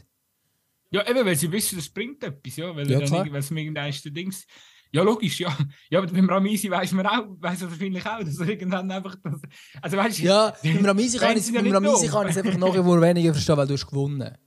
Ja, 0.91 1.09
eben, 1.09 1.27
weil 1.27 1.37
sie 1.37 1.51
wissen, 1.51 1.77
das 1.77 1.89
bringt 1.89 2.23
etwas, 2.23 2.57
ja. 2.57 2.75
Weil, 2.75 2.89
Ja, 2.89 3.01
es 3.01 3.51
mir 3.51 3.61
irgendein 3.63 3.93
Dings. 4.05 4.47
Ja, 4.95 5.03
logisch, 5.03 5.41
ja. 5.41 5.53
Ja, 5.91 5.99
aber 5.99 6.07
beim 6.07 6.31
Ramisi 6.31 6.71
weiß 6.71 6.93
man 6.93 7.05
auch, 7.09 7.27
weiß 7.41 7.63
er 7.63 7.71
wahrscheinlich 7.71 8.07
auch, 8.07 8.21
dass 8.21 8.39
er 8.39 8.49
irgendwann 8.49 8.89
einfach. 8.89 9.17
Das, 9.25 9.41
also, 9.83 9.97
weißt, 9.97 10.21
ja, 10.21 10.55
beim 10.63 10.85
Ramisi 10.85 11.19
kann 11.19 11.37
ich 11.37 11.49
es 11.49 12.37
einfach 12.37 12.57
noch 12.57 12.77
weniger 12.77 13.35
verstehen, 13.35 13.57
weil 13.57 13.67
du 13.67 13.75
hast 13.75 13.89
gewonnen. 13.89 14.39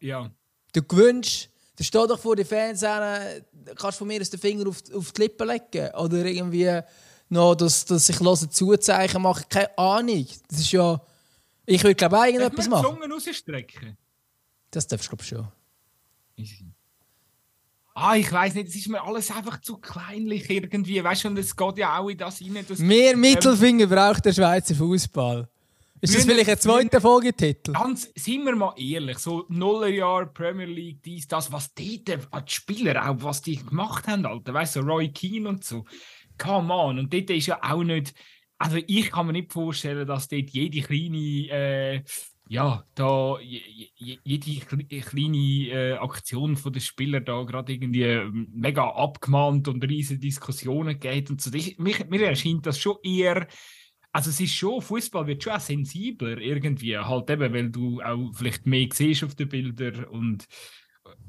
Ja. 0.00 0.30
Du 0.72 0.82
gewünscht, 0.82 1.50
du 1.76 1.84
stehst 1.84 2.10
doch 2.10 2.18
vor 2.18 2.36
den 2.36 2.46
Fans 2.46 2.82
an, 2.84 3.42
kannst 3.76 3.98
von 3.98 4.08
mir 4.08 4.20
den 4.20 4.40
Finger 4.40 4.66
auf, 4.66 4.78
auf 4.94 5.12
die 5.12 5.20
Lippen 5.20 5.46
legen. 5.46 5.94
Oder 5.94 6.24
irgendwie 6.24 6.80
noch, 7.28 7.54
dass, 7.54 7.84
dass 7.84 8.08
ich 8.08 8.18
höre 8.18 8.36
Zuzeichen 8.36 9.20
mache. 9.20 9.44
Keine 9.46 9.76
Ahnung. 9.76 10.26
Das 10.48 10.60
ist 10.60 10.72
ja. 10.72 10.98
Ich 11.66 11.82
würde 11.82 11.96
glaube 11.96 12.16
ich 12.16 12.34
irgendetwas 12.34 12.66
machen. 12.66 12.86
Zungen 12.86 13.12
rausstrecken? 13.12 13.98
Das 14.70 14.86
darfst 14.86 15.12
du 15.12 15.16
glaube 15.16 15.24
schon. 15.24 15.48
Ah, 18.00 18.16
ich 18.16 18.32
weiß 18.32 18.54
nicht, 18.54 18.68
es 18.68 18.76
ist 18.76 18.88
mir 18.88 19.02
alles 19.02 19.30
einfach 19.30 19.60
zu 19.60 19.76
kleinlich 19.76 20.48
irgendwie. 20.48 21.04
Weißt 21.04 21.24
du, 21.24 21.28
und 21.28 21.38
es 21.38 21.54
geht 21.54 21.78
ja 21.78 21.98
auch 21.98 22.08
in 22.08 22.16
das 22.16 22.40
rein. 22.40 22.64
Dass, 22.66 22.78
Mehr 22.78 23.14
Mittelfinger 23.14 23.84
ähm, 23.84 23.90
braucht 23.90 24.24
der 24.24 24.32
Schweizer 24.32 24.74
Fußball. 24.74 25.46
Ist 26.00 26.16
das 26.16 26.24
vielleicht 26.24 26.48
ein 26.48 26.58
zweiter 26.58 26.98
Folgetitel? 26.98 27.72
Ganz, 27.72 28.10
sind 28.14 28.46
wir 28.46 28.56
mal 28.56 28.72
ehrlich, 28.78 29.18
so 29.18 29.44
Nullerjahr 29.50 30.32
Premier 30.32 30.64
League, 30.64 31.02
dies, 31.02 31.28
das, 31.28 31.52
was 31.52 31.74
die, 31.74 32.02
die 32.02 32.16
Spieler 32.46 33.06
auch, 33.06 33.16
was 33.18 33.42
die 33.42 33.56
gemacht 33.56 34.08
haben, 34.08 34.24
Alter, 34.24 34.54
weißt 34.54 34.76
du, 34.76 34.80
so 34.80 34.86
Roy 34.86 35.12
Keane 35.12 35.46
und 35.46 35.62
so. 35.62 35.84
Come 36.38 36.72
on, 36.72 36.98
und 36.98 37.12
dort 37.12 37.28
ist 37.28 37.48
ja 37.48 37.58
auch 37.62 37.84
nicht, 37.84 38.14
also 38.56 38.78
ich 38.86 39.10
kann 39.10 39.26
mir 39.26 39.32
nicht 39.32 39.52
vorstellen, 39.52 40.06
dass 40.06 40.28
dort 40.28 40.48
jede 40.48 40.80
kleine, 40.80 41.50
äh, 41.50 42.02
ja, 42.50 42.84
da 42.96 43.38
jede 43.38 44.60
kleine 44.66 45.68
äh, 45.68 45.92
Aktion 45.92 46.56
von 46.56 46.72
den 46.72 46.82
Spielern 46.82 47.24
da 47.24 47.44
gerade 47.44 47.72
irgendwie 47.72 48.02
ähm, 48.02 48.48
mega 48.52 48.88
abgemahnt 48.90 49.68
und 49.68 49.84
riesige 49.84 50.18
Diskussionen 50.18 50.98
geht 50.98 51.30
und 51.30 51.40
so. 51.40 51.52
Ich, 51.54 51.78
mich, 51.78 52.04
mir 52.08 52.26
erscheint 52.26 52.66
das 52.66 52.80
schon 52.80 52.96
eher, 53.04 53.46
also 54.10 54.30
es 54.30 54.40
ist 54.40 54.52
schon, 54.52 54.82
Fußball 54.82 55.28
wird 55.28 55.44
schon 55.44 55.52
auch 55.52 55.60
sensibler 55.60 56.38
irgendwie, 56.38 56.98
halt 56.98 57.30
eben, 57.30 57.52
weil 57.54 57.70
du 57.70 58.02
auch 58.02 58.32
vielleicht 58.34 58.66
mehr 58.66 58.88
siehst 58.92 59.22
auf 59.22 59.36
den 59.36 59.48
Bildern 59.48 60.06
und 60.06 60.48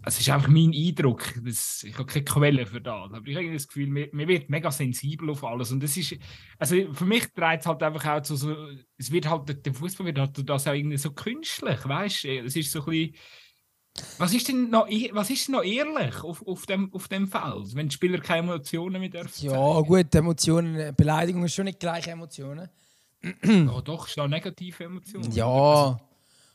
es 0.04 0.20
ist 0.20 0.30
einfach 0.30 0.48
mein 0.48 0.74
Eindruck, 0.74 1.34
dass, 1.44 1.84
ich 1.84 1.94
habe 1.94 2.06
keine 2.06 2.26
Quelle 2.26 2.66
für 2.66 2.82
das, 2.82 3.12
aber 3.14 3.28
ich 3.28 3.36
habe 3.36 3.54
das 3.54 3.68
Gefühl, 3.68 3.88
mir, 3.88 4.10
mir 4.12 4.28
wird 4.28 4.50
mega 4.50 4.72
sensibel 4.72 5.30
auf 5.30 5.44
alles 5.44 5.72
und 5.72 5.84
es 5.84 5.96
ist, 5.98 6.16
also 6.58 6.76
für 6.94 7.06
mich 7.06 7.32
dreht 7.34 7.62
es 7.62 7.66
halt 7.68 7.84
einfach 7.84 8.06
auch 8.06 8.26
so, 8.26 8.36
so 8.36 8.56
es 8.98 9.12
wird 9.12 9.30
halt, 9.30 9.66
der 9.66 9.74
Fußball 9.74 10.08
wird 10.08 10.20
halt 10.20 10.50
das 10.50 10.68
auch 10.68 10.74
irgendwie 10.74 10.98
so 10.98 11.12
künstlich, 11.12 11.88
weißt 11.88 12.24
du, 12.24 12.40
es 12.46 12.56
ist 12.56 12.72
so 12.72 12.80
ein 12.80 12.86
bisschen, 12.86 13.16
was 14.18 14.34
ist 14.34 14.48
denn 14.48 14.70
noch, 14.70 14.88
was 15.12 15.30
ist 15.30 15.50
noch 15.50 15.64
ehrlich 15.64 16.24
auf, 16.24 16.46
auf, 16.48 16.66
dem, 16.66 16.94
auf 16.94 17.08
dem 17.08 17.28
Feld, 17.28 17.76
wenn 17.76 17.90
die 17.90 17.96
Spieler 17.96 18.20
keine 18.20 18.48
Emotionen 18.48 19.02
mehr 19.02 19.10
dürfen 19.10 19.46
Ja 19.46 19.52
zeigen? 19.52 19.88
gut, 19.88 20.16
Emotionen, 20.16 20.96
Beleidigung 20.96 21.44
ist 21.44 21.54
schon 21.54 21.66
nicht 21.66 21.80
gleich 21.80 22.08
Emotionen. 22.08 22.70
ja 23.44 23.82
doch, 23.82 24.08
da 24.16 24.28
negative 24.28 24.86
Emotionen. 24.86 25.32
Ja, 25.34 25.46
also, 25.46 26.00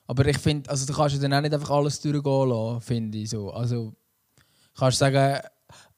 aber 0.06 0.26
ich 0.26 0.38
finde, 0.38 0.70
also 0.70 0.86
du 0.86 0.92
kannst 0.92 1.16
ja 1.16 1.22
dann 1.22 1.34
auch 1.34 1.40
nicht 1.40 1.54
einfach 1.54 1.70
alles 1.70 2.00
durchgehen 2.00 2.48
lassen, 2.48 2.80
finde 2.80 3.18
ich 3.18 3.30
so. 3.30 3.50
Also 3.50 3.94
kannst 4.76 4.98
sagen, 4.98 5.40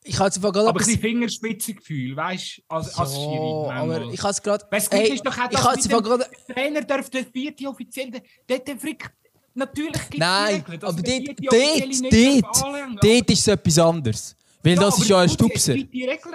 ich 0.04 0.18
habe 0.18 0.28
jetzt 0.28 0.40
gerade 0.40 0.68
Aber 0.68 0.80
ein 0.80 0.98
Fingerspitzengefühl, 0.98 2.16
weißt 2.16 2.58
du, 2.58 2.62
als, 2.68 2.98
als 2.98 3.14
Schiri. 3.14 3.70
Aber 3.70 4.12
ich 4.12 4.22
habe 4.22 4.30
es 4.30 4.42
gerade... 4.42 4.64
Weißt 4.70 4.92
du, 4.92 4.96
ist 4.96 5.26
doch 5.26 5.36
auch, 5.36 5.48
dass 5.48 5.84
ich 5.84 5.90
gerade... 5.90 6.26
Der 6.48 6.54
Trainer 6.54 6.82
darf 6.82 7.10
der 7.10 7.24
vierte 7.26 7.68
offiziell... 7.68 8.10
Der, 8.48 8.58
der 8.60 8.76
Frick... 8.78 9.10
Natürlich 9.54 10.02
gibt 10.08 10.18
Nein, 10.18 10.64
Regeln, 10.66 10.84
aber 10.84 11.02
dort, 11.02 11.28
dort, 11.28 12.12
dort, 12.12 13.04
dort 13.04 13.30
ist 13.30 13.40
es 13.40 13.48
etwas 13.48 13.78
anderes. 13.78 14.36
Weil 14.62 14.74
ja, 14.74 14.80
das 14.80 14.98
ist 14.98 15.08
ja 15.08 15.18
ein 15.18 15.28
Stupser. 15.28 15.74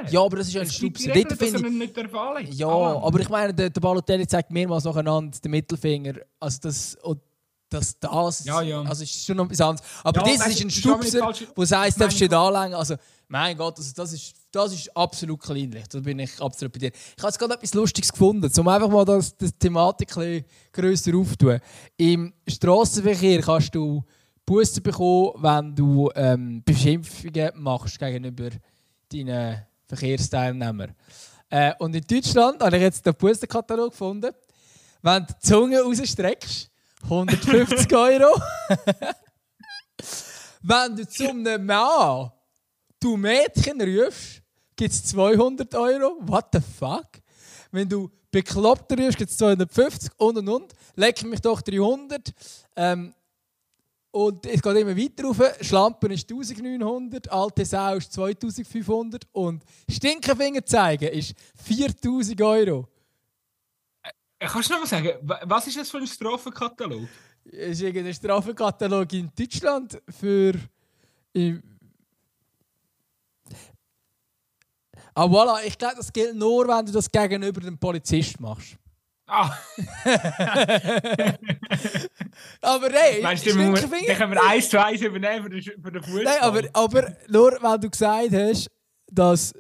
Ja, 0.09 0.21
aber 0.21 0.37
das 0.37 0.47
ist 0.47 0.53
ja 0.53 0.61
ein 0.61 0.69
Stupser. 0.69 1.13
Dort 1.13 1.33
finde 1.33 1.85
ich... 2.43 2.53
Ja, 2.57 2.67
aber 2.67 3.19
ich 3.21 3.29
meine, 3.29 3.53
der, 3.53 3.69
der 3.69 3.81
Balotelli 3.81 4.27
zeigt 4.27 4.51
mehrmals 4.51 4.83
nacheinander 4.83 5.37
den 5.39 5.51
Mittelfinger. 5.51 6.15
Also 6.39 6.59
das... 6.63 6.95
Und 7.01 7.21
dass 7.73 7.99
das. 7.99 8.45
Ja, 8.45 8.61
ja. 8.61 8.81
Also 8.83 9.03
ist 9.03 9.25
schon 9.25 9.37
noch 9.37 9.45
etwas 9.45 9.61
anderes. 9.61 9.87
Aber 10.03 10.27
ja, 10.27 10.37
das 10.37 10.47
ist 10.47 10.61
ein 10.61 10.69
Stupser, 10.69 11.33
der 11.57 11.65
sagt, 11.65 12.01
darfst 12.01 12.19
du 12.19 12.23
nicht 12.23 12.33
anlängen. 12.33 12.75
Also, 12.75 12.95
mein 13.27 13.57
Gott, 13.57 13.77
also 13.77 13.91
das, 13.95 14.13
ist, 14.13 14.35
das 14.51 14.73
ist 14.73 14.95
absolut 14.95 15.41
kleinlich. 15.41 15.87
Da 15.87 15.99
bin 15.99 16.19
ich 16.19 16.39
absolut 16.39 16.71
bei 16.73 16.79
dir. 16.79 16.91
Ich 16.93 17.23
habe 17.23 17.29
jetzt 17.29 17.39
gerade 17.39 17.53
etwas 17.55 17.73
Lustiges 17.73 18.11
gefunden, 18.11 18.51
um 18.55 18.67
einfach 18.67 18.89
mal 18.89 19.05
das, 19.05 19.35
das 19.35 19.57
Thematik 19.57 20.15
ein 20.17 20.45
grösser 20.71 21.15
aufzutun. 21.15 21.59
Im 21.97 22.33
Straßenverkehr 22.47 23.41
kannst 23.41 23.73
du 23.73 24.03
Buße 24.45 24.81
bekommen, 24.81 25.31
wenn 25.37 25.75
du 25.75 26.11
ähm, 26.15 26.61
Beschimpfungen 26.63 27.51
machst 27.55 27.97
gegenüber 27.97 28.49
deinen 29.11 29.65
Verkehrsteilnehmern. 29.87 30.93
Äh, 31.49 31.73
und 31.79 31.95
in 31.95 32.03
Deutschland 32.03 32.61
habe 32.61 32.75
ich 32.75 32.81
jetzt 32.83 33.05
den 33.05 33.15
Bussenkatalog 33.15 33.91
gefunden. 33.91 34.31
Wenn 35.01 35.25
du 35.25 35.33
die 35.33 35.47
Zunge 35.47 35.81
rausstreckst, 35.81 36.69
150 37.03 37.93
Euro. 37.93 38.41
Wenn 40.61 40.95
du 40.95 41.07
zum 41.07 41.43
Mann 41.65 42.31
du 42.99 43.17
Mädchen 43.17 43.81
rufst, 43.81 44.41
gibt 44.75 44.93
es 44.93 45.03
200 45.05 45.75
Euro. 45.75 46.17
What 46.21 46.45
the 46.53 46.59
fuck? 46.59 47.07
Wenn 47.71 47.89
du 47.89 48.09
Bekloppter 48.31 48.97
rufst, 48.97 49.17
gibt 49.17 49.29
es 49.29 49.37
250 49.37 50.11
und 50.17 50.37
und 50.37 50.49
und. 50.49 50.73
Leck 50.95 51.23
mich 51.23 51.41
doch 51.41 51.61
300. 51.61 52.33
Ähm, 52.75 53.13
und 54.11 54.45
es 54.45 54.61
geht 54.61 54.77
immer 54.77 54.95
weiter 54.95 55.23
rauf. 55.23 55.41
Schlampen 55.61 56.11
ist 56.11 56.29
1900, 56.29 57.31
alte 57.31 57.65
Sau 57.65 57.95
ist 57.95 58.13
2500 58.13 59.27
und 59.31 59.63
Stinkefinger 59.89 60.63
zeigen 60.65 61.09
ist 61.09 61.33
4000 61.63 62.39
Euro. 62.41 62.87
Kannst 64.47 64.69
du 64.69 64.73
noch 64.73 64.81
mal 64.81 64.87
sagen, 64.87 65.09
was 65.21 65.67
ist 65.67 65.77
das 65.77 65.89
für 65.89 65.97
ein 65.97 66.07
Strafenkatalog? 66.07 67.07
Es 67.45 67.81
ist 67.81 67.95
ein 67.95 68.13
Strafenkatalog 68.13 69.11
in 69.13 69.31
Deutschland 69.35 70.01
für. 70.09 70.53
Ah, 75.15 75.25
voilà, 75.25 75.63
ich 75.65 75.77
glaube, 75.77 75.95
das 75.97 76.11
gilt 76.11 76.35
nur, 76.35 76.67
wenn 76.67 76.85
du 76.85 76.91
das 76.91 77.09
gegenüber 77.11 77.61
dem 77.61 77.77
Polizist 77.77 78.39
machst. 78.39 78.77
Ah! 79.27 79.55
aber 82.61 82.89
hey, 82.89 83.21
Meinst 83.21 83.45
du, 83.45 83.53
dann 83.53 83.73
können 83.73 84.33
wir 84.33 84.43
eins 84.43 84.69
zu 84.69 84.83
eins 84.83 85.01
übernehmen 85.01 85.43
für 85.43 85.49
den, 85.49 85.61
für 85.61 85.91
den 85.91 86.03
Fußball? 86.03 86.23
Nein, 86.23 86.41
aber, 86.41 86.63
aber 86.73 87.15
nur, 87.29 87.57
weil 87.61 87.79
du 87.79 87.89
gesagt 87.89 88.33
hast, 88.33 88.69
dass 89.09 89.53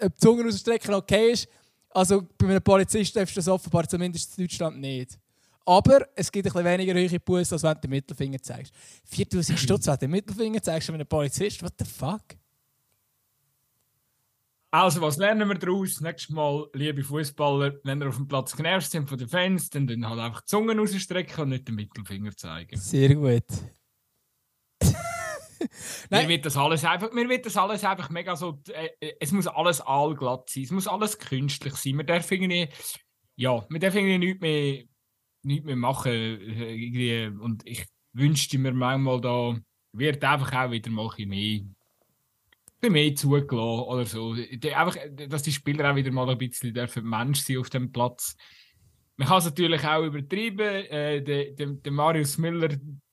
eine 0.00 0.14
Zunge 0.14 0.48
ausstrecken 0.48 0.94
okay 0.94 1.32
ist, 1.32 1.48
also 1.90 2.26
bei 2.38 2.48
einem 2.48 2.62
Polizisten 2.62 3.18
darfst 3.18 3.36
du 3.36 3.40
das 3.40 3.48
offenbar 3.48 3.88
zumindest 3.88 4.38
in 4.38 4.44
Deutschland 4.44 4.78
nicht. 4.78 5.18
Aber 5.66 6.06
es 6.14 6.32
gibt 6.32 6.46
ein 6.46 6.52
bisschen 6.52 6.64
weniger 6.64 6.94
hohe 6.94 7.20
Buße, 7.20 7.54
als 7.54 7.62
wenn 7.62 7.74
du 7.74 7.80
den 7.80 7.90
Mittelfinger 7.90 8.42
zeigst. 8.42 8.74
4000 9.04 9.58
Stutz, 9.58 9.86
wenn 9.86 9.94
du 9.94 9.98
den 10.00 10.10
Mittelfinger 10.10 10.62
zeigst 10.62 10.88
an 10.88 10.96
einem 10.96 11.06
Polizist, 11.06 11.62
what 11.62 11.74
the 11.78 11.84
fuck? 11.84 12.22
Also, 14.72 15.00
was 15.00 15.16
lernen 15.16 15.48
wir 15.48 15.56
daraus? 15.56 16.00
Nächstes 16.00 16.30
Mal, 16.30 16.68
liebe 16.74 17.02
Fußballer, 17.02 17.74
wenn 17.82 18.00
ihr 18.00 18.08
auf 18.08 18.16
dem 18.16 18.28
Platz 18.28 18.56
genervt 18.56 18.88
sind 18.88 19.08
von 19.08 19.18
den 19.18 19.28
Fans, 19.28 19.68
dann, 19.68 19.86
dann 19.88 20.08
halt 20.08 20.20
einfach 20.20 20.42
die 20.42 20.46
Zunge 20.46 20.76
rausstrecken 20.76 21.42
und 21.42 21.48
nicht 21.48 21.66
den 21.66 21.74
Mittelfinger 21.74 22.36
zeigen. 22.36 22.78
Sehr 22.78 23.16
gut. 23.16 23.44
Mir 26.10 26.28
wird 26.28 26.46
das 26.46 26.56
alles 26.56 26.84
einfach, 26.84 27.12
mir 27.12 27.28
wird 27.28 27.46
das 27.46 27.56
alles 27.56 27.84
einfach 27.84 28.10
mega 28.10 28.36
so, 28.36 28.60
äh, 28.72 28.88
äh, 29.00 29.14
es 29.20 29.32
muss 29.32 29.46
alles 29.46 29.80
allglatt 29.80 30.48
sein, 30.50 30.64
es 30.64 30.70
muss 30.70 30.88
alles 30.88 31.18
künstlich 31.18 31.74
sein. 31.74 31.96
Wir 31.96 32.04
dürfen 32.04 32.34
irgendwie, 32.34 32.68
ja, 33.36 33.64
wir 33.68 33.78
dürfen 33.78 33.98
irgendwie 33.98 34.26
nichts 34.26 34.40
mehr, 34.40 34.84
nichts 35.42 35.66
mehr 35.66 35.76
machen. 35.76 36.12
Äh, 36.12 36.74
irgendwie. 36.74 37.42
Und 37.42 37.66
ich 37.66 37.86
wünschte 38.12 38.58
mir 38.58 38.72
manchmal 38.72 39.20
da, 39.20 39.56
wird 39.92 40.24
einfach 40.24 40.52
auch 40.52 40.70
wieder 40.70 40.90
mal 40.90 41.10
ein 41.18 41.28
mehr, 41.28 41.60
ein 42.82 42.92
mehr 42.92 43.14
zugelassen 43.14 43.84
oder 43.88 44.04
so. 44.04 44.34
Einfach, 44.74 44.96
dass 45.28 45.42
die 45.42 45.52
Spieler 45.52 45.90
auch 45.90 45.96
wieder 45.96 46.12
mal 46.12 46.28
ein 46.28 46.38
bisschen 46.38 46.74
dürfen 46.74 47.08
Mensch 47.08 47.40
sein 47.40 47.58
auf 47.58 47.70
dem 47.70 47.92
Platz. 47.92 48.36
Man 49.16 49.28
kann 49.28 49.38
es 49.38 49.44
natürlich 49.44 49.84
auch 49.84 50.02
übertreiben. 50.02 50.86
Äh, 50.86 51.22
der, 51.22 51.52
der, 51.52 51.66
der 51.66 51.92
Marius 51.92 52.38
Müller 52.38 52.70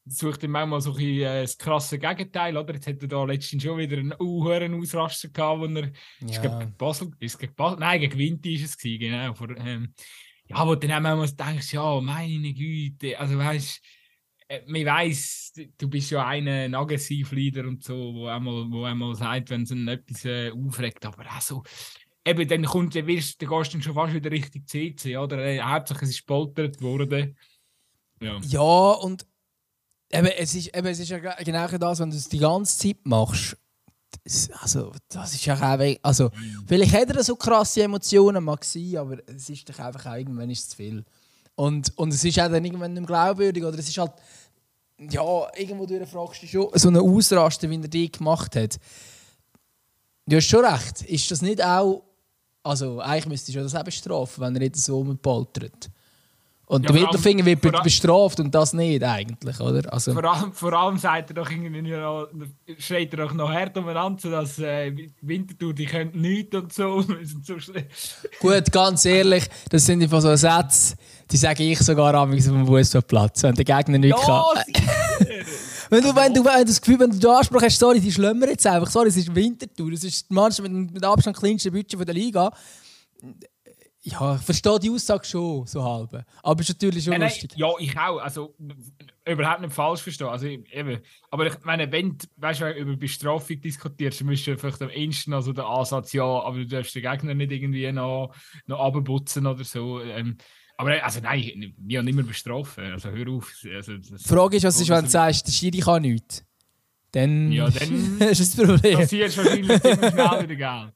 sucht 0.10 0.44
er 0.44 0.50
manchmal 0.50 0.82
so 0.82 0.92
ein 0.92 0.98
bisschen, 0.98 1.22
äh, 1.22 1.42
das 1.42 1.58
krasse 1.58 2.00
Gegenteil, 2.00 2.58
oder? 2.58 2.74
Jetzt 2.74 2.88
hat 2.88 3.02
er 3.02 3.08
da 3.08 3.24
letztens 3.24 3.64
schon 3.64 3.78
wieder 3.78 3.98
einen 3.98 4.14
uhuren 4.20 4.74
Ausraster 4.74 5.30
gehabt, 5.30 5.62
wo 5.62 5.66
er, 5.66 5.86
ja. 5.86 6.28
ist 6.30 6.42
gegen 6.42 6.74
Basel, 6.78 7.12
ist 7.20 7.40
gegen 7.40 7.56
Basel, 7.56 7.80
nein, 7.80 8.02
gegen 8.02 8.18
Winti 8.18 8.56
ist 8.56 8.66
es 8.66 8.78
gewesen, 8.78 9.00
genau. 9.00 9.34
Vor, 9.34 9.50
ähm, 9.58 9.94
ja, 10.48 10.66
wo 10.66 10.76
du 10.76 10.88
dann 10.88 11.06
auch 11.06 11.18
manchmal 11.18 11.48
denkst, 11.48 11.74
ja, 11.74 12.02
meine 12.02 12.54
Güte, 12.54 13.20
also 13.20 13.38
weißt 13.38 13.82
äh, 14.48 14.62
man 14.66 14.86
weiss, 14.86 15.54
du 15.78 15.90
bist 15.90 16.12
ja 16.12 16.26
ein, 16.26 16.74
Aggressivleader 16.74 17.68
und 17.68 17.84
so, 17.84 18.14
wo 18.14 18.28
einmal, 18.28 18.66
wo 18.70 18.84
einmal 18.84 19.14
sagt, 19.16 19.50
wenn 19.50 19.64
es 19.64 19.72
etwas 19.72 20.26
äh, 20.26 20.52
aufregt, 20.52 21.06
aber 21.06 21.26
auch 21.26 21.42
so, 21.42 21.64
eben, 22.26 22.48
dann 22.48 22.66
kommt, 22.66 22.96
dann 22.96 23.08
wirst, 23.08 23.42
dann 23.42 23.50
gehst 23.50 23.74
du 23.74 23.78
dann 23.78 23.82
schon 23.82 23.94
fast 23.94 24.14
wieder 24.14 24.32
richtig 24.32 24.68
CC, 24.68 25.18
oder? 25.18 25.38
Äh, 25.40 25.60
Hauptsache 25.60 26.04
es 26.06 26.12
ist 26.12 26.18
gespoltert 26.18 26.82
worden. 26.82 27.38
Ja. 28.22 28.40
ja, 28.42 28.62
und 28.62 29.28
Eben, 30.10 30.28
es 30.28 30.56
ist, 30.56 30.76
eben, 30.76 30.88
es 30.88 31.00
ist 31.00 31.10
ja 31.10 31.18
genau 31.18 31.68
das, 31.68 32.00
wenn 32.00 32.10
du 32.10 32.18
es 32.18 32.30
die 32.30 32.40
ganze 32.40 32.78
Zeit 32.78 32.98
machst, 33.04 33.58
das, 34.24 34.50
also, 34.62 34.92
das 35.10 35.34
ist 35.34 35.46
ja 35.46 35.56
auch. 35.56 35.96
Also, 36.02 36.32
vielleicht 36.66 36.94
hat 36.94 37.10
er 37.10 37.24
so 37.24 37.36
krasse 37.36 37.84
Emotionen, 37.84 38.44
mag 38.44 38.64
sein, 38.64 38.98
aber 38.98 39.18
es 39.28 39.50
ist 39.50 39.70
doch 39.70 39.80
einfach 39.80 40.06
auch, 40.06 40.16
irgendwann 40.16 40.50
ist 40.50 40.72
zu 40.72 40.76
viel. 40.76 41.06
Und, 41.56 41.98
und 41.98 42.14
es 42.14 42.24
ist 42.24 42.40
auch 42.40 42.50
dann 42.50 42.64
irgendwann 42.64 42.94
nicht 42.94 43.08
glaubwürdig. 43.08 43.64
Oder 43.64 43.80
es 43.80 43.90
ist 43.90 43.98
halt. 43.98 44.14
Ja, 45.00 45.48
irgendwo 45.56 45.86
durch 45.86 46.10
fragst 46.10 46.42
du 46.42 46.48
schon, 46.48 46.70
so 46.74 46.88
eine 46.88 47.02
Ausraste, 47.02 47.70
wie 47.70 47.80
er 47.80 47.88
die 47.88 48.12
gemacht 48.12 48.56
hat. 48.56 48.80
Du 50.26 50.36
hast 50.36 50.48
schon 50.48 50.66
recht. 50.66 51.04
Ist 51.04 51.30
das 51.30 51.42
nicht 51.42 51.64
auch. 51.64 52.04
Also, 52.64 53.00
eigentlich 53.00 53.28
müsstest 53.28 53.56
du 53.56 53.62
das 53.62 53.76
auch 53.76 53.84
bestrafen, 53.84 54.44
wenn 54.44 54.56
er 54.56 54.60
nicht 54.62 54.76
so 54.76 54.98
rumpoltert. 54.98 55.90
Und 56.70 56.84
Ja, 56.84 56.92
der 56.92 57.02
Mittelfinger 57.02 57.46
wird 57.46 57.66
allem- 57.66 57.82
bestraft 57.82 58.42
und 58.42 58.54
das 58.54 58.74
nicht, 58.74 59.02
eigentlich, 59.02 59.58
oder? 59.62 59.94
Also, 59.94 60.12
Vor 60.14 60.26
allem, 60.26 60.52
vor 60.52 60.74
allem 60.74 60.98
sagt 60.98 61.30
er 61.32 61.36
doch 61.36 61.50
irgendwie 61.50 61.82
noch, 61.82 62.28
schreit 62.78 63.14
er 63.14 63.26
doch 63.26 63.34
noch 63.34 63.50
hart 63.50 63.78
umeinander, 63.78 64.30
dass 64.30 64.60
äh, 64.60 64.92
Winterthur, 65.22 65.74
die 65.74 65.86
können 65.86 66.12
nichts 66.14 66.54
und 66.54 66.74
so. 66.74 67.02
So. 67.42 67.54
Gut, 68.42 68.70
ganz 68.74 69.06
ehrlich, 69.06 69.46
das 69.70 69.86
sind 69.86 70.04
einfach 70.04 70.20
so 70.20 70.36
Sätze, 70.36 70.98
die 71.32 71.38
sage 71.38 71.64
ich 71.64 71.80
sogar 71.80 72.14
am 72.16 72.34
auf 72.34 72.44
dem 72.44 72.68
Fußballplatz, 72.68 73.44
wenn 73.44 73.56
der 73.56 73.64
Gegner 73.64 73.98
nichts 73.98 74.22
kann. 74.22 74.44
Wenn 75.90 76.04
du, 76.04 76.14
wenn, 76.14 76.34
du, 76.34 76.44
wenn 76.44 76.60
du 76.60 76.66
das 76.66 76.82
Gefühl, 76.82 77.00
wenn 77.00 77.12
du 77.12 77.18
den 77.18 77.30
Anspruch 77.30 77.62
hast, 77.62 77.80
sorry, 77.80 78.02
die 78.02 78.12
schlömmern 78.12 78.50
jetzt 78.50 78.68
einfach, 78.68 78.92
sorry, 78.92 79.08
es 79.08 79.16
ist 79.16 79.34
Wintertour, 79.34 79.94
es 79.94 80.04
ist 80.04 80.30
die 80.30 80.34
Mannschaft 80.34 80.68
mit 80.70 80.92
mit 80.92 81.02
Abstand 81.06 81.38
kleinsten 81.38 81.72
Budget 81.72 81.96
von 81.96 82.06
der 82.06 82.14
Liga. 82.14 82.52
Ja, 84.10 84.36
ich 84.36 84.42
verstehe 84.42 84.80
die 84.80 84.90
Aussage 84.90 85.26
schon, 85.26 85.66
so 85.66 85.84
halb. 85.84 86.24
Aber 86.42 86.62
es 86.62 86.70
ist 86.70 86.76
natürlich 86.82 87.04
schon 87.04 87.12
Nein, 87.12 87.20
nein, 87.22 87.30
lustig. 87.30 87.52
ja, 87.58 87.68
ich 87.78 87.98
auch. 87.98 88.20
Also 88.20 88.56
überhaupt 89.26 89.60
nicht 89.60 89.74
falsch 89.74 90.02
verstehen. 90.02 90.28
Also, 90.28 90.48
eben. 90.48 91.00
Aber 91.30 91.46
ich 91.48 91.54
meine, 91.66 91.92
wenn 91.92 92.18
du 92.18 92.26
weißt, 92.38 92.62
du, 92.62 92.72
über 92.72 92.96
Bestrafung 92.96 93.60
diskutierst, 93.60 94.22
dann 94.22 94.28
müsstest 94.30 94.48
du 94.56 94.60
vielleicht 94.62 94.82
am 94.82 94.90
ehesten 94.92 95.34
also 95.34 95.52
den 95.52 95.66
Ansatz, 95.66 96.14
ja, 96.14 96.24
aber 96.24 96.58
du 96.58 96.68
darfst 96.68 96.96
den 96.96 97.02
Gegner 97.02 97.34
nicht 97.34 97.52
irgendwie 97.52 97.92
noch, 97.92 98.34
noch 98.66 98.80
abputzen 98.80 99.46
oder 99.46 99.66
so. 99.66 100.00
Ähm, 100.00 100.38
aber 100.78 101.04
also 101.04 101.20
nein, 101.20 101.74
wir 101.78 102.00
haben 102.00 102.06
nicht 102.06 102.16
mehr 102.16 102.24
bestrafen. 102.24 102.86
Also 102.94 103.10
hör 103.10 103.28
auf. 103.34 103.52
Also, 103.76 103.98
das, 103.98 104.08
Die 104.24 104.30
Frage 104.30 104.56
ist, 104.56 104.64
was 104.64 104.80
ist, 104.80 104.90
wenn 104.90 105.04
du 105.04 105.10
sagst, 105.10 105.48
der 105.48 105.52
Schiri 105.52 105.80
kann 105.80 106.02
nichts? 106.04 106.46
Dann, 107.12 107.52
Ja, 107.52 107.70
dann- 107.70 108.20
ist 108.22 108.40
das 108.40 108.56
Problem. 108.56 109.00
passiert 109.00 109.36
wahrscheinlich 109.36 109.82
ziemlich 109.82 110.12
schnell 110.12 110.44
wieder, 110.44 110.56
gell? 110.56 110.94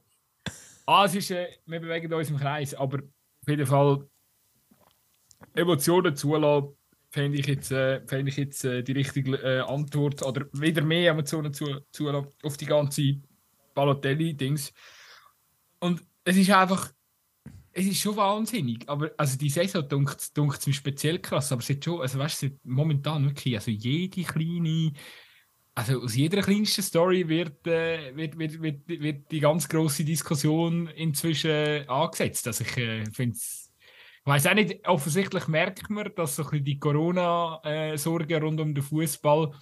Ah, 0.93 1.05
es 1.05 1.15
ist, 1.15 1.31
äh, 1.31 1.47
wir 1.67 1.79
bewegen 1.79 2.13
uns 2.13 2.29
im 2.29 2.37
Kreis, 2.37 2.73
aber 2.73 2.97
auf 2.97 3.47
jeden 3.47 3.65
Fall 3.65 4.09
Emotionen 5.53 6.17
zulassen, 6.17 6.75
fände 7.09 7.37
ich 7.37 7.47
jetzt, 7.47 7.71
äh, 7.71 8.05
fände 8.05 8.29
ich 8.29 8.35
jetzt 8.35 8.65
äh, 8.65 8.83
die 8.83 8.91
richtige 8.91 9.37
äh, 9.37 9.61
Antwort. 9.61 10.21
Oder 10.21 10.47
wieder 10.51 10.83
mehr 10.83 11.11
Emotionen 11.11 11.53
zu, 11.53 11.79
zulassen 11.93 12.27
auf 12.43 12.57
die 12.57 12.65
ganze 12.65 13.21
Balotelli-Dings. 13.73 14.73
Und 15.79 16.03
es 16.25 16.35
ist 16.35 16.49
einfach, 16.51 16.91
es 17.71 17.85
ist 17.85 18.01
schon 18.01 18.17
wahnsinnig. 18.17 18.89
Aber 18.89 19.11
also 19.15 19.37
die 19.37 19.49
Saison 19.49 19.87
dunkt 19.87 20.19
es 20.19 20.67
mir 20.67 20.73
speziell 20.73 21.19
krass. 21.19 21.53
Aber 21.53 21.61
es 21.61 21.69
ist 21.69 21.85
schon, 21.85 22.01
also 22.01 22.19
weißt 22.19 22.41
du, 22.43 22.59
momentan 22.63 23.23
wirklich, 23.23 23.55
also 23.55 23.71
jede 23.71 24.23
kleine 24.23 24.91
also 25.73 26.01
aus 26.01 26.15
jeder 26.15 26.41
kleinsten 26.41 26.81
Story 26.81 27.27
wird, 27.27 27.65
äh, 27.65 28.15
wird, 28.15 28.37
wird, 28.37 28.61
wird, 28.61 28.87
wird 28.87 29.31
die 29.31 29.39
ganz 29.39 29.69
große 29.69 30.03
Diskussion 30.03 30.87
inzwischen 30.87 31.87
angesetzt. 31.87 32.47
Also 32.47 32.63
ich 32.63 32.77
äh, 32.77 33.05
finde 33.11 33.35
es, 33.35 33.71
ich 34.19 34.27
weiß 34.27 34.47
auch 34.47 34.53
nicht, 34.53 34.87
offensichtlich 34.87 35.47
merkt 35.47 35.89
man, 35.89 36.11
dass 36.15 36.35
so 36.35 36.47
ein 36.49 36.63
die 36.63 36.77
Corona-Sorgen 36.77 38.43
rund 38.43 38.59
um 38.59 38.75
den 38.75 38.83
Fußball, 38.83 39.53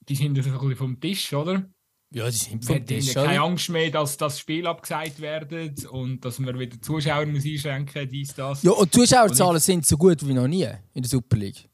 die 0.00 0.16
sind 0.16 0.42
so 0.42 0.50
ein 0.50 0.58
bisschen 0.58 0.76
vom 0.76 1.00
Tisch, 1.00 1.32
oder? 1.32 1.64
Ja, 2.10 2.26
die 2.26 2.36
sind 2.36 2.64
vom 2.64 2.84
Tisch, 2.84 3.14
keine 3.14 3.40
oder? 3.40 3.42
Angst 3.44 3.70
mehr, 3.70 3.90
dass 3.90 4.18
das 4.18 4.38
Spiel 4.38 4.66
abgesagt 4.66 5.20
wird 5.20 5.86
und 5.86 6.22
dass 6.22 6.38
man 6.40 6.58
wieder 6.58 6.78
Zuschauer 6.82 7.24
muss 7.24 7.44
einschränken 7.44 8.06
dies, 8.08 8.34
das. 8.34 8.62
Ja, 8.62 8.72
und 8.72 8.92
Zuschauerzahlen 8.92 9.60
sind 9.60 9.86
so 9.86 9.96
gut 9.96 10.26
wie 10.26 10.34
noch 10.34 10.48
nie 10.48 10.68
in 10.92 11.02
der 11.02 11.08
Super 11.08 11.36
League. 11.36 11.70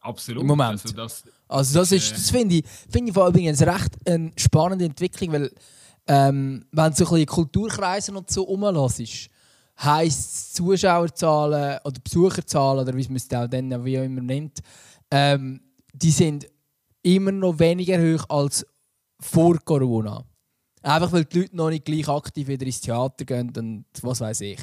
Absolut. 0.00 0.42
im 0.42 0.48
Moment. 0.48 0.70
Also 0.70 0.92
das, 0.94 1.24
Also 1.50 1.80
das 1.80 1.90
ist, 1.90 2.12
das 2.12 2.30
finde 2.30 2.56
ich, 2.56 2.64
finde 2.88 3.08
ich 3.08 3.14
vor 3.14 3.24
allem 3.24 3.34
übrigens 3.34 3.60
recht 3.62 3.96
eine 4.06 4.30
spannende 4.36 4.84
Entwicklung, 4.84 5.32
weil 5.32 5.50
ähm, 6.06 6.64
wenn 6.70 6.90
du 6.90 6.96
so 6.96 7.04
ein 7.04 7.10
bisschen 7.10 7.26
Kulturkreisen 7.26 8.16
und 8.16 8.30
so 8.30 8.42
rumlässt, 8.42 9.28
heisst 9.82 10.54
Zuschauerzahlen 10.54 11.80
oder 11.84 12.00
Besucherzahlen 12.00 12.86
oder 12.86 12.96
wie 12.96 13.06
man 13.08 13.16
es 13.16 13.32
auch 13.32 13.48
dann 13.48 13.84
wie 13.84 13.98
auch 13.98 14.04
immer 14.04 14.20
nennt, 14.20 14.60
ähm, 15.10 15.60
die 15.92 16.12
sind 16.12 16.46
immer 17.02 17.32
noch 17.32 17.58
weniger 17.58 17.98
hoch 17.98 18.24
als 18.28 18.64
vor 19.18 19.58
Corona. 19.64 20.24
Einfach 20.82 21.10
weil 21.10 21.24
die 21.24 21.40
Leute 21.40 21.56
noch 21.56 21.70
nicht 21.70 21.84
gleich 21.84 22.08
aktiv 22.08 22.46
wieder 22.46 22.64
ins 22.64 22.80
Theater 22.80 23.24
gehen 23.24 23.52
und 23.56 23.86
was 24.02 24.20
weiß 24.20 24.42
ich. 24.42 24.60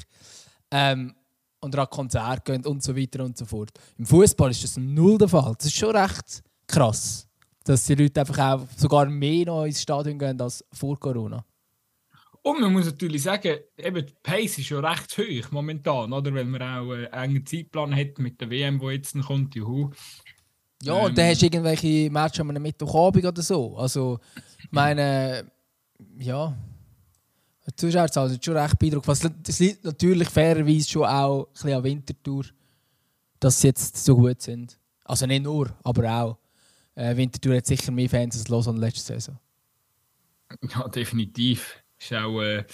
Ähm, 0.72 1.14
und 1.60 1.78
an 1.78 1.90
Konzerte 1.90 2.54
gehen 2.54 2.66
und 2.66 2.82
so 2.82 2.96
weiter 2.96 3.26
und 3.26 3.38
so 3.38 3.44
fort. 3.44 3.72
Im 3.98 4.06
Fußball 4.06 4.52
ist 4.52 4.64
das 4.64 4.78
null 4.78 5.18
der 5.18 5.28
Fall. 5.28 5.54
Das 5.58 5.68
ist 5.68 5.76
schon 5.76 5.96
recht 5.96 6.44
krass, 6.68 7.28
dass 7.64 7.86
die 7.86 7.96
Leute 7.96 8.20
einfach 8.22 8.38
auch 8.40 8.68
sogar 8.76 9.06
mehr 9.08 9.46
noch 9.46 9.66
ins 9.66 9.82
Stadion 9.82 10.18
gehen 10.20 10.40
als 10.42 10.64
vor 10.72 11.00
Corona. 11.00 11.44
Und 12.44 12.62
man 12.62 12.72
muss 12.72 12.86
natürlich 12.86 13.24
sagen, 13.24 13.58
eben 13.78 14.06
die 14.06 14.14
Pace 14.24 14.60
ist 14.60 14.70
ja 14.70 14.80
recht 14.80 15.18
hoch 15.18 15.52
momentan, 15.52 16.14
oder? 16.14 16.34
Weil 16.34 16.46
man 16.46 16.62
auch 16.62 16.94
äh, 16.94 17.08
einen 17.10 17.32
engen 17.36 17.46
Zeitplan 17.46 17.94
hat 17.94 18.20
mit 18.20 18.40
der 18.40 18.50
WM, 18.50 18.80
die 18.80 18.86
jetzt 18.88 19.20
kommt. 19.22 19.54
Juhu. 19.56 19.92
Ja, 20.84 20.98
Ähm. 20.98 21.06
und 21.06 21.18
dann 21.18 21.28
hast 21.30 21.42
du 21.42 21.46
irgendwelche 21.48 22.10
Matches 22.10 22.40
am 22.40 22.48
Mittwochabend 22.48 23.26
oder 23.26 23.42
so. 23.42 23.76
Also, 23.78 24.20
ich 24.64 24.72
meine, 24.72 25.52
ja, 26.20 26.56
die 27.68 27.76
Zuschauerzahlen 27.76 28.30
sind 28.30 28.46
schon 28.46 28.56
recht 28.56 28.80
beeindruckend. 28.80 29.08
Was- 29.10 29.32
Es 29.46 29.60
liegt 29.60 29.84
natürlich 29.84 30.30
fairerweise 30.30 30.88
schon 30.88 31.04
auch 31.06 31.48
ein 31.48 31.52
bisschen 31.54 31.74
an 31.74 31.84
Wintertour, 31.84 32.46
dass 33.42 33.60
sie 33.60 33.68
jetzt 33.68 33.98
so 33.98 34.16
gut 34.16 34.42
sind. 34.42 34.80
Also 35.04 35.26
nicht 35.26 35.44
nur, 35.44 35.76
aber 35.84 36.10
auch. 36.10 36.38
Äh, 36.98 37.16
Wintertour 37.16 37.56
hat 37.56 37.68
sicher 37.68 37.92
mehr 37.92 38.10
Fans 38.10 38.36
als 38.36 38.48
Lausanne 38.48 38.80
letzte 38.80 39.14
Saison. 39.14 39.38
Ja, 40.74 40.88
definitiv. 40.88 41.84
Ist 42.00 42.14
auch 42.14 42.42
äh, 42.42 42.66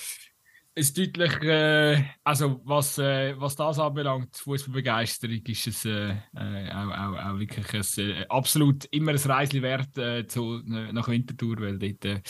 ist 0.76 0.97
deutlich, 0.97 1.41
äh, 1.43 2.03
also 2.24 2.61
was, 2.63 2.97
äh, 2.97 3.39
was 3.39 3.55
das 3.55 3.80
anbelangt, 3.80 4.36
Fußballbegeisterung, 4.38 5.41
ist 5.45 5.67
es 5.67 5.86
äh, 5.86 6.15
äh, 6.36 6.71
auch, 6.71 6.89
auch, 6.89 7.26
auch 7.26 7.39
wirklich 7.39 7.97
ein, 7.97 8.11
äh, 8.11 8.26
absolut 8.30 8.86
immer 8.86 9.11
ein 9.11 9.17
Reisli 9.17 9.61
wert 9.61 9.97
äh, 9.97 10.26
zu, 10.26 10.61
nach 10.65 11.09
Winterthur, 11.09 11.59
weil 11.59 11.78
dort 11.78 12.24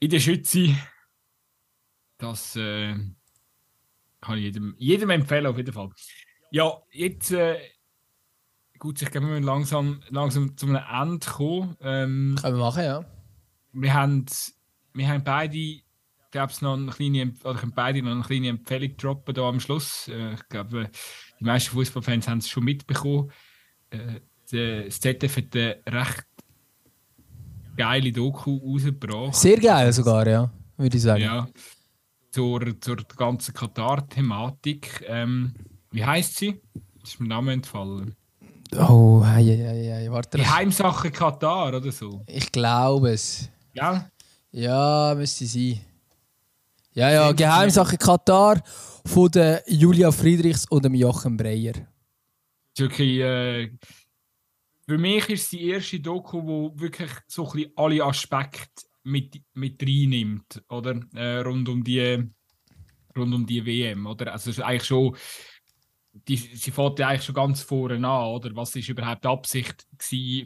in 0.00 0.10
der 0.10 0.20
Schütze, 0.20 0.74
das 2.18 2.54
kann 2.54 3.14
ich 4.30 4.42
jedem, 4.42 4.74
jedem 4.78 5.10
empfehlen, 5.10 5.46
auf 5.46 5.56
jeden 5.56 5.72
Fall. 5.72 5.90
Ja, 6.50 6.76
jetzt, 6.90 7.32
gut, 8.82 9.00
ich 9.00 9.12
glaube, 9.12 9.28
wir 9.28 9.34
müssen 9.34 9.44
langsam, 9.44 10.00
langsam 10.10 10.56
zu 10.56 10.66
einem 10.66 10.82
Ende 10.92 11.24
kommen. 11.24 11.76
Ähm, 11.80 12.36
Können 12.40 12.56
wir 12.56 12.64
machen, 12.64 12.82
ja. 12.82 13.04
wir 13.72 13.94
haben, 13.94 14.26
wir 14.92 15.08
haben 15.08 15.22
beide, 15.22 15.80
glaube 16.32 16.52
noch 16.62 16.76
eine 16.76 16.90
kleine, 16.90 17.32
oder 17.44 17.60
können 17.60 17.72
beide 17.76 18.02
noch 18.02 18.10
eine 18.10 18.22
kleine 18.22 18.48
Empfehlung 18.48 18.96
droppen 18.96 19.36
da 19.36 19.42
am 19.42 19.60
Schluss. 19.60 20.08
Äh, 20.08 20.34
ich 20.34 20.48
glaube, 20.48 20.90
die 21.38 21.44
meisten 21.44 21.70
Fußballfans 21.70 22.26
haben 22.26 22.38
es 22.38 22.48
schon 22.48 22.64
mitbekommen. 22.64 23.30
Äh, 23.90 24.20
das 24.50 24.98
ZDF 24.98 25.36
hat 25.36 25.54
eine 25.54 25.78
recht 25.86 26.26
geile 27.76 28.10
Doku 28.10 28.56
rausgebracht. 28.56 29.36
Sehr 29.36 29.60
geil 29.60 29.92
sogar, 29.92 30.26
ja, 30.26 30.50
würde 30.76 30.96
ich 30.96 31.02
sagen. 31.02 31.22
Ja, 31.22 31.46
zur, 32.32 32.80
zur 32.80 32.96
ganzen 32.96 33.54
Katar-Thematik. 33.54 35.04
Ähm, 35.06 35.54
wie 35.92 36.04
heißt 36.04 36.36
sie? 36.36 36.60
Das 37.00 37.10
ist 37.10 37.20
mir 37.20 37.28
Name 37.28 37.52
entfallen. 37.52 38.16
Oh, 38.76 39.22
hei, 39.24 39.44
hei, 39.44 40.02
hei, 40.04 40.10
warte. 40.10 40.38
Die 40.38 40.46
Heimsache 40.46 41.10
Katar 41.10 41.74
oder 41.76 41.92
so. 41.92 42.22
Ich 42.26 42.50
glaube 42.50 43.10
es. 43.10 43.50
Ja, 43.74 44.10
Ja, 44.50 45.14
müsste 45.16 45.46
sein. 45.46 45.80
Ja, 46.94 47.10
ja, 47.10 47.32
Geheimsache 47.32 47.96
Katar 47.96 48.62
von 49.06 49.30
der 49.30 49.62
Julia 49.66 50.10
Friedrichs 50.10 50.66
und 50.68 50.84
dem 50.84 50.94
Jochen 50.94 51.36
Breyer. 51.36 51.74
wirklich, 52.76 53.20
äh, 53.20 53.70
für 54.86 54.98
mich 54.98 55.28
ist 55.28 55.42
es 55.44 55.48
die 55.50 55.68
erste 55.68 56.00
Doku, 56.00 56.42
wo 56.42 56.72
wirklich 56.74 57.10
so 57.28 57.46
ein 57.46 57.52
bisschen 57.52 57.72
alle 57.76 58.04
Aspekte 58.04 58.84
mit, 59.04 59.40
mit 59.54 59.82
reinnimmt, 59.82 60.62
oder? 60.68 61.00
Äh, 61.14 61.38
rund, 61.40 61.68
um 61.68 61.82
die, 61.82 62.30
rund 63.16 63.34
um 63.34 63.46
die 63.46 63.64
WM, 63.64 64.06
oder? 64.06 64.32
Also 64.32 64.50
es 64.50 64.58
ist 64.58 64.64
eigentlich 64.64 64.84
schon, 64.84 65.16
die, 66.12 66.36
sie 66.36 66.70
fährt 66.70 66.98
ja 66.98 67.08
eigentlich 67.08 67.24
schon 67.24 67.34
ganz 67.34 67.62
vorne 67.62 67.96
an, 68.06 68.26
oder? 68.28 68.54
Was 68.54 68.76
ist 68.76 68.88
überhaupt 68.88 69.24
die 69.24 69.28
Absicht 69.28 69.86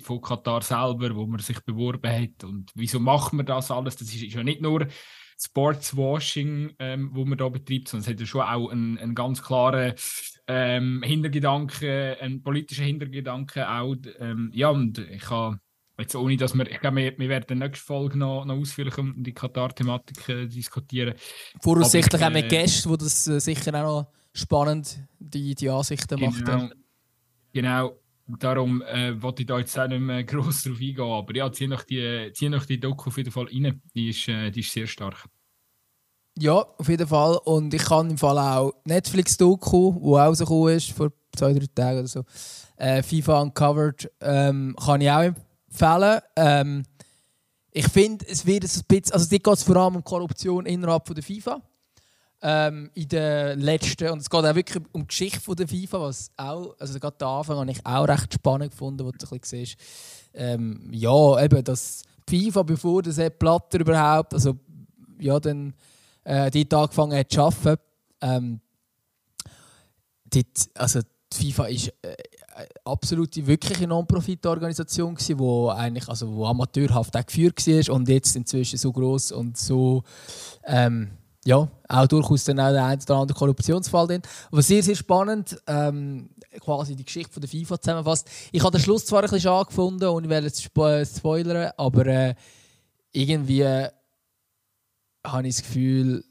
von 0.02 0.20
Katar 0.20 0.62
selber, 0.62 1.14
wo 1.14 1.26
man 1.26 1.40
sich 1.40 1.60
beworben 1.60 2.10
hat 2.10 2.44
und 2.44 2.70
wieso 2.74 3.00
macht 3.00 3.32
man 3.32 3.46
das 3.46 3.70
alles? 3.70 3.96
Das 3.96 4.14
ist, 4.14 4.22
ja 4.22 4.44
nicht 4.44 4.60
nur 4.60 4.86
Sportswashing, 5.38 6.74
ähm, 6.78 7.10
wo 7.12 7.24
man 7.24 7.36
da 7.36 7.48
betreibt, 7.48 7.88
sondern 7.88 8.04
es 8.04 8.12
hat 8.12 8.20
ja 8.20 8.26
schon 8.26 8.42
auch 8.42 8.70
einen, 8.70 8.96
einen 8.98 9.14
ganz 9.14 9.42
klaren 9.42 9.94
ähm, 10.46 11.02
Hintergedanken, 11.04 12.16
einen 12.20 12.42
politischen 12.42 12.84
Hintergedanken 12.84 13.64
auch. 13.64 13.96
Ähm, 14.18 14.50
ja, 14.54 14.70
und 14.70 14.98
ich 14.98 15.28
habe 15.30 15.58
Jetzt 15.98 16.14
ohne, 16.14 16.36
dass 16.36 16.54
wir, 16.54 16.70
ich 16.70 16.78
glaube, 16.80 16.96
wir, 16.96 17.18
wir 17.18 17.28
werden 17.30 17.46
in 17.48 17.60
der 17.60 17.68
nächsten 17.68 17.86
Folge 17.86 18.18
noch, 18.18 18.44
noch 18.44 18.56
ausführlich 18.56 18.98
um 18.98 19.14
die 19.22 19.32
Katar-Thematik 19.32 20.28
äh, 20.28 20.46
diskutieren. 20.46 21.14
Voraussichtlich 21.62 22.22
auch 22.22 22.30
mit 22.30 22.50
Gästen, 22.50 22.90
wo 22.90 22.96
das 22.96 23.26
äh, 23.26 23.40
sicher 23.40 23.74
auch 23.74 24.02
noch 24.02 24.12
spannend 24.36 25.00
die, 25.18 25.54
die 25.54 25.70
Ansichten 25.70 26.16
genau, 26.18 26.30
macht. 26.30 26.76
Genau, 27.52 27.98
darum 28.26 28.82
äh, 28.82 29.20
wollte 29.20 29.42
ich 29.42 29.46
da 29.46 29.58
jetzt 29.58 29.78
auch 29.78 29.88
nicht 29.88 30.00
mehr 30.00 30.24
gross 30.24 30.62
drauf 30.62 30.80
eingehen, 30.80 31.00
aber 31.00 31.34
ja, 31.34 31.50
zieh 31.50 31.66
noch 31.66 31.82
die, 31.82 32.30
zieh 32.34 32.48
noch 32.48 32.66
die 32.66 32.78
Doku 32.78 33.08
auf 33.08 33.16
jeden 33.16 33.30
Fall 33.30 33.46
rein, 33.46 33.80
die 33.94 34.10
ist, 34.10 34.28
äh, 34.28 34.50
die 34.50 34.60
ist 34.60 34.72
sehr 34.72 34.86
stark. 34.86 35.24
Ja, 36.38 36.66
auf 36.76 36.88
jeden 36.88 37.06
Fall. 37.06 37.38
Und 37.44 37.72
ich 37.72 37.82
kann 37.82 38.10
im 38.10 38.18
Fall 38.18 38.38
auch 38.38 38.72
Netflix-Doku, 38.84 39.94
wo 40.00 40.16
auch 40.16 40.26
rausgekommen 40.26 40.76
ist, 40.76 40.90
vor 40.90 41.10
zwei, 41.34 41.54
drei 41.54 41.66
Tagen 41.74 42.00
oder 42.00 42.08
so, 42.08 42.24
äh, 42.76 43.02
FIFA 43.02 43.40
Uncovered, 43.40 44.10
ähm, 44.20 44.76
kann 44.78 45.00
ich 45.00 45.10
auch 45.10 45.22
empfehlen. 45.22 46.20
Ähm, 46.36 46.82
ich 47.70 47.88
finde, 47.88 48.26
es 48.28 48.44
wird 48.44 48.64
ein 48.64 48.84
bisschen, 48.86 49.12
also 49.12 49.28
dort 49.30 49.44
geht 49.44 49.54
es 49.54 49.62
vor 49.62 49.76
allem 49.76 49.96
um 49.96 50.04
Korruption 50.04 50.66
innerhalb 50.66 51.06
von 51.06 51.14
der 51.14 51.24
FIFA. 51.24 51.62
Ähm, 52.48 52.90
in 52.94 53.08
den 53.08 53.58
letzten, 53.58 54.08
und 54.10 54.20
es 54.20 54.30
geht 54.30 54.44
auch 54.44 54.54
wirklich 54.54 54.80
um 54.92 55.00
die 55.02 55.08
Geschichte 55.08 55.40
von 55.40 55.56
der 55.56 55.66
FIFA, 55.66 56.00
was 56.00 56.30
auch, 56.36 56.76
also 56.78 57.00
gerade 57.00 57.16
den 57.18 57.26
Anfang 57.26 57.58
habe 57.58 57.70
ich 57.72 57.84
auch 57.84 58.06
recht 58.06 58.34
spannend 58.34 58.70
gefunden, 58.70 59.04
wo 59.04 59.10
du 59.10 59.16
ein 59.16 59.40
bisschen 59.40 59.64
siehst, 59.64 59.76
ähm, 60.32 60.88
ja, 60.92 61.42
eben, 61.42 61.64
dass 61.64 62.04
FIFA, 62.30 62.62
bevor 62.62 63.02
das 63.02 63.16
Platter 63.36 63.80
überhaupt, 63.80 64.32
also 64.32 64.56
ja, 65.18 65.40
dann 65.40 65.74
äh, 66.22 66.48
dort 66.48 66.74
angefangen 66.74 67.18
hat 67.18 67.32
zu 67.32 67.42
arbeiten. 67.42 67.82
Ähm, 68.20 68.60
also 70.74 71.00
die 71.32 71.52
FIFA 71.52 71.66
ist 71.66 71.88
äh, 72.02 72.14
absolute 72.84 73.44
wirkliche 73.44 73.88
Non-Profit-Organisation 73.88 75.16
gewesen, 75.16 75.40
wo 75.40 75.70
eigentlich 75.70 76.08
also 76.08 76.32
wo 76.32 76.46
amateurhaft 76.46 77.16
auch 77.16 77.26
geführt 77.26 77.66
war 77.66 77.94
und 77.96 78.08
jetzt 78.08 78.36
inzwischen 78.36 78.78
so 78.78 78.92
groß 78.92 79.32
und 79.32 79.56
so 79.56 80.04
ähm, 80.64 81.10
ja 81.46 81.68
auch 81.88 82.06
durchaus 82.06 82.44
dann 82.44 82.60
auch 82.60 82.72
der 82.72 82.84
ein 82.84 83.00
oder 83.00 83.16
andere 83.16 83.38
Korruptionsfall 83.38 84.06
drin. 84.06 84.22
Aber 84.50 84.62
sehr 84.62 84.82
sehr 84.82 84.96
spannend 84.96 85.56
ähm, 85.66 86.28
quasi 86.60 86.96
die 86.96 87.04
Geschichte 87.04 87.32
von 87.32 87.40
der 87.40 87.50
FIFA 87.50 87.80
zusammenfasst. 87.80 88.28
Ich 88.52 88.62
habe 88.62 88.76
den 88.76 88.82
Schluss 88.82 89.06
zwar 89.06 89.22
ein 89.22 89.30
bisschen 89.30 89.50
angefunden 89.50 90.08
und 90.08 90.24
ich 90.24 90.30
werde 90.30 90.46
jetzt 90.46 90.62
spoilern, 90.62 91.72
aber 91.76 92.06
äh, 92.06 92.34
irgendwie 93.12 93.64
habe 93.64 95.48
ich 95.48 95.56
das 95.56 95.64
Gefühl, 95.64 96.24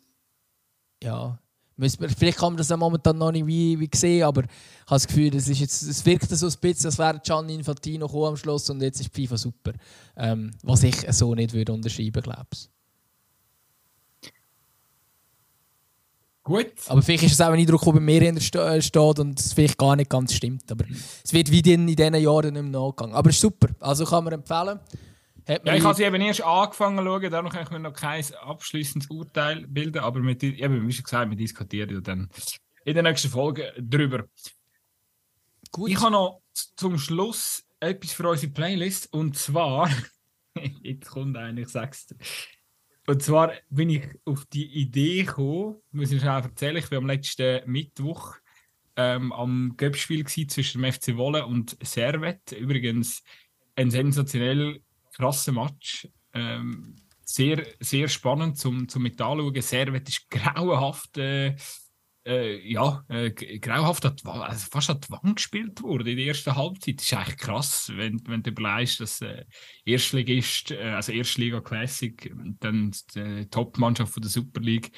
ja, 1.04 1.38
vielleicht 1.78 2.38
kann 2.38 2.54
man 2.54 2.58
das 2.58 2.70
ja 2.70 2.78
momentan 2.78 3.18
noch 3.18 3.32
nicht 3.32 3.46
wie, 3.46 3.80
wie 3.80 3.90
sehen, 3.94 4.24
aber 4.24 4.44
ich 4.44 4.50
habe 4.86 4.96
das 4.96 5.08
Gefühl, 5.08 5.36
es, 5.36 5.48
ist 5.48 5.60
jetzt, 5.60 5.84
es 5.84 6.06
wirkt 6.06 6.30
so 6.30 6.48
ein 6.48 6.54
bisschen, 6.62 6.86
als 6.86 6.98
wäre 6.98 7.20
Gianni 7.24 7.56
Infantino 7.56 8.28
am 8.28 8.38
Schluss 8.38 8.70
und 8.70 8.82
jetzt 8.82 9.02
ist 9.02 9.14
FIFA 9.14 9.38
super. 9.38 9.74
Ähm, 10.16 10.52
was 10.64 10.84
ich 10.84 10.96
so 11.10 11.36
nicht 11.36 11.54
würde 11.54 11.74
unterschreiben, 11.74 12.22
glaube 12.22 12.48
ich. 12.54 12.70
Gut. 16.46 16.74
Aber 16.90 17.02
vielleicht 17.02 17.24
ist 17.24 17.32
es 17.34 17.42
auch 17.42 17.50
ein 17.50 17.60
Eindruck, 17.60 17.82
der 17.82 17.94
bei 17.94 18.00
mir 18.00 18.22
in 18.22 18.36
der 18.36 18.78
äh, 18.78 19.00
und 19.00 19.40
es 19.40 19.54
vielleicht 19.54 19.80
gar 19.80 19.96
nicht 19.96 20.12
ganz 20.12 20.32
stimmt. 20.32 20.72
Aber 20.72 20.86
es 21.24 21.34
wird 21.34 21.50
wie 21.50 21.60
in, 21.74 21.88
in 21.88 21.96
diesen 21.96 22.14
Jahren 22.14 22.54
nicht 22.54 22.62
mehr 22.62 22.82
nachgegangen. 22.82 23.16
Aber 23.16 23.32
ist 23.32 23.42
super. 23.42 23.70
Also 23.80 24.06
kann 24.06 24.24
man 24.24 24.34
empfehlen. 24.34 24.80
Ja, 25.48 25.74
ich 25.74 25.84
habe 25.84 25.96
sie 25.96 26.04
eben 26.04 26.22
erst 26.22 26.44
angefangen 26.44 27.00
zu 27.00 27.04
schauen, 27.04 27.32
darum 27.32 27.50
kann 27.50 27.64
ich 27.64 27.72
mir 27.72 27.80
noch 27.80 27.94
kein 27.94 28.24
abschließendes 28.36 29.10
Urteil 29.10 29.66
bilden, 29.68 30.00
aber 30.00 30.20
mit, 30.20 30.44
eben, 30.44 30.88
wie 30.88 30.92
schon 30.92 31.04
gesagt, 31.04 31.30
wir 31.30 31.38
diskutieren 31.38 32.02
dann 32.04 32.30
in 32.84 32.94
der 32.94 33.04
nächsten 33.04 33.30
Folge 33.30 33.74
drüber. 33.80 34.26
Gut. 35.72 35.90
Ich 35.90 36.00
habe 36.00 36.12
noch 36.12 36.42
zum 36.76 36.98
Schluss 37.00 37.64
etwas 37.80 38.12
für 38.12 38.30
unsere 38.30 38.52
Playlist 38.52 39.12
und 39.14 39.36
zwar, 39.36 39.90
jetzt 40.84 41.10
kommt 41.10 41.38
eigentlich, 41.38 41.68
ich 41.68 41.72
sag's. 41.72 42.08
Und 43.08 43.22
zwar 43.22 43.54
bin 43.70 43.90
ich 43.90 44.04
auf 44.26 44.46
die 44.46 44.66
Idee 44.66 45.24
gekommen, 45.24 45.76
muss 45.92 46.12
ich 46.12 46.22
schnell 46.22 46.42
erzählen, 46.42 46.78
ich 46.78 46.90
war 46.90 46.98
am 46.98 47.08
letzten 47.08 47.70
Mittwoch 47.70 48.36
ähm, 48.96 49.32
am 49.34 49.74
Göppspiel 49.78 50.26
zwischen 50.26 50.82
dem 50.82 50.92
FC 50.92 51.16
Wolle 51.18 51.46
und 51.46 51.78
Servet. 51.82 52.52
Übrigens 52.54 53.24
ein 53.76 53.92
sensationell 53.92 54.82
krasser 55.14 55.52
Match. 55.52 56.08
Ähm, 56.34 56.96
sehr, 57.24 57.66
sehr 57.80 58.08
spannend 58.08 58.58
zum, 58.58 58.88
zum 58.88 59.04
mit 59.04 59.20
anschauen. 59.20 59.62
Servet 59.62 60.10
ist 60.10 60.30
grauenhaft, 60.30 61.18
äh, 61.18 61.56
äh, 62.26 62.58
ja, 62.68 63.04
äh, 63.08 63.32
grauenhaft 63.32 64.04
hat, 64.04 64.26
also 64.26 64.68
fast 64.72 64.90
an 64.90 65.00
die 65.00 65.12
Wand 65.12 65.36
gespielt 65.36 65.82
wurde 65.84 66.10
in 66.10 66.18
der 66.18 66.28
ersten 66.28 66.56
Halbzeit. 66.56 67.00
Das 67.00 67.06
ist 67.06 67.14
eigentlich 67.14 67.38
krass, 67.38 67.92
wenn, 67.96 68.22
wenn 68.28 68.42
du 68.42 68.50
überlegst, 68.50 69.00
dass 69.00 69.22
äh, 69.22 69.46
Erstligist, 69.86 70.72
äh, 70.72 70.90
also 70.90 71.12
Erstliga 71.12 71.62
Classic, 71.62 72.34
dann 72.60 72.92
die 73.14 73.48
Top-Mannschaft 73.50 74.14
von 74.14 74.22
der 74.22 74.32
Super 74.32 74.62
League 74.62 74.92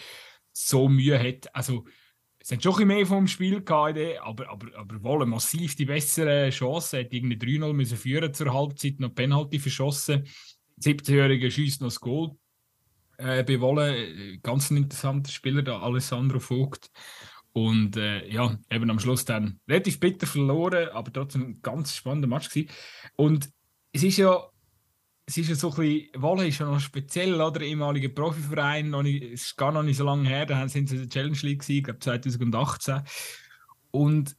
so 0.54 0.88
Mühe 0.88 1.20
hat. 1.20 1.54
Also, 1.54 1.86
es 2.40 2.52
hat 2.52 2.64
schon 2.64 2.72
ein 2.74 2.76
bisschen 2.76 2.88
mehr 2.88 3.06
vom 3.06 3.28
Spiel 3.28 3.62
gehabt, 3.62 4.00
aber, 4.22 4.50
aber, 4.50 4.68
aber 4.78 5.04
wohl 5.04 5.26
massiv 5.26 5.76
die 5.76 5.86
bessere 5.86 6.50
Chance. 6.50 7.00
Hat 7.00 7.14
irgendwie 7.14 7.36
3-0 7.36 7.74
müssen 7.74 7.98
führen 7.98 8.34
zur 8.34 8.54
Halbzeit, 8.54 9.00
noch 9.00 9.14
Penalty 9.14 9.60
verschossen. 9.60 10.26
17-Jähriger 10.80 11.52
schießt 11.52 11.82
noch 11.82 11.88
das 11.88 12.00
Goal. 12.00 12.38
Äh, 13.18 13.44
bei 13.44 13.60
Wolle, 13.60 14.38
ganz 14.40 14.70
ein 14.70 14.78
interessanter 14.78 15.32
Spieler, 15.32 15.64
der 15.64 15.82
Alessandro 15.82 16.40
Vogt. 16.40 16.90
Und 17.54 17.98
äh, 17.98 18.28
ja, 18.30 18.56
eben 18.70 18.90
am 18.90 19.00
Schluss 19.00 19.26
dann 19.26 19.60
relativ 19.68 20.00
bitter 20.00 20.28
verloren, 20.28 20.90
aber 20.90 21.12
trotzdem 21.12 21.42
ein 21.42 21.62
ganz 21.62 21.96
spannender 21.96 22.28
Match 22.28 22.50
gewesen. 22.50 22.70
Und 23.16 23.50
es 23.92 24.04
ist 24.04 24.18
ja 24.18 24.48
es 25.28 25.38
ist 25.38 25.50
ja 25.50 25.56
so 25.56 25.72
ein 25.72 25.76
bisschen, 25.76 26.22
Wolle 26.22 26.48
ist 26.48 26.60
ja 26.60 26.66
noch 26.66 26.80
speziell, 26.80 27.40
oder? 27.42 27.62
Ehemaliger 27.62 28.08
Profiverein, 28.08 28.90
noch 28.90 29.04
nicht, 29.04 29.22
es 29.22 29.48
ist 29.48 29.58
gar 29.58 29.74
noch 29.74 29.84
nicht 29.84 29.98
so 29.98 30.06
lange 30.06 30.28
her, 30.28 30.46
da 30.46 30.68
sind 30.70 30.88
sie 30.88 30.96
in 30.96 31.02
der 31.02 31.10
Challenge 31.10 31.38
League 31.42 31.68
ich 31.68 31.84
glaube 31.84 32.00
2018. 32.00 33.02
Und 33.92 34.38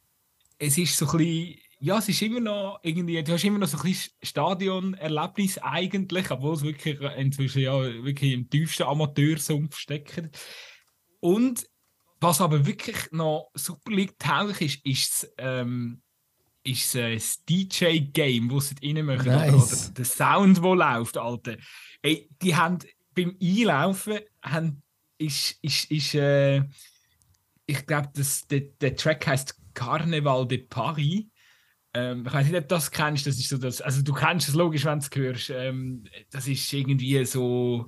es 0.57 0.77
ist 0.79 0.97
so 0.97 1.05
ein 1.11 1.17
bisschen, 1.17 1.59
ja, 1.79 1.97
es 1.97 2.09
ist 2.09 2.21
immer 2.21 2.41
noch 2.41 2.79
irgendwie, 2.83 3.23
du 3.23 3.33
hast 3.33 3.43
immer 3.43 3.57
noch 3.57 3.67
so 3.67 3.77
ein 3.77 3.83
bisschen 3.83 4.13
Stadionerlebnis 4.21 5.57
eigentlich, 5.59 6.29
obwohl 6.29 6.55
es 6.55 6.63
wirklich 6.63 6.99
inzwischen 7.17 7.61
ja 7.61 7.81
wirklich 8.03 8.33
im 8.33 8.49
tiefsten 8.49 8.83
Amateursumpf 8.83 9.77
steckt. 9.77 10.29
Und 11.21 11.65
was 12.19 12.41
aber 12.41 12.65
wirklich 12.65 12.97
noch 13.11 13.49
super 13.53 13.91
liegt, 13.91 14.23
ist, 14.59 14.85
ist 14.85 15.33
ähm, 15.37 16.01
ist 16.63 16.95
äh, 16.95 17.15
das 17.15 17.43
DJ-Game, 17.45 18.49
das 18.49 18.69
sie 18.69 18.93
rein 18.93 19.05
machen. 19.05 19.27
Nice. 19.27 19.53
Oder, 19.53 19.63
oder, 19.63 19.93
der 19.93 20.05
Sound, 20.05 20.57
der 20.57 20.75
läuft, 20.75 21.17
Alter. 21.17 21.57
Ey, 22.01 22.29
die 22.41 22.55
haben 22.55 22.79
beim 23.15 23.35
Einlaufen 23.41 24.19
haben, 24.43 24.83
ist, 25.17 25.57
ist, 25.61 25.89
ist 25.91 26.15
äh, 26.15 26.63
ich 27.65 27.85
glaube, 27.85 28.09
der, 28.51 28.59
der 28.59 28.95
Track 28.95 29.27
heißt 29.27 29.55
Carnaval 29.73 30.47
de 30.47 30.59
Paris. 30.59 31.25
Ähm, 31.93 32.23
ich 32.25 32.33
weiß 32.33 32.45
nicht, 32.45 32.55
ob 32.55 32.67
du 32.67 32.75
das 32.75 32.91
kennst. 32.91 33.25
Das 33.27 33.37
ist 33.37 33.49
so 33.49 33.57
das, 33.57 33.81
also 33.81 34.01
du 34.01 34.13
kennst 34.13 34.49
es 34.49 34.55
logisch, 34.55 34.85
wenn 34.85 34.99
du 34.99 35.05
es 35.05 35.15
hörst. 35.15 35.49
Ähm, 35.49 36.03
das 36.31 36.47
ist 36.47 36.71
irgendwie 36.71 37.25
so 37.25 37.87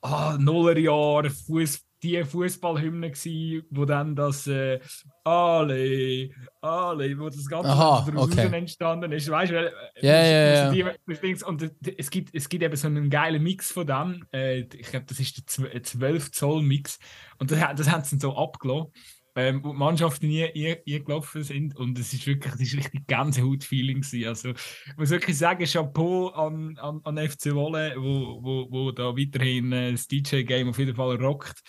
ah, 0.00 0.36
Nullerjahr 0.38 1.28
Fußball 1.30 1.88
die 2.02 2.22
Fußballhymne 2.24 3.10
gsi, 3.10 3.62
wo 3.70 3.84
dann 3.84 4.14
das 4.14 4.46
äh, 4.46 4.78
Ale, 5.24 6.30
Ale, 6.60 7.18
wo 7.18 7.28
das 7.28 7.46
ganze 7.46 7.70
Aha, 7.70 8.04
daraus 8.06 8.30
okay. 8.30 8.54
entstanden 8.56 9.10
ist. 9.12 9.28
Weißt 9.28 9.52
du, 9.52 9.72
ja, 10.00 10.24
ja, 10.24 10.72
ja. 10.72 11.46
Und 11.46 11.70
es 11.96 12.10
gibt, 12.10 12.34
es 12.34 12.48
gibt 12.48 12.62
eben 12.62 12.76
so 12.76 12.86
einen 12.86 13.10
geilen 13.10 13.42
Mix 13.42 13.72
von 13.72 13.86
dem. 13.86 14.24
Äh, 14.32 14.60
ich 14.60 14.90
glaube, 14.90 15.06
das 15.06 15.18
ist 15.18 15.58
der 15.58 15.82
12 15.82 16.30
Zoll 16.30 16.62
Mix. 16.62 16.98
Und 17.38 17.50
das, 17.50 17.58
das 17.76 17.90
haben 17.90 18.04
sie 18.04 18.18
so 18.18 18.36
abgelassen. 18.36 18.92
Ähm, 19.38 19.62
wo 19.62 19.70
die 19.70 19.78
Mannschaften 19.78 20.26
nie 20.26 20.50
gelaufen 20.84 21.44
sind 21.44 21.76
und 21.76 21.96
es 21.96 22.12
ist 22.12 22.26
wirklich, 22.26 22.50
das 22.50 22.60
ist 22.60 22.76
richtig 22.76 23.06
Gänsehaut-Feeling 23.06 24.04
Also 24.26 24.48
ich 24.50 24.96
muss 24.96 25.10
wirklich 25.10 25.38
sagen, 25.38 25.64
Chapeau 25.64 26.30
an, 26.30 26.76
an, 26.78 27.00
an 27.04 27.16
FC 27.18 27.54
Wolle, 27.54 27.94
wo, 27.96 28.42
wo, 28.42 28.66
wo 28.68 28.90
da 28.90 29.16
weiterhin 29.16 29.70
äh, 29.70 29.92
das 29.92 30.08
DJ-Game 30.08 30.70
auf 30.70 30.78
jeden 30.80 30.96
Fall 30.96 31.22
rockt 31.22 31.62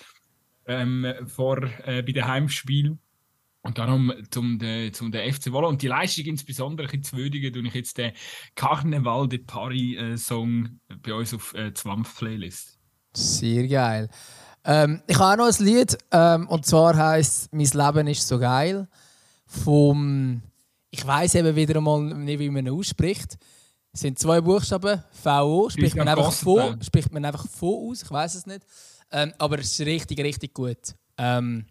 ähm, 0.65 1.05
vor, 1.28 1.61
äh, 1.86 2.01
bei 2.01 2.11
den 2.11 2.26
Heimspielen. 2.26 2.99
Und 3.61 3.78
darum 3.78 4.13
zum, 4.32 4.57
de, 4.57 4.91
zum 4.91 5.11
der 5.11 5.32
FC 5.32 5.51
Wolle 5.51 5.67
und 5.67 5.84
die 5.84 5.89
Leistung 5.89 6.26
insbesondere 6.26 6.99
zu 7.01 7.17
würdigen, 7.17 7.53
tue 7.53 7.67
ich 7.67 7.74
jetzt 7.76 7.99
den 7.99 8.13
Carnaval 8.55 9.28
de 9.28 9.43
Paris 9.45 10.32
äh, 10.32 10.63
bei 11.03 11.13
uns 11.13 11.36
auf 11.36 11.53
äh, 11.53 11.72
Zwampf 11.72 12.17
Playlist. 12.17 12.80
Sehr 13.13 13.67
geil. 13.67 14.09
Ähm, 14.66 15.01
ich 15.07 15.18
habe 15.18 15.43
auch 15.43 15.47
noch 15.47 15.60
ein 15.60 15.66
Lied 15.66 15.97
ähm, 16.12 16.47
und 16.47 16.66
zwar 16.66 16.95
heißt 16.95 17.53
Mein 17.53 17.66
Leben 17.66 18.07
ist 18.07 18.28
so 18.28 18.39
geil 18.39 18.88
vom 19.45 20.41
ich 20.91 21.05
weiß 21.05 21.36
eben 21.36 21.55
wieder 21.55 21.78
einmal 21.78 22.01
nicht, 22.01 22.39
wie 22.39 22.49
man 22.49 22.66
ihn 22.66 22.74
ausspricht. 22.74 23.38
Es 23.91 24.01
sind 24.01 24.20
zwei 24.20 24.41
Buchstaben, 24.41 25.03
VO, 25.24 25.70
spricht 25.70 25.95
man 25.95 26.07
einfach 26.07 26.32
von, 26.32 26.82
spricht 26.82 27.12
man 27.12 27.26
einfach 27.26 27.47
von 27.47 27.89
aus, 27.89 28.03
ich 28.03 28.12
weiß 28.12 28.36
es 28.36 28.45
nicht. 28.45 28.62
Ähm, 29.12 29.34
aber 29.38 29.60
es 29.60 29.72
ist 29.72 29.86
richtig, 29.86 30.20
richtig 30.20 30.53
gut. 30.53 30.95
Ähm, 31.18 31.66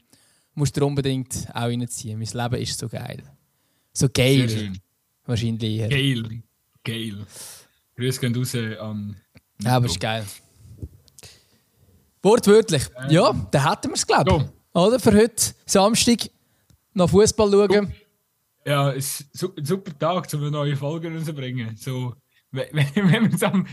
musst 0.54 0.76
du 0.76 0.84
unbedingt 0.84 1.48
auch 1.50 1.62
reinziehen. 1.62 2.18
Mein 2.18 2.28
Leben 2.28 2.62
ist 2.62 2.78
so 2.78 2.88
geil. 2.88 3.22
So 3.92 4.08
geil. 4.12 4.72
Wahrscheinlich 5.24 5.78
eher. 5.78 5.88
Geil. 5.88 6.42
Geil. 6.84 7.26
Grüße 7.96 8.20
gehen 8.20 8.34
raus 8.34 8.54
an. 8.54 9.16
Ja, 9.62 9.76
aber 9.76 9.86
ist 9.86 10.00
geil. 10.00 10.24
Wortwörtlich. 12.22 12.84
Ähm. 12.96 13.10
ja, 13.10 13.48
dann 13.50 13.70
hätten 13.70 13.88
wir 13.88 13.94
es, 13.94 14.06
glaube 14.06 14.36
ich. 14.36 14.76
Oder? 14.80 14.98
Für 14.98 15.12
heute 15.12 15.54
Samstag 15.66 16.30
noch 16.94 17.10
Fußball 17.10 17.50
schauen. 17.50 17.94
Ja, 18.66 18.92
es 18.92 19.20
ist 19.20 19.42
ein 19.56 19.64
super 19.64 19.98
Tag, 19.98 20.28
um 20.34 20.40
eine 20.40 20.50
neue 20.50 20.76
Folge 20.76 21.12
rauszubringen. 21.12 21.76
So, 21.76 22.14
wenn, 22.50 22.68
wenn, 22.72 23.40
wir 23.40 23.48
am. 23.48 23.66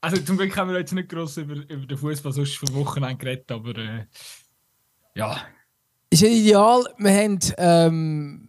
Also 0.00 0.22
zum 0.22 0.36
Glück 0.36 0.56
haben 0.56 0.70
wir 0.70 0.78
jetzt 0.78 0.92
nicht 0.92 1.08
gross 1.08 1.36
über, 1.38 1.54
über 1.54 1.86
den 1.86 1.98
Fußball 1.98 2.32
sonst 2.32 2.56
vom 2.56 2.72
Wochenende 2.74 3.16
geredet, 3.16 3.50
aber 3.50 3.76
äh, 3.76 4.06
ja. 5.14 5.44
Ist 6.10 6.22
ja 6.22 6.28
ideal. 6.28 6.84
Wir 6.98 7.12
haben. 7.12 7.38
Ähm, 7.56 8.47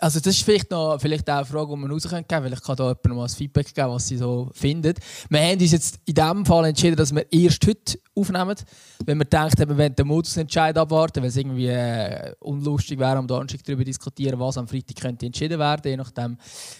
also 0.00 0.18
das 0.18 0.34
ist 0.34 0.42
vielleicht, 0.42 0.70
noch, 0.70 0.98
vielleicht 1.00 1.28
auch 1.30 1.36
eine 1.36 1.44
Frage, 1.44 1.70
die 1.70 1.76
man 1.76 1.90
rausgeben 1.90 2.26
können, 2.26 2.44
weil 2.44 2.52
ich 2.52 2.62
kann 2.62 2.76
da 2.76 2.88
jemandem 2.88 3.16
mal 3.16 3.22
ein 3.24 3.28
Feedback 3.28 3.74
geben, 3.74 3.90
was 3.90 4.06
sie 4.06 4.16
so 4.16 4.50
findet. 4.52 4.98
Wir 5.28 5.40
haben 5.40 5.60
uns 5.60 5.72
jetzt 5.72 6.00
in 6.04 6.14
diesem 6.14 6.46
Fall 6.46 6.64
entschieden, 6.66 6.96
dass 6.96 7.14
wir 7.14 7.30
erst 7.32 7.66
heute 7.66 7.98
aufnehmen, 8.14 8.56
wenn 9.04 9.18
wir 9.18 9.24
denken, 9.24 9.68
wir 9.68 9.78
wollen 9.78 9.94
den 9.94 10.06
Modusentscheid 10.06 10.76
abwarten, 10.76 11.22
weil 11.22 11.28
es 11.28 11.36
irgendwie 11.36 11.68
äh, 11.68 12.34
unlustig 12.40 12.98
wäre, 12.98 13.16
am 13.16 13.26
Donnerstag 13.26 13.62
darüber 13.64 13.84
diskutieren, 13.84 14.38
was 14.38 14.58
am 14.58 14.68
Freitag 14.68 14.96
könnte 14.96 15.26
entschieden 15.26 15.58
werden, 15.58 15.90
je 15.90 15.96
nachdem 15.96 16.36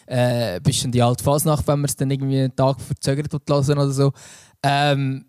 äh, 0.07 0.61
bis 0.61 0.85
die 0.89 1.03
alte 1.03 1.25
Fasnacht, 1.25 1.67
wenn 1.67 1.81
man 1.81 1.87
es 1.87 1.97
dann 1.97 2.11
irgendwie 2.11 2.41
einen 2.41 2.57
Tag 2.57 2.81
verzögert 2.81 3.33
lassen 3.49 3.73
oder 3.73 3.91
so. 3.91 4.13
Ähm, 4.63 5.25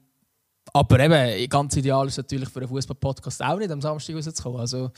aber 0.74 1.00
eben, 1.00 1.50
ganz 1.50 1.76
ideal 1.76 2.08
ist 2.08 2.18
natürlich 2.18 2.50
für 2.50 2.60
einen 2.60 2.70
Fußball-Podcast 2.70 3.44
auch 3.44 3.58
nicht 3.58 3.72
am 3.72 3.82
Samstag 3.82 4.16
rauszukommen. 4.16 4.60
Also, 4.60 4.92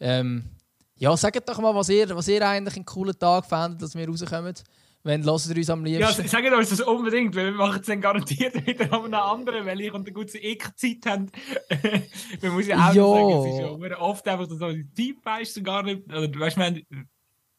ähm, 0.00 0.44
ja, 0.98 1.16
sagt 1.16 1.48
doch 1.48 1.58
mal, 1.60 1.74
was 1.74 1.88
ihr, 1.88 2.08
was 2.14 2.28
ihr 2.28 2.46
eigentlich 2.46 2.76
einen 2.76 2.84
coolen 2.84 3.18
Tag 3.18 3.46
fändet, 3.46 3.80
dass 3.82 3.94
wir 3.94 4.06
rauskommen. 4.08 4.54
Wenn 5.04 5.22
lasst 5.22 5.48
ihr 5.48 5.56
uns 5.56 5.70
am 5.70 5.84
liebsten. 5.84 6.22
Ja, 6.22 6.28
sagt 6.28 6.52
uns 6.52 6.70
das 6.70 6.80
unbedingt, 6.80 7.34
weil 7.36 7.46
wir 7.46 7.52
machen 7.52 7.80
es 7.80 7.86
dann 7.86 8.00
garantiert 8.00 8.54
wieder 8.66 8.92
an 8.92 9.04
einem 9.04 9.14
anderen, 9.14 9.64
weil 9.64 9.80
ich 9.80 9.92
und 9.92 10.04
der 10.04 10.12
gute 10.12 10.36
eh 10.38 10.56
keine 10.56 10.74
Zeit 10.74 11.06
haben. 11.06 11.30
man 12.42 12.52
muss 12.52 12.66
ja 12.66 12.76
auch 12.76 12.94
Ja. 12.94 13.04
sagen, 13.04 13.30
es 13.30 13.54
ist 13.54 13.90
ja 13.90 13.98
oft 14.00 14.26
einfach 14.28 14.46
so, 14.48 14.72
die 14.72 15.14
Zeit 15.14 15.24
weißt 15.24 15.56
du 15.56 15.62
gar 15.62 15.82
nicht. 15.84 16.04
Oder, 16.08 16.40
weißt, 16.40 16.56
wir 16.56 16.64
haben- 16.66 16.82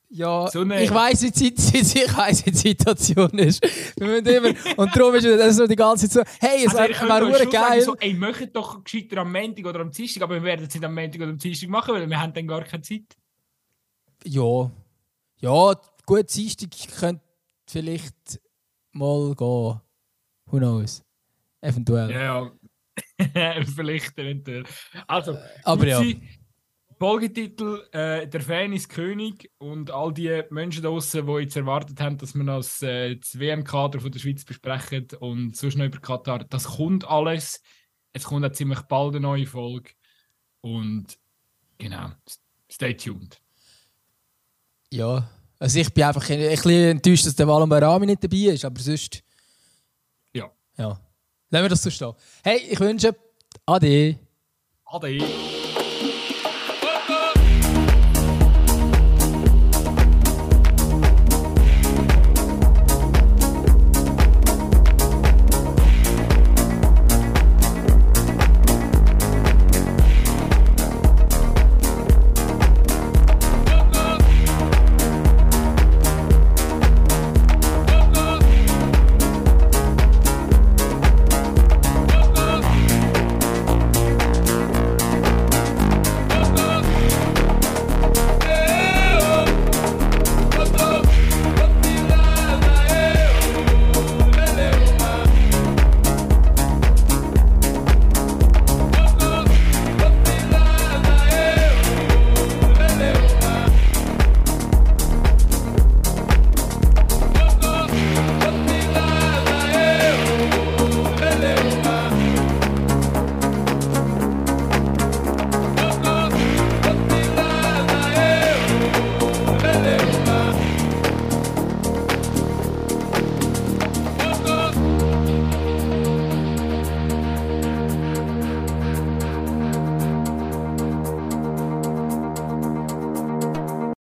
Ja, 0.09 0.47
So 0.51 0.63
ich 0.63 0.93
weiss, 0.93 1.21
wie 1.23 1.31
die, 1.31 1.53
ich 1.55 2.17
weiss, 2.17 2.45
wie 2.45 2.51
die 2.51 2.57
Situation 2.57 3.29
ist. 3.39 3.63
Wir 3.97 4.07
müssen 4.07 4.25
immer, 4.27 4.53
und 4.77 4.95
darum 4.95 5.15
ist 5.15 5.25
es 5.25 5.55
so 5.55 5.65
die 5.65 5.75
ganze 5.75 6.09
Zeit 6.09 6.27
so, 6.27 6.45
hey, 6.45 6.65
es 6.65 6.75
Also, 6.75 6.93
wäre 7.07 7.31
wär 7.31 7.45
geil. 7.45 7.81
so, 7.83 7.95
ey, 7.95 8.13
macht 8.15 8.53
doch 8.55 8.83
gescheiter 8.83 9.19
am 9.19 9.31
Montag 9.31 9.65
oder 9.65 9.79
am 9.79 9.91
Dienstag, 9.91 10.23
aber 10.23 10.35
wir 10.35 10.43
werden 10.43 10.65
es 10.67 10.73
nicht 10.73 10.83
am 10.83 10.93
Montag 10.93 11.21
oder 11.21 11.29
am 11.29 11.37
Dienstag 11.37 11.69
machen, 11.69 11.93
weil 11.93 12.09
wir 12.09 12.19
haben 12.19 12.33
dann 12.33 12.47
gar 12.47 12.63
keine 12.63 12.81
Zeit. 12.81 13.03
Ja, 14.25 14.71
ja, 15.37 15.81
gut, 16.05 16.35
Dienstag 16.35 16.69
könnte 16.99 17.23
vielleicht 17.67 18.39
mal 18.91 19.33
gehen. 19.35 19.81
Who 20.47 20.57
knows? 20.57 21.03
Eventuell. 21.61 22.11
Ja, 22.11 22.51
ja. 23.33 23.63
Vielleicht 23.75 24.17
eventuell. 24.17 24.63
Also, 25.07 25.37
Aber 25.63 25.87
ja. 25.87 26.01
Folgetitel 26.97 27.87
äh, 27.93 28.27
Der 28.27 28.41
Fan 28.41 28.73
ist 28.73 28.89
König 28.89 29.49
und 29.57 29.91
all 29.91 30.13
die 30.13 30.43
Menschen 30.49 30.83
draußen, 30.83 31.25
die 31.25 31.33
jetzt 31.33 31.55
erwartet 31.55 31.99
haben, 32.01 32.17
dass 32.17 32.35
wir 32.35 32.43
das, 32.43 32.81
äh, 32.81 33.15
das 33.15 33.39
WM-Kader 33.39 34.01
von 34.01 34.11
der 34.11 34.19
Schweiz 34.19 34.43
besprechen 34.43 35.07
und 35.19 35.55
sonst 35.55 35.77
noch 35.77 35.85
über 35.85 35.99
Katar, 35.99 36.39
das 36.39 36.65
kommt 36.65 37.07
alles. 37.07 37.61
Es 38.11 38.25
kommt 38.25 38.45
auch 38.45 38.51
ziemlich 38.51 38.81
bald 38.81 39.15
eine 39.15 39.21
neue 39.21 39.45
Folge. 39.45 39.91
Und 40.61 41.17
genau, 41.77 42.09
stay 42.69 42.93
tuned. 42.93 43.41
Ja. 44.91 45.29
Also 45.59 45.79
ich 45.79 45.93
bin 45.93 46.03
einfach 46.03 46.29
ein, 46.29 46.39
bisschen 46.39 46.91
enttäuscht, 46.91 47.25
dass 47.25 47.35
der 47.35 47.47
Walon 47.47 47.69
Barami 47.69 48.05
nicht 48.05 48.23
dabei 48.23 48.53
ist, 48.53 48.65
aber 48.65 48.79
sonst... 48.79 49.21
Ja. 50.33 50.49
Ja. 50.77 50.99
Lassen 51.49 51.63
wir 51.63 51.69
das 51.69 51.83
so 51.83 51.89
stehen. 51.89 52.13
Hey, 52.43 52.59
ich 52.69 52.79
wünsche... 52.79 53.15
Ade. 53.65 54.17
Ade! 54.85 55.48